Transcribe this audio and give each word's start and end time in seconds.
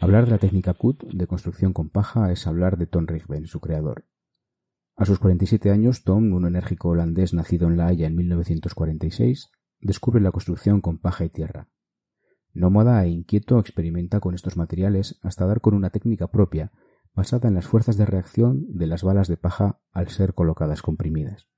Hablar 0.00 0.24
de 0.24 0.30
la 0.30 0.38
técnica 0.38 0.74
CUT 0.74 1.04
de 1.04 1.26
construcción 1.26 1.72
con 1.72 1.88
paja 1.88 2.32
es 2.32 2.46
hablar 2.46 2.76
de 2.76 2.86
Tom 2.86 3.06
Rigben, 3.06 3.46
su 3.46 3.60
creador. 3.60 4.04
A 4.96 5.04
sus 5.06 5.18
47 5.18 5.70
años, 5.70 6.04
Tom, 6.04 6.32
un 6.32 6.46
enérgico 6.46 6.90
holandés 6.90 7.34
nacido 7.34 7.68
en 7.68 7.76
La 7.76 7.86
Haya 7.86 8.06
en 8.06 8.16
1946, 8.16 9.50
descubre 9.80 10.20
la 10.20 10.30
construcción 10.30 10.80
con 10.80 10.98
paja 10.98 11.24
y 11.24 11.28
tierra. 11.28 11.68
Nómada 12.52 13.04
e 13.04 13.08
inquieto 13.08 13.58
experimenta 13.58 14.20
con 14.20 14.34
estos 14.34 14.56
materiales 14.56 15.18
hasta 15.22 15.46
dar 15.46 15.60
con 15.60 15.74
una 15.74 15.90
técnica 15.90 16.28
propia 16.28 16.70
basada 17.14 17.48
en 17.48 17.54
las 17.54 17.66
fuerzas 17.66 17.96
de 17.96 18.06
reacción 18.06 18.66
de 18.68 18.86
las 18.86 19.02
balas 19.02 19.28
de 19.28 19.36
paja 19.36 19.80
al 19.92 20.08
ser 20.08 20.34
colocadas 20.34 20.82
comprimidas. 20.82 21.48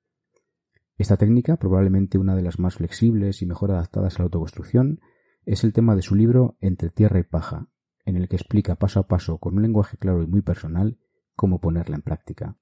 Esta 0.97 1.17
técnica, 1.17 1.57
probablemente 1.57 2.19
una 2.19 2.37
de 2.37 2.43
las 2.43 2.59
más 2.59 2.77
flexibles 2.77 3.43
y 3.43 3.47
mejor 3.47 3.73
adaptadas 3.73 4.15
a 4.15 4.19
la 4.21 4.25
autoconstrucción, 4.25 5.01
es 5.45 5.65
el 5.65 5.73
tema 5.73 5.97
de 5.97 6.03
su 6.03 6.15
libro 6.15 6.57
Entre 6.61 6.91
tierra 6.91 7.19
y 7.19 7.25
paja, 7.25 7.69
en 8.05 8.17
el 8.17 8.29
que 8.29 8.37
explica 8.37 8.77
paso 8.77 9.01
a 9.01 9.09
paso, 9.09 9.39
con 9.39 9.57
un 9.57 9.63
lenguaje 9.63 9.97
claro 9.97 10.23
y 10.23 10.27
muy 10.27 10.43
personal, 10.43 10.99
cómo 11.35 11.61
ponerla 11.61 11.97
en 11.97 12.03
práctica. 12.03 12.59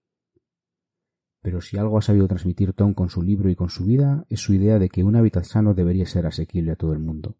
Pero 1.43 1.61
si 1.61 1.77
algo 1.77 1.99
ha 1.99 2.03
sabido 2.03 2.29
transmitir 2.29 2.73
Tom 2.73 2.95
con 2.95 3.11
su 3.11 3.21
libro 3.21 3.51
y 3.51 3.57
con 3.57 3.69
su 3.69 3.85
vida, 3.85 4.25
es 4.31 4.41
su 4.41 4.55
idea 4.55 4.79
de 4.79 4.89
que 4.89 5.05
un 5.05 5.17
hábitat 5.17 5.45
sano 5.45 5.75
debería 5.75 6.07
ser 6.07 6.27
asequible 6.27 6.73
a 6.73 6.77
todo 6.77 6.93
el 6.93 7.01
mundo. 7.01 7.37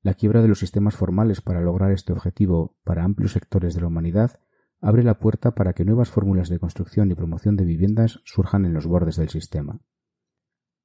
La 0.00 0.14
quiebra 0.14 0.42
de 0.42 0.48
los 0.48 0.58
sistemas 0.58 0.96
formales 0.96 1.40
para 1.40 1.60
lograr 1.60 1.92
este 1.92 2.12
objetivo 2.12 2.76
para 2.84 3.04
amplios 3.04 3.32
sectores 3.32 3.74
de 3.74 3.82
la 3.82 3.88
humanidad 3.88 4.40
abre 4.80 5.02
la 5.02 5.18
puerta 5.18 5.54
para 5.54 5.72
que 5.72 5.84
nuevas 5.84 6.10
fórmulas 6.10 6.48
de 6.48 6.58
construcción 6.58 7.10
y 7.10 7.14
promoción 7.14 7.56
de 7.56 7.64
viviendas 7.64 8.20
surjan 8.24 8.64
en 8.64 8.74
los 8.74 8.86
bordes 8.86 9.16
del 9.16 9.28
sistema. 9.28 9.80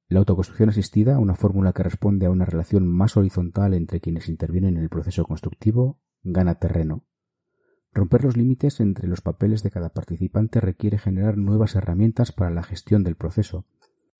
La 0.08 0.18
autoconstrucción 0.18 0.68
asistida, 0.68 1.18
una 1.18 1.34
fórmula 1.34 1.72
que 1.72 1.82
responde 1.82 2.26
a 2.26 2.30
una 2.30 2.44
relación 2.44 2.86
más 2.86 3.16
horizontal 3.16 3.72
entre 3.74 4.00
quienes 4.00 4.28
intervienen 4.28 4.76
en 4.76 4.82
el 4.82 4.90
proceso 4.90 5.24
constructivo, 5.24 6.00
gana 6.22 6.56
terreno. 6.56 7.06
Romper 7.92 8.24
los 8.24 8.36
límites 8.36 8.80
entre 8.80 9.08
los 9.08 9.20
papeles 9.20 9.62
de 9.62 9.70
cada 9.70 9.90
participante 9.90 10.60
requiere 10.60 10.98
generar 10.98 11.38
nuevas 11.38 11.76
herramientas 11.76 12.32
para 12.32 12.50
la 12.50 12.64
gestión 12.64 13.04
del 13.04 13.14
proceso, 13.14 13.66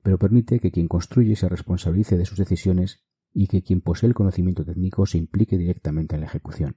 pero 0.03 0.19
permite 0.19 0.61
que 0.61 0.71
quien 0.71 0.87
construye 0.87 1.35
se 1.35 1.49
responsabilice 1.49 2.17
de 2.17 2.25
sus 2.25 2.39
decisiones 2.39 3.05
y 3.33 3.49
que 3.49 3.63
quien 3.63 3.81
posee 3.81 4.09
el 4.09 4.15
conocimiento 4.15 4.65
técnico 4.65 5.07
se 5.07 5.19
implique 5.19 5.59
directamente 5.59 6.15
en 6.15 6.21
la 6.21 6.29
ejecución. 6.29 6.77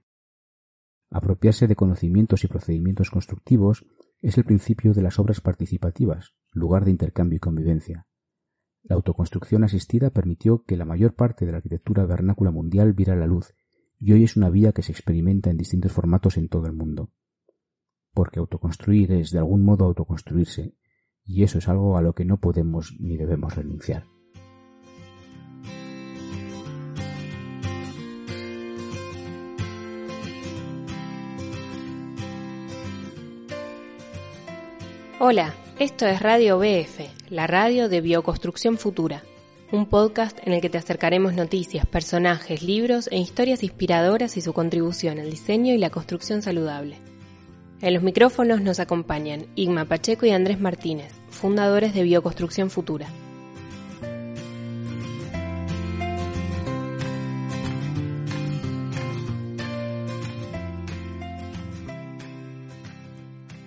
Apropiarse 1.10 1.68
de 1.68 1.76
conocimientos 1.76 2.44
y 2.44 2.48
procedimientos 2.48 3.10
constructivos 3.10 3.86
es 4.22 4.38
el 4.38 4.44
principio 4.44 4.94
de 4.94 5.02
las 5.02 5.20
obras 5.20 5.42
participativas, 5.42 6.34
lugar 6.52 6.84
de 6.86 6.92
intercambio 6.92 7.38
y 7.38 7.40
convivencia. 7.40 8.08
La 8.84 8.96
autoconstrucción 8.96 9.64
asistida 9.64 10.10
permitió 10.10 10.64
que 10.64 10.78
la 10.78 10.86
mayor 10.86 11.14
parte 11.14 11.46
de 11.46 11.52
la 11.52 11.58
arquitectura 11.58 12.06
vernácula 12.06 12.52
mundial 12.52 12.94
viera 12.94 13.16
la 13.16 13.28
luz, 13.28 13.54
y 14.00 14.14
hoy 14.14 14.24
es 14.24 14.36
una 14.36 14.50
vía 14.50 14.74
que 14.74 14.84
se 14.84 14.92
experimenta 14.92 15.50
en 15.50 15.58
distintos 15.58 15.92
formatos 15.92 16.38
en 16.38 16.50
todo 16.50 16.68
el 16.68 16.74
mundo. 16.74 17.12
Porque 18.14 18.40
autoconstruir 18.40 19.12
es 19.12 19.32
de 19.32 19.40
algún 19.40 19.64
modo 19.64 19.86
autoconstruirse, 19.86 20.76
y 21.24 21.44
eso 21.44 21.58
es 21.58 21.68
algo 21.68 21.98
a 21.98 22.02
lo 22.02 22.14
que 22.14 22.26
no 22.26 22.40
podemos 22.40 22.96
ni 23.00 23.18
debemos 23.18 23.56
renunciar. 23.56 24.06
Hola, 35.20 35.56
esto 35.80 36.06
es 36.06 36.22
Radio 36.22 36.60
BF, 36.60 37.32
la 37.32 37.48
radio 37.48 37.90
de 37.90 38.02
Bioconstrucción 38.02 38.78
Futura, 38.78 39.24
un 39.72 39.88
podcast 39.88 40.38
en 40.44 40.54
el 40.54 40.62
que 40.62 40.70
te 40.70 40.78
acercaremos 40.78 41.34
noticias, 41.34 41.88
personajes, 41.88 42.62
libros 42.62 43.10
e 43.12 43.18
historias 43.18 43.64
inspiradoras 43.64 44.38
y 44.38 44.42
su 44.42 44.54
contribución 44.54 45.18
al 45.18 45.32
diseño 45.32 45.74
y 45.74 45.80
la 45.80 45.90
construcción 45.90 46.44
saludable. 46.44 47.00
En 47.82 47.96
los 47.96 48.04
micrófonos 48.04 48.62
nos 48.62 48.80
acompañan 48.80 49.48
Igma 49.56 49.86
Pacheco 49.86 50.28
y 50.28 50.30
Andrés 50.30 50.60
Martínez, 50.60 51.12
fundadores 51.32 51.96
de 51.96 52.04
Bioconstrucción 52.04 52.70
Futura. 52.70 53.08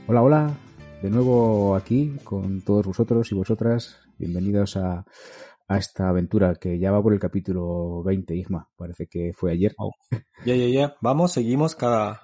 Hola, 0.06 0.22
hola, 0.22 0.56
de 1.02 1.08
nuevo 1.08 1.74
aquí 1.76 2.14
con 2.24 2.60
todos 2.60 2.86
vosotros 2.86 3.32
y 3.32 3.34
vosotras. 3.34 3.96
Bienvenidos 4.18 4.76
a, 4.76 5.06
esta 5.68 6.08
aventura 6.08 6.56
que 6.56 6.78
ya 6.78 6.90
va 6.90 7.00
por 7.00 7.12
el 7.12 7.20
capítulo 7.20 8.02
20, 8.02 8.34
Isma. 8.34 8.68
Parece 8.76 9.06
que 9.06 9.32
fue 9.32 9.52
ayer. 9.52 9.74
Ya, 10.44 10.56
ya, 10.56 10.66
ya. 10.66 10.96
Vamos, 11.00 11.32
seguimos 11.32 11.76
cada 11.76 12.20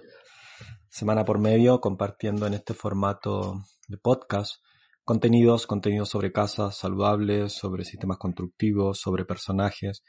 semana 0.89 1.25
por 1.25 1.39
medio 1.39 1.81
compartiendo 1.81 2.47
en 2.47 2.55
este 2.55 2.75
formato 2.75 3.63
de 3.87 3.99
podcast 3.99 4.57
contenidos, 5.05 5.67
contenidos 5.67 6.09
sobre 6.09 6.33
casas 6.33 6.77
saludables, 6.77 7.53
sobre 7.53 7.85
sistemas 7.85 8.19
constructivos, 8.19 8.99
sobre 8.99 9.25
personajes 9.25 10.03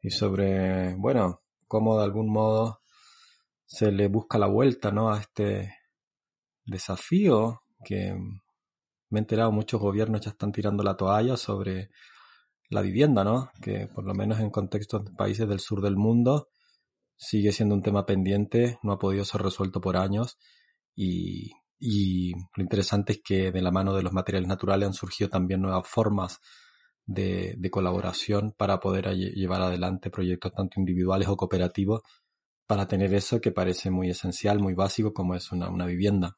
y 0.00 0.10
sobre, 0.10 0.94
bueno, 0.94 1.42
cómo 1.66 1.98
de 1.98 2.04
algún 2.04 2.32
modo 2.32 2.80
se 3.66 3.92
le 3.92 4.08
busca 4.08 4.38
la 4.38 4.46
vuelta, 4.46 4.90
¿no? 4.90 5.10
A 5.12 5.20
este 5.20 5.74
desafío 6.64 7.60
que 7.84 8.14
me 9.10 9.18
he 9.18 9.22
enterado 9.22 9.52
muchos 9.52 9.80
gobiernos 9.80 10.20
ya 10.20 10.30
están 10.30 10.52
tirando 10.52 10.82
la 10.82 10.96
toalla 10.96 11.36
sobre 11.36 11.90
la 12.70 12.82
vivienda, 12.82 13.24
¿no? 13.24 13.50
Que 13.62 13.88
por 13.88 14.04
lo 14.04 14.14
menos 14.14 14.40
en 14.40 14.50
contextos 14.50 15.04
de 15.04 15.12
países 15.12 15.48
del 15.48 15.60
sur 15.60 15.80
del 15.80 15.96
mundo 15.96 16.48
sigue 17.16 17.52
siendo 17.52 17.74
un 17.74 17.82
tema 17.82 18.06
pendiente, 18.06 18.78
no 18.82 18.92
ha 18.92 18.98
podido 18.98 19.24
ser 19.24 19.42
resuelto 19.42 19.80
por 19.80 19.96
años 19.96 20.38
y, 20.94 21.52
lo 21.80 22.62
interesante 22.62 23.12
es 23.14 23.20
que 23.22 23.52
de 23.52 23.62
la 23.62 23.70
mano 23.70 23.94
de 23.94 24.02
los 24.02 24.12
materiales 24.12 24.48
naturales 24.48 24.88
han 24.88 24.94
surgido 24.94 25.30
también 25.30 25.62
nuevas 25.62 25.86
formas 25.86 26.40
de, 27.06 27.54
de 27.56 27.70
colaboración 27.70 28.52
para 28.56 28.80
poder 28.80 29.14
llevar 29.14 29.62
adelante 29.62 30.10
proyectos 30.10 30.52
tanto 30.52 30.80
individuales 30.80 31.28
o 31.28 31.36
cooperativos 31.36 32.02
para 32.66 32.88
tener 32.88 33.14
eso 33.14 33.40
que 33.40 33.52
parece 33.52 33.90
muy 33.90 34.10
esencial, 34.10 34.58
muy 34.58 34.74
básico 34.74 35.14
como 35.14 35.36
es 35.36 35.52
una, 35.52 35.70
una 35.70 35.86
vivienda. 35.86 36.36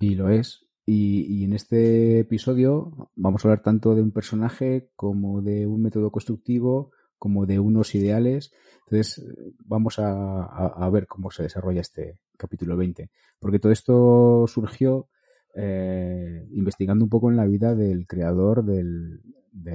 Y 0.00 0.16
lo 0.16 0.30
es, 0.30 0.66
y, 0.84 1.44
en 1.44 1.52
este 1.52 2.20
episodio 2.20 3.10
vamos 3.14 3.44
a 3.44 3.48
hablar 3.48 3.62
tanto 3.62 3.94
de 3.94 4.02
un 4.02 4.10
personaje 4.10 4.90
como 4.96 5.40
de 5.40 5.66
un 5.66 5.82
método 5.82 6.10
constructivo, 6.10 6.90
como 7.18 7.46
de 7.46 7.60
unos 7.60 7.94
ideales. 7.94 8.52
Entonces, 8.86 9.24
vamos 9.64 9.98
a, 9.98 10.88
ver 10.92 11.06
cómo 11.06 11.30
se 11.30 11.44
desarrolla 11.44 11.80
este 11.80 12.18
capítulo 12.36 12.76
20. 12.76 13.10
Porque 13.38 13.60
todo 13.60 13.70
esto 13.70 14.46
surgió 14.48 15.08
eh, 15.54 16.48
investigando 16.50 17.04
un 17.04 17.10
poco 17.10 17.30
en 17.30 17.36
la 17.36 17.46
vida 17.46 17.74
del 17.74 18.06
creador 18.06 18.64
de 18.64 18.82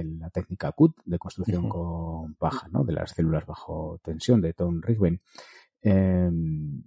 la 0.04 0.28
técnica 0.30 0.72
CUT, 0.72 0.94
de 1.06 1.18
construcción 1.18 1.68
con 1.68 2.34
paja, 2.34 2.68
¿no? 2.68 2.84
de 2.84 2.92
las 2.92 3.12
células 3.12 3.46
bajo 3.46 3.98
tensión, 4.02 4.42
de 4.42 4.52
Tom 4.52 4.82
Rigben. 4.82 5.20
Em, 5.80 6.82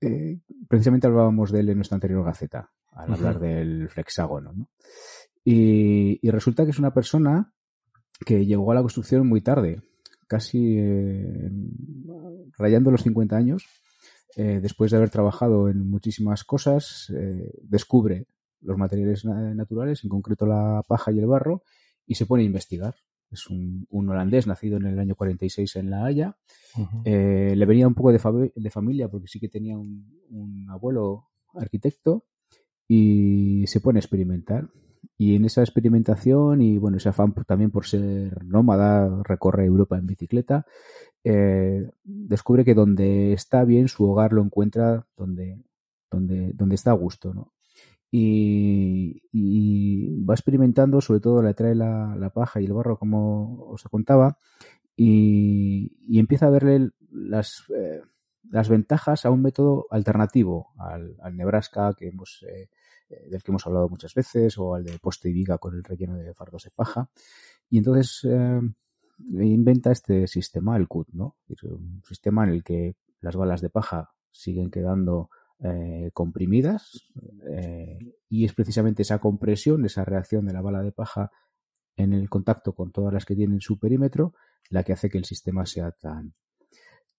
eh, 0.00 0.38
precisamente 0.68 1.06
hablábamos 1.06 1.52
de 1.52 1.60
él 1.60 1.68
en 1.68 1.76
nuestra 1.76 1.96
anterior 1.96 2.24
gaceta, 2.24 2.70
al 2.92 3.12
hablar 3.12 3.40
del 3.40 3.88
flexágono. 3.88 4.52
¿no? 4.52 4.68
Y, 5.44 6.18
resulta 6.30 6.64
que 6.64 6.70
es 6.70 6.78
una 6.78 6.94
persona 6.94 7.52
que 8.24 8.46
llegó 8.46 8.70
a 8.70 8.74
la 8.74 8.82
construcción 8.82 9.26
muy 9.26 9.40
tarde, 9.40 9.82
casi 10.28 10.76
eh, 10.78 11.50
rayando 12.56 12.90
los 12.90 13.02
50 13.02 13.36
años. 13.36 13.66
Eh, 14.36 14.60
después 14.62 14.90
de 14.90 14.96
haber 14.96 15.10
trabajado 15.10 15.68
en 15.68 15.90
muchísimas 15.90 16.44
cosas, 16.44 17.12
eh, 17.14 17.52
descubre 17.62 18.26
los 18.60 18.78
materiales 18.78 19.24
naturales, 19.24 20.04
en 20.04 20.10
concreto 20.10 20.46
la 20.46 20.82
paja 20.86 21.10
y 21.10 21.18
el 21.18 21.26
barro, 21.26 21.64
y 22.06 22.14
se 22.14 22.26
pone 22.26 22.44
a 22.44 22.46
investigar. 22.46 22.94
Es 23.30 23.48
un, 23.48 23.86
holandés 23.90 24.46
nacido 24.46 24.76
en 24.76 24.86
el 24.86 24.98
año 24.98 25.16
46 25.16 25.76
en 25.76 25.90
La 25.90 26.04
Haya. 26.04 26.36
le 27.04 27.66
venía 27.66 27.88
un 27.88 27.94
poco 27.94 28.12
de, 28.12 28.52
de, 28.54 28.70
familia 28.70 29.08
porque 29.08 29.26
sí 29.26 29.40
que 29.40 29.48
tenía 29.48 29.76
un, 29.76 30.20
un 30.28 30.70
abuelo 30.70 31.30
arquitecto 31.54 32.26
y 32.94 33.66
se 33.68 33.80
pone 33.80 33.98
a 33.98 34.00
experimentar. 34.00 34.68
Y 35.16 35.34
en 35.34 35.46
esa 35.46 35.62
experimentación 35.62 36.60
y 36.60 36.76
bueno, 36.76 36.98
ese 36.98 37.08
afán 37.08 37.32
también 37.46 37.70
por 37.70 37.86
ser 37.86 38.44
nómada, 38.44 39.22
recorre 39.24 39.64
Europa 39.64 39.96
en 39.96 40.06
bicicleta, 40.06 40.66
eh, 41.24 41.90
descubre 42.04 42.66
que 42.66 42.74
donde 42.74 43.32
está 43.32 43.64
bien 43.64 43.88
su 43.88 44.04
hogar 44.04 44.34
lo 44.34 44.42
encuentra 44.42 45.06
donde, 45.16 45.58
donde, 46.10 46.52
donde 46.52 46.74
está 46.74 46.90
a 46.90 46.94
gusto, 46.94 47.32
¿no? 47.32 47.54
Y, 48.10 49.22
va 50.28 50.34
experimentando, 50.34 51.00
sobre 51.00 51.20
todo 51.20 51.42
le 51.42 51.54
trae 51.54 51.74
la, 51.74 52.14
la, 52.18 52.28
paja 52.28 52.60
y 52.60 52.66
el 52.66 52.74
barro, 52.74 52.98
como 52.98 53.64
os 53.70 53.82
contaba, 53.84 54.36
y, 54.96 56.18
empieza 56.18 56.46
a 56.46 56.50
verle 56.50 56.90
las, 57.10 57.64
eh, 57.74 58.02
las 58.50 58.68
ventajas 58.68 59.24
a 59.24 59.30
un 59.30 59.40
método 59.40 59.86
alternativo 59.90 60.72
al, 60.76 61.16
Nebraska 61.34 61.94
que 61.96 62.08
hemos, 62.08 62.44
eh, 62.46 62.68
del 63.28 63.42
que 63.42 63.50
hemos 63.50 63.66
hablado 63.66 63.88
muchas 63.88 64.14
veces 64.14 64.56
o 64.58 64.74
al 64.74 64.84
de 64.84 64.98
poste 64.98 65.28
y 65.28 65.32
viga 65.32 65.58
con 65.58 65.74
el 65.74 65.84
relleno 65.84 66.16
de 66.16 66.34
fardos 66.34 66.64
de 66.64 66.70
faja. 66.70 67.10
Y 67.68 67.78
entonces, 67.78 68.20
eh, 68.24 68.60
inventa 69.30 69.92
este 69.92 70.26
sistema, 70.26 70.76
el 70.76 70.88
CUT, 70.88 71.08
¿no? 71.12 71.36
un 71.64 72.02
sistema 72.06 72.44
en 72.44 72.50
el 72.50 72.64
que 72.64 72.96
las 73.20 73.36
balas 73.36 73.60
de 73.60 73.70
paja 73.70 74.10
siguen 74.30 74.70
quedando 74.70 75.30
eh, 75.64 76.10
comprimidas 76.12 77.12
eh, 77.48 78.16
y 78.28 78.44
es 78.44 78.52
precisamente 78.52 79.02
esa 79.02 79.20
compresión, 79.20 79.84
esa 79.84 80.04
reacción 80.04 80.44
de 80.46 80.52
la 80.52 80.60
bala 80.60 80.82
de 80.82 80.90
paja 80.90 81.30
en 81.96 82.12
el 82.12 82.28
contacto 82.28 82.74
con 82.74 82.90
todas 82.90 83.12
las 83.12 83.24
que 83.24 83.36
tienen 83.36 83.60
su 83.60 83.78
perímetro, 83.78 84.34
la 84.70 84.82
que 84.82 84.92
hace 84.92 85.08
que 85.08 85.18
el 85.18 85.24
sistema 85.24 85.64
sea 85.66 85.92
tan, 85.92 86.34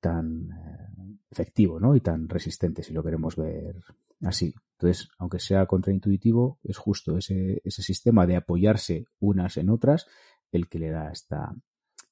tan 0.04 0.52
eh, 0.52 1.18
efectivo 1.32 1.80
¿no? 1.80 1.96
y 1.96 2.02
tan 2.02 2.28
resistente, 2.28 2.84
si 2.84 2.94
lo 2.94 3.04
queremos 3.04 3.38
ver 3.38 3.82
así. 4.22 4.54
Entonces, 4.74 5.10
aunque 5.18 5.40
sea 5.40 5.66
contraintuitivo, 5.66 6.60
es 6.64 6.78
justo 6.78 7.18
ese, 7.18 7.62
ese 7.64 7.82
sistema 7.82 8.28
de 8.28 8.36
apoyarse 8.36 9.06
unas 9.20 9.56
en 9.56 9.70
otras 9.70 10.08
el 10.52 10.68
que 10.68 10.80
le 10.80 10.92
da 10.92 11.10
esta, 11.10 11.56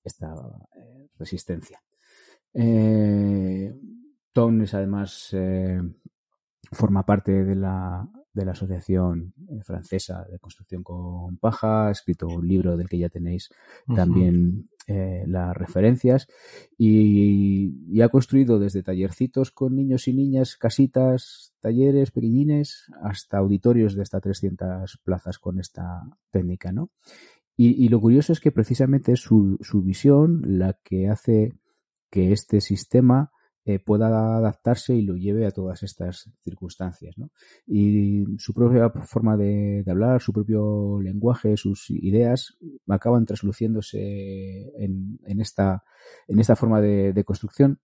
esta 0.03 0.33
eh, 0.77 1.09
resistencia. 1.19 1.83
Eh, 2.53 3.73
Tom 4.31 4.61
es 4.61 4.73
además 4.73 5.35
forma 6.71 7.05
parte 7.05 7.43
de 7.43 7.55
la, 7.55 8.09
de 8.33 8.45
la 8.45 8.51
Asociación 8.51 9.33
eh, 9.49 9.61
Francesa 9.63 10.25
de 10.29 10.39
Construcción 10.39 10.83
con 10.83 11.37
Paja, 11.37 11.87
ha 11.87 11.91
escrito 11.91 12.27
un 12.27 12.47
libro 12.47 12.77
del 12.77 12.87
que 12.87 12.97
ya 12.97 13.09
tenéis 13.09 13.49
también 13.93 14.69
eh, 14.87 15.23
las 15.27 15.55
referencias 15.55 16.27
y, 16.77 18.01
ha 18.01 18.09
construido 18.09 18.57
desde 18.57 18.81
tallercitos 18.81 19.51
con 19.51 19.75
niños 19.75 20.07
y 20.07 20.13
niñas, 20.13 20.57
casitas, 20.57 21.53
talleres 21.59 22.11
pequeñines, 22.11 22.87
hasta 23.01 23.37
auditorios 23.37 23.93
de 23.95 24.01
hasta 24.01 24.19
300 24.19 24.97
plazas 25.03 25.37
con 25.37 25.59
esta 25.59 26.01
técnica, 26.31 26.71
¿no? 26.71 26.89
Y, 27.55 27.89
lo 27.89 28.01
curioso 28.01 28.33
es 28.33 28.39
que 28.39 28.51
precisamente 28.51 29.11
es 29.11 29.19
su 29.19 29.59
visión 29.83 30.41
la 30.57 30.79
que 30.83 31.09
hace 31.09 31.53
que 32.09 32.31
este 32.31 32.59
sistema 32.59 33.31
eh, 33.63 33.77
pueda 33.77 34.37
adaptarse 34.37 34.95
y 34.95 35.03
lo 35.03 35.15
lleve 35.15 35.45
a 35.45 35.51
todas 35.51 35.83
estas 35.83 36.31
circunstancias. 36.43 37.15
¿no? 37.17 37.29
Y 37.67 38.23
su 38.39 38.55
propia 38.55 38.89
forma 38.89 39.37
de, 39.37 39.83
hablar, 39.87 40.19
su 40.19 40.33
propio 40.33 40.99
lenguaje, 40.99 41.55
sus 41.57 41.91
ideas 41.91 42.57
acaban 42.87 43.25
trasluciéndose 43.25 44.71
en, 44.83 45.19
en, 45.25 45.41
esta, 45.41 45.83
en 46.27 46.39
esta 46.39 46.55
forma 46.55 46.81
de, 46.81 47.23
construcción. 47.23 47.79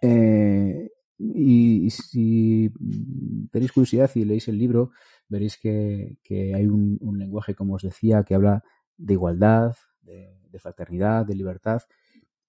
Eh, 0.00 0.90
y, 1.16 1.88
si 1.90 2.72
tenéis 3.52 3.70
curiosidad 3.70 4.10
y 4.16 4.24
leéis 4.24 4.48
el 4.48 4.58
libro, 4.58 4.90
veréis 5.28 5.58
que, 5.58 6.16
hay 6.56 6.66
un, 6.66 6.98
lenguaje, 7.16 7.54
como 7.54 7.74
os 7.74 7.82
decía, 7.82 8.24
que 8.24 8.34
habla 8.34 8.64
de 8.96 9.12
igualdad, 9.12 9.76
de 10.02 10.58
fraternidad, 10.58 11.24
de 11.24 11.36
libertad, 11.36 11.82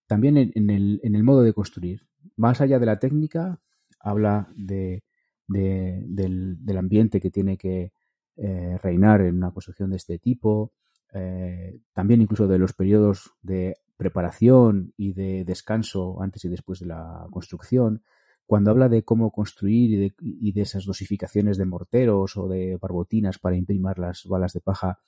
también 0.08 0.38
en, 0.38 0.70
el, 0.70 1.00
en, 1.04 1.16
el, 1.16 1.24
modo 1.24 1.42
de 1.42 1.54
construir 1.54 2.08
más 2.36 2.62
allá 2.62 2.80
de 2.80 2.86
la 2.86 3.00
técnica, 3.00 3.62
habla 4.00 4.52
de, 4.56 5.04
del, 5.48 6.78
ambiente 6.78 7.22
que 7.22 7.32
tiene 7.32 7.58
que 7.58 7.94
eh, 8.36 8.78
reinar 8.82 9.22
en 9.22 9.38
una 9.38 9.52
construcción 9.52 9.92
de 9.92 9.98
este 9.98 10.20
tipo, 10.20 10.74
eh, 11.14 11.80
también 11.94 12.22
incluso 12.22 12.48
de 12.48 12.58
los 12.58 12.74
periodos 12.74 13.32
de 13.42 13.76
preparación 13.98 14.94
y 14.98 15.14
de 15.14 15.46
descanso 15.46 16.22
antes 16.22 16.44
y 16.46 16.50
después 16.50 16.80
de 16.80 16.88
la 16.88 17.28
construcción. 17.32 18.04
Cuando 18.46 18.72
habla 18.72 18.90
de 18.90 19.04
cómo 19.04 19.32
construir 19.32 20.14
y 20.20 20.52
de, 20.52 20.62
esas 20.62 20.86
dosificaciones 20.86 21.58
de 21.58 21.66
morteros 21.66 22.36
o 22.36 22.48
de 22.48 22.78
barbotinas 22.78 23.40
para 23.40 23.56
imprimir 23.56 23.98
las 24.00 24.26
balas 24.26 24.54
de 24.54 24.60
paja, 24.60 25.00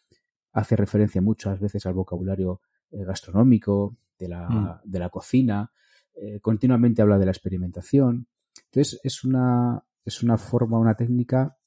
hace 0.53 0.75
referencia 0.75 1.21
muchas 1.21 1.59
veces 1.59 1.86
al 1.86 1.94
vocabulario 1.94 2.62
eh, 2.92 3.03
gastronómico, 3.03 3.97
de 4.18 4.28
la, 4.28 4.50
mm. 4.50 4.82
de 4.84 5.00
la 5.00 5.10
cocina, 5.10 5.72
eh, 6.16 6.40
continuamente 6.40 7.02
habla 7.02 7.18
de 7.18 7.26
la 7.26 7.32
experimentación. 7.32 8.28
Entonces, 8.72 9.00
es 9.04 9.24
una, 9.24 9.84
es 10.04 10.24
una 10.24 10.38
forma, 10.38 10.80
una 10.80 10.96
técnica 10.96 11.58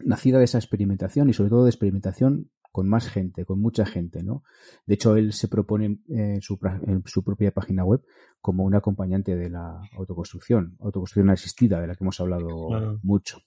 nacida 0.00 0.38
de 0.38 0.44
esa 0.44 0.58
experimentación 0.58 1.28
y 1.28 1.32
sobre 1.32 1.50
todo 1.50 1.64
de 1.64 1.70
experimentación 1.70 2.50
con 2.70 2.88
más 2.88 3.08
gente, 3.08 3.44
con 3.44 3.60
mucha 3.60 3.86
gente, 3.86 4.22
¿no? 4.22 4.44
De 4.86 4.94
hecho, 4.94 5.16
él 5.16 5.32
se 5.32 5.48
propone 5.48 6.00
en 6.08 6.40
su, 6.42 6.58
en 6.86 7.02
su 7.06 7.24
propia 7.24 7.50
página 7.52 7.84
web 7.84 8.04
como 8.40 8.64
un 8.64 8.74
acompañante 8.74 9.36
de 9.36 9.50
la 9.50 9.80
autoconstrucción, 9.96 10.76
autoconstrucción 10.80 11.30
asistida, 11.30 11.80
de 11.80 11.86
la 11.86 11.96
que 11.96 12.04
hemos 12.04 12.20
hablado 12.20 13.00
mucho. 13.02 13.40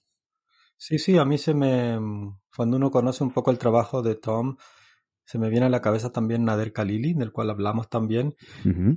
Sí, 0.76 0.98
sí, 0.98 1.16
a 1.16 1.24
mí 1.24 1.38
se 1.38 1.54
me... 1.54 1.98
Cuando 2.54 2.76
uno 2.76 2.90
conoce 2.90 3.22
un 3.22 3.32
poco 3.32 3.50
el 3.50 3.58
trabajo 3.58 4.02
de 4.02 4.16
Tom, 4.16 4.56
se 5.24 5.38
me 5.38 5.48
viene 5.48 5.66
a 5.66 5.70
la 5.70 5.80
cabeza 5.80 6.10
también 6.10 6.44
Nader 6.44 6.72
Khalili, 6.72 7.14
del 7.14 7.32
cual 7.32 7.50
hablamos 7.50 7.88
también, 7.88 8.34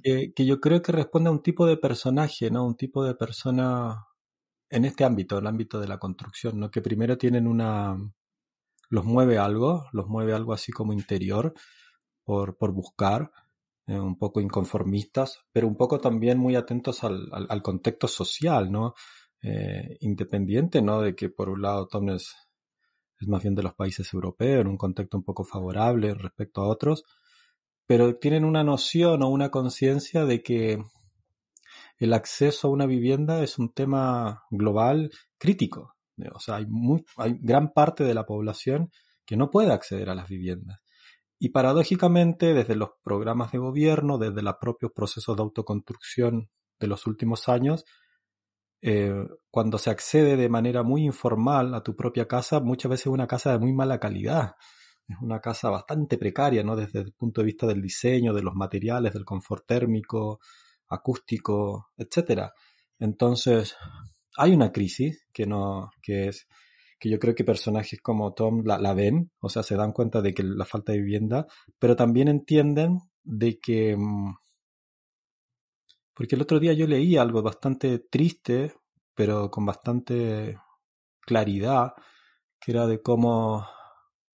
que 0.04 0.46
yo 0.46 0.60
creo 0.60 0.82
que 0.82 0.92
responde 0.92 1.30
a 1.30 1.32
un 1.32 1.42
tipo 1.42 1.66
de 1.66 1.78
personaje, 1.78 2.50
¿no? 2.52 2.66
Un 2.66 2.76
tipo 2.76 3.04
de 3.04 3.16
persona 3.16 4.06
en 4.70 4.86
este 4.86 5.04
ámbito, 5.04 5.38
el 5.38 5.48
ámbito 5.48 5.80
de 5.80 5.88
la 5.88 6.00
construcción, 6.00 6.60
¿no? 6.60 6.72
Que 6.72 6.82
primero 6.82 7.18
tienen 7.18 7.48
una... 7.48 7.98
los 8.90 9.06
mueve 9.06 9.38
algo, 9.38 9.86
los 9.94 10.08
mueve 10.08 10.34
algo 10.34 10.54
así 10.54 10.72
como 10.72 10.94
interior 10.94 11.54
por, 12.24 12.58
por 12.58 12.72
buscar, 12.72 13.32
eh, 13.88 14.00
un 14.00 14.18
poco 14.18 14.42
inconformistas, 14.42 15.46
pero 15.52 15.68
un 15.68 15.78
poco 15.78 16.00
también 16.00 16.40
muy 16.40 16.56
atentos 16.56 17.04
al, 17.04 17.30
al, 17.32 17.62
contexto 17.62 18.08
social, 18.08 18.72
¿no? 18.72 18.96
Eh, 19.42 19.98
independiente, 20.02 20.82
¿no? 20.82 21.02
De 21.02 21.16
que 21.16 21.30
por 21.30 21.50
un 21.50 21.62
lado 21.62 21.88
Tom 21.88 22.08
es 23.20 23.28
más 23.28 23.44
bien 23.44 23.56
de 23.56 23.64
los 23.64 23.74
países 23.74 24.14
europeos, 24.14 24.62
en 24.62 24.68
un 24.68 24.78
contexto 24.78 25.18
un 25.18 25.24
poco 25.24 25.44
favorable 25.44 26.14
respecto 26.14 26.62
a 26.62 26.68
otros, 26.68 27.04
pero 27.88 28.18
tienen 28.18 28.46
una 28.46 28.64
noción 28.64 29.24
o 29.24 29.30
una 29.30 29.52
conciencia 29.52 30.26
de 30.26 30.42
que 30.42 30.84
el 31.98 32.14
acceso 32.14 32.68
a 32.68 32.72
una 32.72 32.86
vivienda 32.86 33.44
es 33.44 33.58
un 33.58 33.74
tema 33.74 34.44
global 34.50 35.12
crítico. 35.38 35.96
O 36.34 36.40
sea, 36.40 36.58
hay, 36.58 36.68
hay 37.18 37.38
gran 37.42 37.74
parte 37.74 38.04
de 38.04 38.14
la 38.14 38.26
población 38.26 38.92
que 39.26 39.38
no 39.38 39.50
puede 39.50 39.72
acceder 39.72 40.10
a 40.10 40.16
las 40.16 40.28
viviendas. 40.28 40.80
Y 41.38 41.50
paradójicamente, 41.50 42.54
desde 42.54 42.76
los 42.76 42.92
programas 43.04 43.52
de 43.52 43.58
gobierno, 43.58 44.18
desde 44.18 44.42
los 44.42 44.56
propios 44.60 44.92
procesos 44.94 45.36
de 45.36 45.44
autoconstrucción 45.44 46.50
de 46.80 46.88
los 46.88 47.06
últimos 47.08 47.50
años, 47.50 47.86
eh, 48.82 49.14
cuando 49.50 49.78
se 49.78 49.90
accede 49.90 50.38
de 50.38 50.50
manera 50.50 50.84
muy 50.84 51.04
informal 51.04 51.74
a 51.74 51.84
tu 51.84 51.96
propia 51.96 52.28
casa, 52.28 52.60
muchas 52.60 52.90
veces 52.90 53.08
es 53.08 53.14
una 53.14 53.28
casa 53.28 53.52
de 53.52 53.60
muy 53.60 53.74
mala 53.74 54.00
calidad. 54.00 54.56
Es 55.08 55.18
una 55.22 55.40
casa 55.40 55.70
bastante 55.70 56.18
precaria, 56.18 56.64
¿no? 56.64 56.76
Desde 56.76 57.00
el 57.00 57.14
punto 57.14 57.42
de 57.42 57.46
vista 57.46 57.68
del 57.68 57.82
diseño, 57.82 58.34
de 58.34 58.42
los 58.42 58.56
materiales, 58.56 59.14
del 59.14 59.26
confort 59.26 59.66
térmico, 59.66 60.40
acústico, 60.88 61.92
etcétera. 61.98 62.54
Entonces, 63.00 63.76
hay 64.38 64.54
una 64.54 64.72
crisis 64.72 65.26
que 65.32 65.46
no, 65.46 65.92
que 66.02 66.30
es, 66.30 66.48
que 67.00 67.10
yo 67.10 67.20
creo 67.20 67.36
que 67.36 67.44
personajes 67.44 68.00
como 68.02 68.34
Tom 68.34 68.64
la, 68.66 68.94
ven, 68.94 69.32
o 69.40 69.50
sea, 69.50 69.64
se 69.64 69.76
dan 69.76 69.92
cuenta 69.92 70.22
de 70.22 70.34
que 70.34 70.44
la 70.44 70.66
falta 70.66 70.92
de 70.92 71.00
vivienda, 71.00 71.46
pero 71.80 71.96
también 71.96 72.28
entienden 72.28 73.00
de 73.24 73.60
que 73.60 73.96
mm, 73.98 74.36
porque 76.16 76.36
el 76.36 76.42
otro 76.42 76.60
día 76.60 76.74
yo 76.74 76.88
leí 76.88 77.18
algo 77.18 77.44
bastante 77.44 78.00
triste, 78.00 78.74
pero 79.14 79.52
con 79.52 79.66
bastante 79.66 80.58
claridad, 81.22 81.94
que 82.60 82.72
era 82.72 82.88
de 82.88 83.02
cómo 83.02 83.68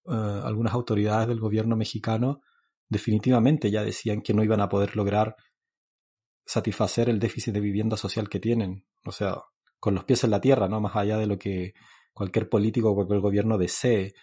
eh, 0.05 0.41
algunas 0.43 0.73
autoridades 0.73 1.27
del 1.27 1.39
gobierno 1.39 1.75
mexicano 1.75 2.41
definitivamente 2.87 3.71
ya 3.71 3.83
decían 3.83 4.21
que 4.21 4.33
no 4.33 4.43
iban 4.43 4.61
a 4.61 4.69
poder 4.69 4.95
lograr 4.95 5.35
satisfacer 6.45 7.09
el 7.09 7.19
déficit 7.19 7.53
de 7.53 7.61
vivienda 7.61 7.97
social 7.97 8.29
que 8.29 8.39
tienen. 8.39 8.85
O 9.05 9.11
sea, 9.11 9.37
con 9.79 9.95
los 9.95 10.03
pies 10.03 10.23
en 10.23 10.31
la 10.31 10.41
tierra, 10.41 10.67
¿no? 10.67 10.81
Más 10.81 10.95
allá 10.95 11.17
de 11.17 11.25
lo 11.25 11.39
que 11.39 11.73
cualquier 12.13 12.49
político 12.49 12.91
o 12.91 12.95
cualquier 12.95 13.21
gobierno 13.21 13.57
desee, 13.57 14.13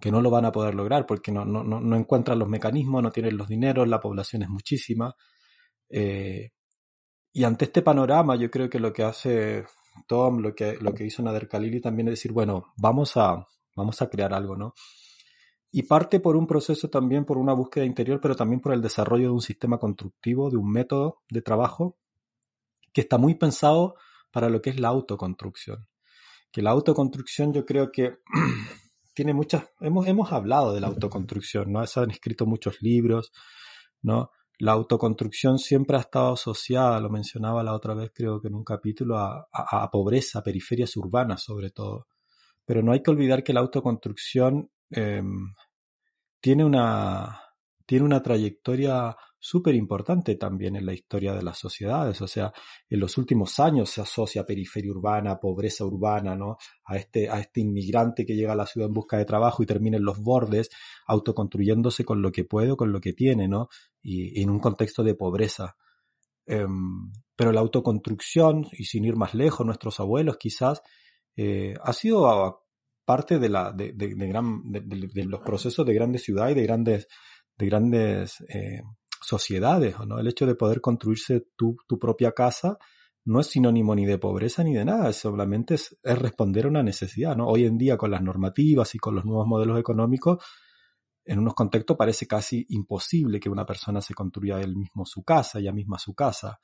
que 0.00 0.10
no 0.10 0.20
lo 0.20 0.30
van 0.30 0.46
a 0.46 0.52
poder 0.52 0.74
lograr 0.74 1.06
porque 1.06 1.30
no, 1.30 1.44
no, 1.44 1.62
no 1.62 1.96
encuentran 1.96 2.38
los 2.38 2.48
mecanismos, 2.48 3.02
no 3.02 3.12
tienen 3.12 3.36
los 3.36 3.48
dineros, 3.48 3.86
la 3.86 4.00
población 4.00 4.42
es 4.42 4.48
muchísima. 4.48 5.14
Eh, 5.90 6.50
y 7.36 7.42
ante 7.42 7.64
este 7.64 7.82
panorama, 7.82 8.36
yo 8.36 8.48
creo 8.48 8.70
que 8.70 8.78
lo 8.78 8.92
que 8.92 9.02
hace 9.02 9.66
Tom, 10.06 10.38
lo 10.38 10.54
que, 10.54 10.78
lo 10.80 10.94
que 10.94 11.04
hizo 11.04 11.20
Nader 11.20 11.48
Khalili 11.48 11.80
también 11.80 12.06
es 12.06 12.12
decir, 12.12 12.30
bueno, 12.30 12.72
vamos 12.76 13.16
a, 13.16 13.44
vamos 13.74 14.00
a 14.00 14.08
crear 14.08 14.32
algo, 14.32 14.56
¿no? 14.56 14.72
Y 15.72 15.82
parte 15.82 16.20
por 16.20 16.36
un 16.36 16.46
proceso 16.46 16.88
también, 16.88 17.24
por 17.24 17.36
una 17.36 17.52
búsqueda 17.52 17.84
interior, 17.84 18.20
pero 18.22 18.36
también 18.36 18.60
por 18.60 18.72
el 18.72 18.80
desarrollo 18.80 19.24
de 19.24 19.34
un 19.34 19.40
sistema 19.40 19.78
constructivo, 19.78 20.48
de 20.48 20.58
un 20.58 20.70
método 20.70 21.22
de 21.28 21.42
trabajo 21.42 21.98
que 22.92 23.00
está 23.00 23.18
muy 23.18 23.34
pensado 23.34 23.96
para 24.30 24.48
lo 24.48 24.62
que 24.62 24.70
es 24.70 24.78
la 24.78 24.88
autoconstrucción. 24.88 25.88
Que 26.52 26.62
la 26.62 26.70
autoconstrucción 26.70 27.52
yo 27.52 27.66
creo 27.66 27.90
que 27.90 28.18
tiene 29.12 29.34
muchas, 29.34 29.64
hemos, 29.80 30.06
hemos 30.06 30.30
hablado 30.30 30.72
de 30.72 30.80
la 30.80 30.86
autoconstrucción, 30.86 31.72
¿no? 31.72 31.84
Se 31.84 31.98
han 31.98 32.12
escrito 32.12 32.46
muchos 32.46 32.80
libros, 32.80 33.32
¿no? 34.02 34.30
La 34.58 34.72
autoconstrucción 34.72 35.58
siempre 35.58 35.96
ha 35.96 36.00
estado 36.00 36.34
asociada, 36.34 37.00
lo 37.00 37.10
mencionaba 37.10 37.62
la 37.62 37.74
otra 37.74 37.94
vez 37.94 38.12
creo 38.14 38.40
que 38.40 38.48
en 38.48 38.54
un 38.54 38.64
capítulo, 38.64 39.18
a, 39.18 39.90
pobreza, 39.90 40.42
periferias 40.42 40.96
urbanas 40.96 41.42
sobre 41.42 41.70
todo. 41.70 42.08
Pero 42.64 42.82
no 42.82 42.92
hay 42.92 43.02
que 43.02 43.10
olvidar 43.10 43.42
que 43.42 43.52
la 43.52 43.60
autoconstrucción 43.60 44.70
em, 44.90 45.54
tiene, 46.40 46.64
una, 46.64 47.40
tiene 47.84 48.04
una 48.04 48.22
trayectoria 48.22 49.16
súper 49.44 49.74
importante 49.74 50.36
también 50.36 50.74
en 50.74 50.86
la 50.86 50.94
historia 50.94 51.34
de 51.34 51.42
las 51.42 51.58
sociedades. 51.58 52.18
O 52.22 52.26
sea, 52.26 52.50
en 52.88 52.98
los 52.98 53.18
últimos 53.18 53.60
años 53.60 53.90
se 53.90 54.00
asocia 54.00 54.46
periferia 54.46 54.90
urbana, 54.90 55.38
pobreza 55.38 55.84
urbana, 55.84 56.34
¿no? 56.34 56.56
A 56.86 56.96
este, 56.96 57.28
a 57.28 57.40
este 57.40 57.60
inmigrante 57.60 58.24
que 58.24 58.34
llega 58.34 58.54
a 58.54 58.56
la 58.56 58.64
ciudad 58.64 58.88
en 58.88 58.94
busca 58.94 59.18
de 59.18 59.26
trabajo 59.26 59.62
y 59.62 59.66
termina 59.66 59.98
en 59.98 60.04
los 60.04 60.18
bordes, 60.18 60.70
autoconstruyéndose 61.06 62.06
con 62.06 62.22
lo 62.22 62.32
que 62.32 62.44
puede 62.44 62.70
o 62.70 62.76
con 62.78 62.90
lo 62.90 63.02
que 63.02 63.12
tiene, 63.12 63.46
¿no? 63.46 63.68
Y, 64.00 64.40
en 64.40 64.48
un 64.48 64.60
contexto 64.60 65.02
de 65.04 65.14
pobreza. 65.14 65.76
Em, 66.46 67.12
pero 67.36 67.52
la 67.52 67.60
autoconstrucción, 67.60 68.66
y 68.72 68.84
sin 68.84 69.04
ir 69.04 69.16
más 69.16 69.34
lejos, 69.34 69.66
nuestros 69.66 70.00
abuelos 70.00 70.38
quizás, 70.38 70.80
eh, 71.36 71.74
ha 71.82 71.92
sido 71.92 72.62
parte 73.04 73.38
de, 73.38 73.50
la, 73.50 73.72
de, 73.72 73.92
de, 73.92 74.08
gran, 74.26 74.62
de, 74.72 75.24
los 75.26 75.40
procesos 75.42 75.84
de 75.84 75.92
grandes 75.92 76.22
ciudades 76.22 76.56
y 76.56 76.60
de 76.60 76.66
grandes, 76.66 77.08
de 77.58 77.66
grandes 77.66 78.40
eh, 78.48 78.80
sociedades, 79.24 79.96
¿no? 80.06 80.18
El 80.18 80.26
hecho 80.26 80.46
de 80.46 80.54
poder 80.54 80.80
construirse 80.80 81.46
tu, 81.56 81.76
propia 82.00 82.32
casa 82.32 82.78
no 83.24 83.40
es 83.40 83.46
sinónimo 83.46 83.94
ni 83.94 84.04
de 84.04 84.18
pobreza 84.18 84.62
ni 84.62 84.74
de 84.74 84.84
nada, 84.84 85.12
solamente 85.12 85.74
es, 85.74 85.96
es, 86.02 86.18
responder 86.18 86.66
a 86.66 86.68
una 86.68 86.82
necesidad, 86.82 87.36
¿no? 87.36 87.48
Hoy 87.48 87.64
en 87.64 87.78
día 87.78 87.96
con 87.96 88.10
las 88.10 88.22
normativas 88.22 88.94
y 88.94 88.98
con 88.98 89.14
los 89.14 89.24
nuevos 89.24 89.46
modelos 89.46 89.78
económicos, 89.78 90.44
en 91.24 91.38
unos 91.38 91.54
contextos 91.54 91.96
parece 91.96 92.26
casi 92.26 92.66
imposible 92.68 93.40
que 93.40 93.48
una 93.48 93.64
persona 93.64 94.02
se 94.02 94.14
construya 94.14 94.60
él 94.60 94.76
mismo 94.76 95.06
su 95.06 95.22
casa, 95.24 95.58
ella 95.58 95.72
misma 95.72 95.98
su 95.98 96.14
casa, 96.14 96.60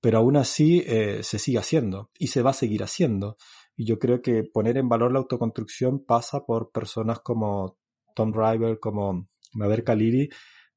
pero 0.00 0.18
aún 0.18 0.36
así 0.36 0.82
eh, 0.84 1.22
se 1.22 1.38
sigue 1.38 1.58
haciendo 1.58 2.10
y 2.18 2.26
se 2.26 2.42
va 2.42 2.50
a 2.50 2.54
seguir 2.54 2.82
haciendo. 2.82 3.36
Y 3.76 3.86
yo 3.86 3.98
creo 3.98 4.20
que 4.20 4.42
poner 4.42 4.76
en 4.76 4.88
valor 4.88 5.12
la 5.12 5.20
autoconstrucción 5.20 6.04
pasa 6.04 6.44
por 6.44 6.72
personas 6.72 7.20
como 7.20 7.78
Tom 8.14 8.32
Driver, 8.32 8.80
como 8.80 9.28
Nader 9.54 9.84
Khalili, 9.84 10.28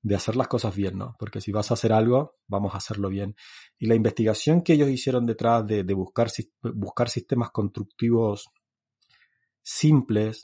de 0.05 0.13
hacer 0.13 0.35
las 0.35 0.47
cosas 0.47 0.75
bien, 0.75 0.99
¿no? 0.99 1.15
Porque 1.17 1.41
si 1.41 1.51
vas 1.51 1.71
a 1.71 1.73
hacer 1.73 1.91
algo, 1.91 2.35
vamos 2.47 2.75
a 2.75 2.77
hacerlo 2.77 3.09
bien. 3.09 3.35
Y 3.79 3.87
la 3.87 3.95
investigación 3.95 4.61
que 4.61 4.73
ellos 4.73 4.87
hicieron 4.87 5.25
detrás 5.25 5.65
de, 5.65 5.81
buscar, 5.95 6.27
buscar 6.61 7.09
sistemas 7.09 7.49
constructivos 7.49 8.45
simples, 9.63 10.43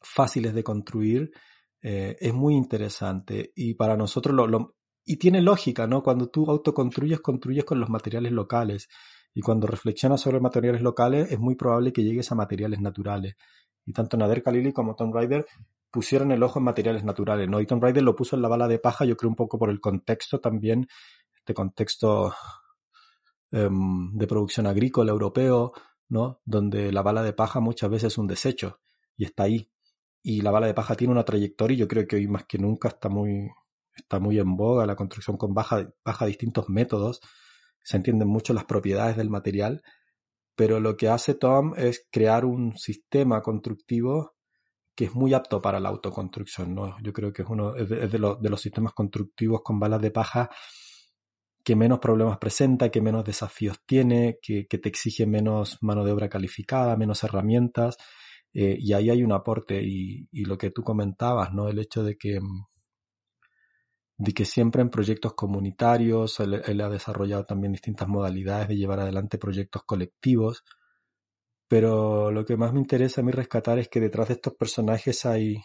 fáciles 0.00 0.54
de 0.54 0.62
construir, 0.62 1.32
eh, 1.82 2.16
es 2.20 2.32
muy 2.32 2.54
interesante. 2.54 3.52
Y 3.56 3.74
para 3.74 3.96
nosotros 3.96 4.36
y 5.04 5.16
tiene 5.16 5.42
lógica, 5.42 5.88
¿no? 5.88 6.04
Cuando 6.04 6.28
tú 6.28 6.48
autoconstruyes, 6.48 7.18
construyes 7.18 7.64
con 7.64 7.80
los 7.80 7.90
materiales 7.90 8.30
locales. 8.30 8.88
Y 9.34 9.40
cuando 9.40 9.66
reflexionas 9.66 10.20
sobre 10.20 10.38
materiales 10.38 10.82
locales, 10.82 11.32
es 11.32 11.40
muy 11.40 11.56
probable 11.56 11.92
que 11.92 12.04
llegues 12.04 12.30
a 12.30 12.36
materiales 12.36 12.80
naturales. 12.80 13.34
Y 13.86 13.92
tanto 13.92 14.16
Nader 14.16 14.42
Khalili 14.42 14.72
como 14.72 14.94
Tom 14.94 15.12
Ryder 15.12 15.46
pusieron 15.90 16.32
el 16.32 16.42
ojo 16.42 16.58
en 16.58 16.64
materiales 16.64 17.04
naturales, 17.04 17.48
¿no? 17.48 17.60
Y 17.60 17.66
Tom 17.66 17.80
Raider 17.80 18.02
lo 18.02 18.14
puso 18.14 18.36
en 18.36 18.42
la 18.42 18.48
bala 18.48 18.68
de 18.68 18.78
paja, 18.78 19.04
yo 19.04 19.16
creo 19.16 19.28
un 19.28 19.36
poco 19.36 19.58
por 19.58 19.70
el 19.70 19.80
contexto 19.80 20.40
también, 20.40 20.86
este 21.34 21.52
contexto 21.54 22.34
em, 23.50 24.12
de 24.16 24.26
producción 24.26 24.66
agrícola 24.66 25.10
europeo, 25.10 25.72
¿no? 26.08 26.40
Donde 26.44 26.92
la 26.92 27.02
bala 27.02 27.22
de 27.22 27.32
paja 27.32 27.60
muchas 27.60 27.90
veces 27.90 28.12
es 28.12 28.18
un 28.18 28.26
desecho 28.26 28.80
y 29.16 29.24
está 29.24 29.44
ahí. 29.44 29.70
Y 30.22 30.42
la 30.42 30.50
bala 30.50 30.66
de 30.66 30.74
paja 30.74 30.94
tiene 30.96 31.12
una 31.12 31.24
trayectoria 31.24 31.76
yo 31.76 31.88
creo 31.88 32.06
que 32.06 32.16
hoy 32.16 32.28
más 32.28 32.44
que 32.44 32.58
nunca 32.58 32.88
está 32.88 33.08
muy, 33.08 33.48
está 33.94 34.20
muy 34.20 34.38
en 34.38 34.56
boga 34.56 34.86
la 34.86 34.96
construcción 34.96 35.36
con 35.36 35.54
baja, 35.54 35.88
baja 36.04 36.26
distintos 36.26 36.68
métodos. 36.68 37.20
Se 37.82 37.96
entienden 37.96 38.28
mucho 38.28 38.52
las 38.52 38.64
propiedades 38.64 39.16
del 39.16 39.30
material, 39.30 39.82
pero 40.60 40.78
lo 40.78 40.94
que 40.94 41.08
hace 41.08 41.36
Tom 41.36 41.72
es 41.74 42.06
crear 42.12 42.44
un 42.44 42.76
sistema 42.76 43.40
constructivo 43.40 44.34
que 44.94 45.06
es 45.06 45.14
muy 45.14 45.32
apto 45.32 45.62
para 45.62 45.80
la 45.80 45.88
autoconstrucción. 45.88 46.74
¿no? 46.74 46.98
Yo 47.02 47.14
creo 47.14 47.32
que 47.32 47.40
es 47.40 47.48
uno 47.48 47.74
es 47.76 47.88
de, 47.88 48.18
los 48.18 48.60
sistemas 48.60 48.92
constructivos 48.92 49.62
con 49.64 49.80
balas 49.80 50.02
de 50.02 50.10
paja 50.10 50.50
que 51.64 51.74
menos 51.74 51.98
problemas 51.98 52.36
presenta, 52.36 52.90
que 52.90 53.00
menos 53.00 53.24
desafíos 53.24 53.78
tiene, 53.86 54.36
que, 54.42 54.66
te 54.66 54.86
exige 54.86 55.24
menos 55.24 55.78
mano 55.80 56.04
de 56.04 56.12
obra 56.12 56.28
calificada, 56.28 56.94
menos 56.94 57.24
herramientas. 57.24 57.96
Eh, 58.52 58.76
y 58.78 58.92
ahí 58.92 59.08
hay 59.08 59.22
un 59.22 59.32
aporte. 59.32 59.80
Y, 59.82 60.28
lo 60.44 60.58
que 60.58 60.70
tú 60.70 60.82
comentabas, 60.82 61.54
¿no? 61.54 61.70
El 61.70 61.78
hecho 61.78 62.04
de 62.04 62.18
que, 62.18 62.38
de 64.20 64.32
que 64.32 64.44
siempre 64.44 64.82
en 64.82 64.90
proyectos 64.90 65.34
comunitarios 65.34 66.38
él 66.40 66.80
ha 66.80 66.88
desarrollado 66.88 67.44
también 67.44 67.72
distintas 67.72 68.06
modalidades 68.06 68.68
de 68.68 68.76
llevar 68.76 69.00
adelante 69.00 69.38
proyectos 69.38 69.82
colectivos 69.84 70.62
pero 71.70 72.32
lo 72.32 72.44
que 72.44 72.56
más 72.56 72.72
me 72.72 72.80
interesa 72.80 73.20
a 73.20 73.24
mí 73.24 73.30
rescatar 73.30 73.78
es 73.78 73.88
que 73.88 74.00
detrás 74.00 74.26
de 74.26 74.34
estos 74.34 74.54
personajes 74.54 75.24
hay, 75.24 75.62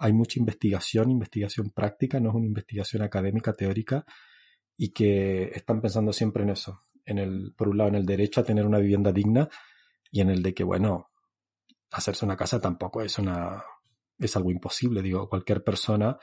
hay 0.00 0.12
mucha 0.12 0.40
investigación, 0.40 1.08
investigación 1.08 1.70
práctica, 1.70 2.18
no 2.18 2.30
es 2.30 2.34
una 2.34 2.46
investigación 2.46 3.02
académica, 3.02 3.52
teórica, 3.52 4.04
y 4.76 4.88
que 4.88 5.44
están 5.54 5.80
pensando 5.80 6.12
siempre 6.12 6.42
en 6.42 6.50
eso. 6.50 6.80
En 7.04 7.18
el, 7.18 7.54
por 7.56 7.68
un 7.68 7.78
lado, 7.78 7.90
en 7.90 7.94
el 7.94 8.06
derecho 8.06 8.40
a 8.40 8.44
tener 8.44 8.66
una 8.66 8.80
vivienda 8.80 9.12
digna 9.12 9.48
y 10.10 10.20
en 10.20 10.30
el 10.30 10.42
de 10.42 10.52
que, 10.52 10.64
bueno, 10.64 11.12
hacerse 11.92 12.24
una 12.24 12.36
casa 12.36 12.60
tampoco 12.60 13.00
es 13.00 13.16
una, 13.20 13.62
es 14.18 14.34
algo 14.34 14.50
imposible. 14.50 15.00
Digo, 15.00 15.28
cualquier 15.28 15.62
persona 15.62 16.18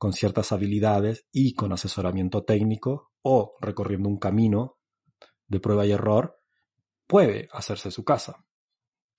con 0.00 0.14
ciertas 0.14 0.50
habilidades 0.50 1.26
y 1.30 1.52
con 1.52 1.74
asesoramiento 1.74 2.42
técnico 2.42 3.10
o 3.20 3.58
recorriendo 3.60 4.08
un 4.08 4.18
camino 4.18 4.78
de 5.46 5.60
prueba 5.60 5.84
y 5.84 5.92
error, 5.92 6.40
puede 7.06 7.50
hacerse 7.52 7.90
su 7.90 8.02
casa, 8.02 8.46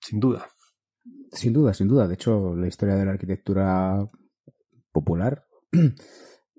sin 0.00 0.18
duda. 0.18 0.48
Sin 1.30 1.52
duda, 1.52 1.72
sin 1.72 1.86
duda. 1.86 2.08
De 2.08 2.14
hecho, 2.14 2.56
la 2.56 2.66
historia 2.66 2.96
de 2.96 3.04
la 3.04 3.12
arquitectura 3.12 4.10
popular, 4.90 5.46
eh, 5.72 5.92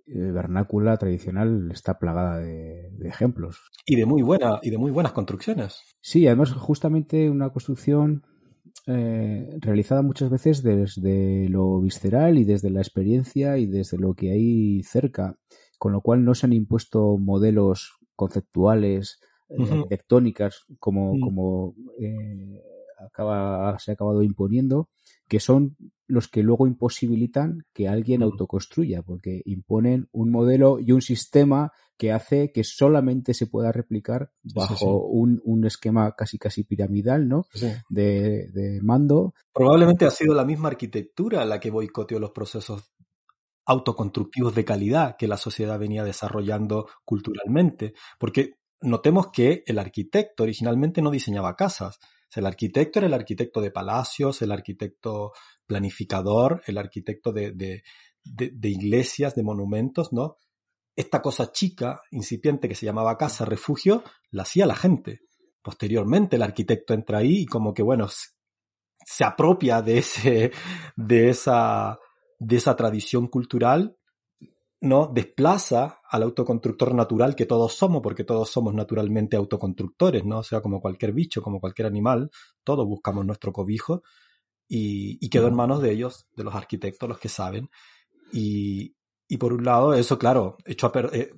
vernácula, 0.05 0.95
tradicional, 0.95 1.69
está 1.73 1.99
plagada 1.99 2.37
de, 2.37 2.93
ejemplos. 3.03 3.59
Y 3.85 3.97
de 3.97 4.05
muy 4.05 4.21
buena, 4.21 4.59
y 4.61 4.69
de 4.69 4.77
muy 4.77 4.91
buenas 4.91 5.11
construcciones. 5.11 5.81
Sí, 5.99 6.25
además, 6.27 6.53
justamente 6.53 7.29
una 7.29 7.49
construcción 7.49 8.25
eh, 8.87 9.57
realizada 9.59 10.01
muchas 10.01 10.29
veces 10.29 10.61
desde 10.61 11.47
lo 11.49 11.79
visceral 11.79 12.37
y 12.37 12.43
desde 12.43 12.69
la 12.69 12.81
experiencia 12.81 13.57
y 13.57 13.65
desde 13.65 13.97
lo 13.97 14.13
que 14.13 14.31
hay 14.31 14.83
cerca, 14.83 15.37
con 15.79 15.93
lo 15.93 16.01
cual 16.01 16.25
no 16.25 16.35
se 16.35 16.45
han 16.45 16.53
impuesto 16.53 17.17
modelos 17.17 17.97
conceptuales 18.15 19.19
arquitectónicas 19.49 20.65
como, 20.79 21.15
mm. 21.15 21.19
como 21.21 21.75
eh, 21.99 22.61
acaba, 22.99 23.77
se 23.79 23.91
ha 23.91 23.93
acabado 23.93 24.23
imponiendo, 24.23 24.89
que 25.27 25.39
son 25.39 25.75
los 26.07 26.27
que 26.27 26.43
luego 26.43 26.67
imposibilitan 26.67 27.65
que 27.73 27.87
alguien 27.87 28.23
autoconstruya, 28.23 29.01
porque 29.01 29.41
imponen 29.45 30.07
un 30.11 30.31
modelo 30.31 30.79
y 30.79 30.91
un 30.91 31.01
sistema 31.01 31.71
que 31.97 32.11
hace 32.11 32.51
que 32.51 32.63
solamente 32.63 33.33
se 33.33 33.47
pueda 33.47 33.71
replicar 33.71 34.31
bajo 34.53 35.05
Un, 35.07 35.41
un, 35.43 35.65
esquema 35.65 36.15
casi 36.15 36.37
casi 36.37 36.63
piramidal, 36.63 37.27
¿no? 37.27 37.45
De, 37.89 38.49
de, 38.51 38.79
mando. 38.81 39.33
Probablemente 39.53 40.05
ha 40.05 40.11
sido 40.11 40.33
la 40.33 40.45
misma 40.45 40.69
arquitectura 40.69 41.45
la 41.45 41.59
que 41.59 41.71
boicoteó 41.71 42.19
los 42.19 42.31
procesos 42.31 42.93
autoconstructivos 43.65 44.55
de 44.55 44.65
calidad 44.65 45.15
que 45.17 45.27
la 45.27 45.37
sociedad 45.37 45.79
venía 45.79 46.03
desarrollando 46.03 46.87
culturalmente, 47.05 47.93
porque 48.19 48.55
notemos 48.81 49.27
que 49.31 49.63
el 49.65 49.79
arquitecto 49.79 50.43
originalmente 50.43 51.01
no 51.01 51.11
diseñaba 51.11 51.55
casas. 51.55 51.99
el 52.35 52.45
arquitecto 52.47 52.99
era 52.99 53.07
el 53.07 53.13
arquitecto 53.13 53.61
de 53.61 53.71
palacios, 53.71 54.41
el 54.41 54.51
arquitecto 54.51 55.33
planificador, 55.67 56.63
el 56.65 56.77
arquitecto 56.79 57.31
de, 57.31 57.83
iglesias, 58.63 59.35
de 59.35 59.43
monumentos, 59.43 60.11
¿no? 60.11 60.37
Esta 60.95 61.21
cosa 61.21 61.51
chica, 61.51 62.01
incipiente, 62.11 62.69
que 62.69 62.75
se 62.75 62.85
llamaba 62.85 63.17
casa, 63.17 63.45
refugio, 63.45 64.03
la 64.31 64.43
hacía 64.43 64.65
la 64.65 64.75
gente. 64.75 65.21
Posteriormente 65.61 66.35
el 66.35 66.43
arquitecto 66.43 66.93
entra 66.93 67.19
ahí 67.19 67.41
y 67.41 67.45
como 67.45 67.73
que, 67.73 67.83
bueno, 67.83 68.07
se 68.09 69.23
apropia 69.23 69.81
de, 69.81 69.97
ese, 69.99 70.51
de, 70.95 71.29
esa, 71.29 71.99
de 72.39 72.55
esa 72.57 72.75
tradición 72.75 73.27
cultural 73.27 73.97
¿no? 74.83 75.07
desplaza 75.07 76.01
al 76.09 76.23
autoconstructor 76.23 76.93
natural 76.93 77.35
que 77.35 77.45
todos 77.45 77.73
somos, 77.73 78.01
porque 78.01 78.25
todos 78.25 78.49
somos 78.49 78.73
naturalmente 78.73 79.37
autoconstructores, 79.37 80.25
¿no? 80.25 80.39
O 80.39 80.43
sea, 80.43 80.59
como 80.59 80.81
cualquier 80.81 81.13
bicho, 81.13 81.41
como 81.41 81.61
cualquier 81.61 81.87
animal, 81.87 82.29
todos 82.65 82.85
buscamos 82.85 83.25
nuestro 83.25 83.53
cobijo 83.53 84.03
y, 84.67 85.29
quedó 85.29 85.47
en 85.47 85.55
manos 85.55 85.81
de 85.81 85.91
ellos, 85.93 86.27
de 86.35 86.43
los 86.43 86.53
arquitectos, 86.53 87.07
los 87.07 87.17
que 87.17 87.29
saben. 87.29 87.69
Y, 88.33 88.93
por 89.37 89.53
un 89.53 89.63
lado, 89.63 89.93
eso, 89.93 90.17
claro, 90.17 90.57
hecho 90.65 90.87
a 90.87 90.91
eh, 91.13 91.33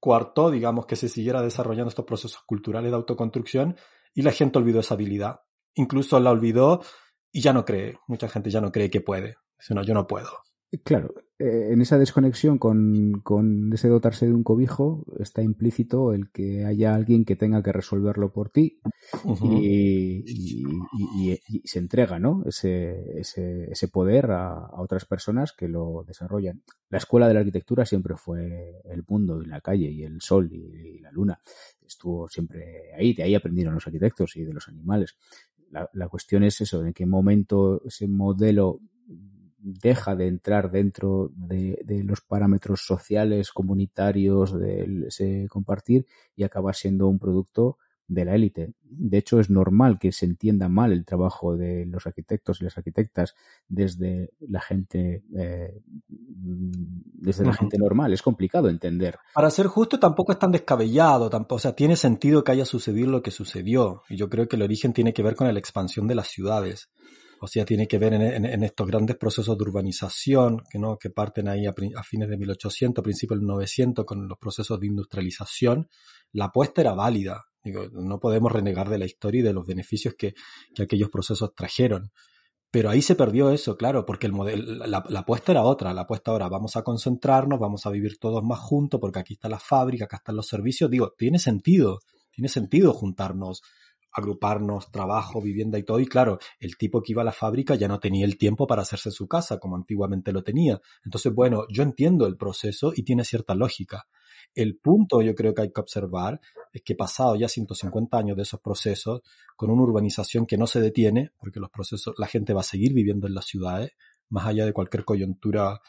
coartó, 0.00 0.50
digamos, 0.50 0.86
que 0.86 0.96
se 0.96 1.08
siguiera 1.08 1.42
desarrollando 1.42 1.88
estos 1.88 2.04
procesos 2.04 2.42
culturales 2.46 2.90
de 2.90 2.96
autoconstrucción 2.96 3.76
y 4.14 4.22
la 4.22 4.32
gente 4.32 4.58
olvidó 4.58 4.80
esa 4.80 4.94
habilidad. 4.94 5.40
Incluso 5.74 6.18
la 6.20 6.30
olvidó 6.30 6.82
y 7.32 7.40
ya 7.40 7.52
no 7.52 7.64
cree, 7.64 7.98
mucha 8.06 8.28
gente 8.28 8.50
ya 8.50 8.60
no 8.60 8.72
cree 8.72 8.90
que 8.90 9.00
puede. 9.00 9.36
Dice, 9.58 9.74
no, 9.74 9.82
yo 9.82 9.94
no 9.94 10.06
puedo 10.06 10.46
Claro, 10.84 11.14
eh, 11.38 11.68
en 11.70 11.80
esa 11.80 11.96
desconexión 11.98 12.58
con, 12.58 13.20
con, 13.22 13.72
ese 13.72 13.88
dotarse 13.88 14.26
de 14.26 14.32
un 14.32 14.42
cobijo 14.42 15.04
está 15.20 15.42
implícito 15.42 16.12
el 16.12 16.30
que 16.30 16.64
haya 16.64 16.94
alguien 16.94 17.24
que 17.24 17.36
tenga 17.36 17.62
que 17.62 17.72
resolverlo 17.72 18.32
por 18.32 18.50
ti 18.50 18.80
y, 19.34 20.24
se 21.64 21.78
entrega 21.78 22.18
¿no? 22.18 22.42
ese, 22.46 23.20
ese, 23.20 23.70
ese 23.70 23.88
poder 23.88 24.30
a, 24.30 24.70
otras 24.80 25.04
personas 25.04 25.52
que 25.52 25.68
lo 25.68 26.04
desarrollan. 26.06 26.62
La 26.88 26.98
escuela 26.98 27.28
de 27.28 27.34
la 27.34 27.40
arquitectura 27.40 27.86
siempre 27.86 28.16
fue 28.16 28.80
el 28.84 29.04
mundo 29.06 29.42
y 29.42 29.46
la 29.46 29.60
calle 29.60 29.90
y 29.90 30.02
el 30.02 30.20
sol 30.20 30.50
y, 30.52 30.98
la 31.00 31.12
luna. 31.12 31.40
Estuvo 31.86 32.28
siempre 32.28 32.92
ahí, 32.96 33.14
de 33.14 33.22
ahí 33.22 33.34
aprendieron 33.34 33.74
los 33.74 33.86
arquitectos 33.86 34.36
y 34.36 34.42
de 34.42 34.52
los 34.52 34.68
animales. 34.68 35.16
La, 35.70 35.88
la 35.92 36.08
cuestión 36.08 36.42
es 36.42 36.60
eso, 36.60 36.84
en 36.84 36.92
qué 36.92 37.06
momento 37.06 37.82
ese 37.84 38.08
modelo 38.08 38.80
deja 39.66 40.14
de 40.14 40.28
entrar 40.28 40.70
dentro 40.70 41.32
de, 41.34 41.76
los 42.04 42.20
parámetros 42.20 42.82
sociales, 42.82 43.50
comunitarios, 43.50 44.56
de 44.56 45.06
ese 45.08 45.48
compartir 45.50 46.06
y 46.36 46.44
acaba 46.44 46.72
siendo 46.72 47.08
un 47.08 47.18
producto 47.18 47.78
de 48.06 48.24
la 48.24 48.36
élite. 48.36 48.74
De 48.82 49.18
hecho, 49.18 49.40
es 49.40 49.50
normal 49.50 49.98
que 49.98 50.12
se 50.12 50.24
entienda 50.24 50.68
mal 50.68 50.92
el 50.92 51.04
trabajo 51.04 51.56
de 51.56 51.84
los 51.86 52.06
arquitectos 52.06 52.60
y 52.60 52.64
las 52.64 52.78
arquitectas 52.78 53.34
desde 53.66 54.30
la 54.38 54.60
gente, 54.60 55.24
eh, 55.36 55.82
desde 56.06 57.44
la 57.44 57.54
gente 57.54 57.76
normal. 57.76 58.12
Es 58.12 58.22
complicado 58.22 58.68
entender. 58.68 59.18
Para 59.34 59.50
ser 59.50 59.66
justo, 59.66 59.98
tampoco 59.98 60.30
es 60.30 60.38
tan 60.38 60.52
descabellado. 60.52 61.28
Tampoco, 61.28 61.56
o 61.56 61.58
sea, 61.58 61.74
tiene 61.74 61.96
sentido 61.96 62.44
que 62.44 62.52
haya 62.52 62.64
sucedido 62.64 63.10
lo 63.10 63.22
que 63.22 63.32
sucedió. 63.32 64.02
Y 64.08 64.14
yo 64.14 64.30
creo 64.30 64.46
que 64.46 64.54
el 64.54 64.62
origen 64.62 64.92
tiene 64.92 65.12
que 65.12 65.24
ver 65.24 65.34
con 65.34 65.52
la 65.52 65.58
expansión 65.58 66.06
de 66.06 66.14
las 66.14 66.28
ciudades. 66.28 66.88
O 67.40 67.46
sea, 67.46 67.64
tiene 67.64 67.86
que 67.86 67.98
ver 67.98 68.14
en, 68.14 68.62
estos 68.62 68.86
grandes 68.86 69.16
procesos 69.16 69.56
de 69.56 69.62
urbanización 69.62 70.62
que, 70.70 70.78
¿no? 70.78 70.96
que 70.96 71.10
parten 71.10 71.48
ahí 71.48 71.66
a, 71.66 71.74
fines 72.02 72.28
de 72.28 72.36
1800, 72.36 73.02
principios 73.02 73.38
del 73.38 73.46
900, 73.46 74.04
con 74.04 74.26
los 74.26 74.38
procesos 74.38 74.80
de 74.80 74.86
industrialización. 74.86 75.88
La 76.32 76.46
apuesta 76.46 76.80
era 76.80 76.94
válida. 76.94 77.44
Digo, 77.62 77.88
no 77.92 78.18
podemos 78.20 78.52
renegar 78.52 78.88
de 78.88 78.98
la 78.98 79.04
historia 79.04 79.40
y 79.40 79.44
de 79.44 79.52
los 79.52 79.66
beneficios 79.66 80.14
que, 80.16 80.34
aquellos 80.80 81.10
procesos 81.10 81.54
trajeron. 81.54 82.10
Pero 82.70 82.90
ahí 82.90 83.02
se 83.02 83.14
perdió 83.14 83.50
eso, 83.50 83.76
claro, 83.76 84.06
porque 84.06 84.26
el 84.26 84.32
modelo, 84.32 84.86
la, 84.86 85.04
la, 85.08 85.20
apuesta 85.20 85.52
era 85.52 85.62
otra. 85.62 85.92
La 85.92 86.02
apuesta 86.02 86.30
ahora, 86.30 86.48
vamos 86.48 86.76
a 86.76 86.82
concentrarnos, 86.82 87.58
vamos 87.58 87.86
a 87.86 87.90
vivir 87.90 88.18
todos 88.18 88.42
más 88.42 88.58
juntos, 88.60 88.98
porque 89.00 89.18
aquí 89.18 89.34
está 89.34 89.48
la 89.48 89.58
fábrica, 89.58 90.06
acá 90.06 90.16
están 90.16 90.36
los 90.36 90.46
servicios. 90.46 90.90
Digo, 90.90 91.12
tiene 91.16 91.38
sentido, 91.38 92.00
tiene 92.30 92.48
sentido 92.48 92.92
juntarnos 92.92 93.62
agruparnos 94.16 94.90
trabajo, 94.90 95.42
vivienda 95.42 95.78
y 95.78 95.82
todo. 95.82 96.00
Y 96.00 96.06
claro, 96.06 96.38
el 96.58 96.78
tipo 96.78 97.02
que 97.02 97.12
iba 97.12 97.20
a 97.20 97.24
la 97.24 97.32
fábrica 97.32 97.74
ya 97.74 97.86
no 97.86 98.00
tenía 98.00 98.24
el 98.24 98.38
tiempo 98.38 98.66
para 98.66 98.82
hacerse 98.82 99.10
su 99.10 99.28
casa 99.28 99.58
como 99.58 99.76
antiguamente 99.76 100.32
lo 100.32 100.42
tenía. 100.42 100.80
Entonces, 101.04 101.34
bueno, 101.34 101.66
yo 101.68 101.82
entiendo 101.82 102.26
el 102.26 102.36
proceso 102.36 102.92
y 102.96 103.02
tiene 103.02 103.24
cierta 103.24 103.54
lógica. 103.54 104.06
El 104.54 104.78
punto 104.78 105.20
yo 105.20 105.34
creo 105.34 105.52
que 105.52 105.62
hay 105.62 105.72
que 105.72 105.80
observar 105.82 106.40
es 106.72 106.82
que 106.82 106.94
pasado 106.94 107.36
ya 107.36 107.46
150 107.46 108.16
años 108.16 108.36
de 108.36 108.44
esos 108.44 108.60
procesos, 108.60 109.20
con 109.54 109.70
una 109.70 109.82
urbanización 109.82 110.46
que 110.46 110.56
no 110.56 110.66
se 110.66 110.80
detiene, 110.80 111.32
porque 111.38 111.60
los 111.60 111.70
procesos, 111.70 112.14
la 112.16 112.26
gente 112.26 112.54
va 112.54 112.60
a 112.60 112.64
seguir 112.64 112.94
viviendo 112.94 113.26
en 113.26 113.34
las 113.34 113.44
ciudades, 113.44 113.92
más 114.30 114.46
allá 114.46 114.64
de 114.64 114.72
cualquier 114.72 115.04
coyuntura 115.04 115.80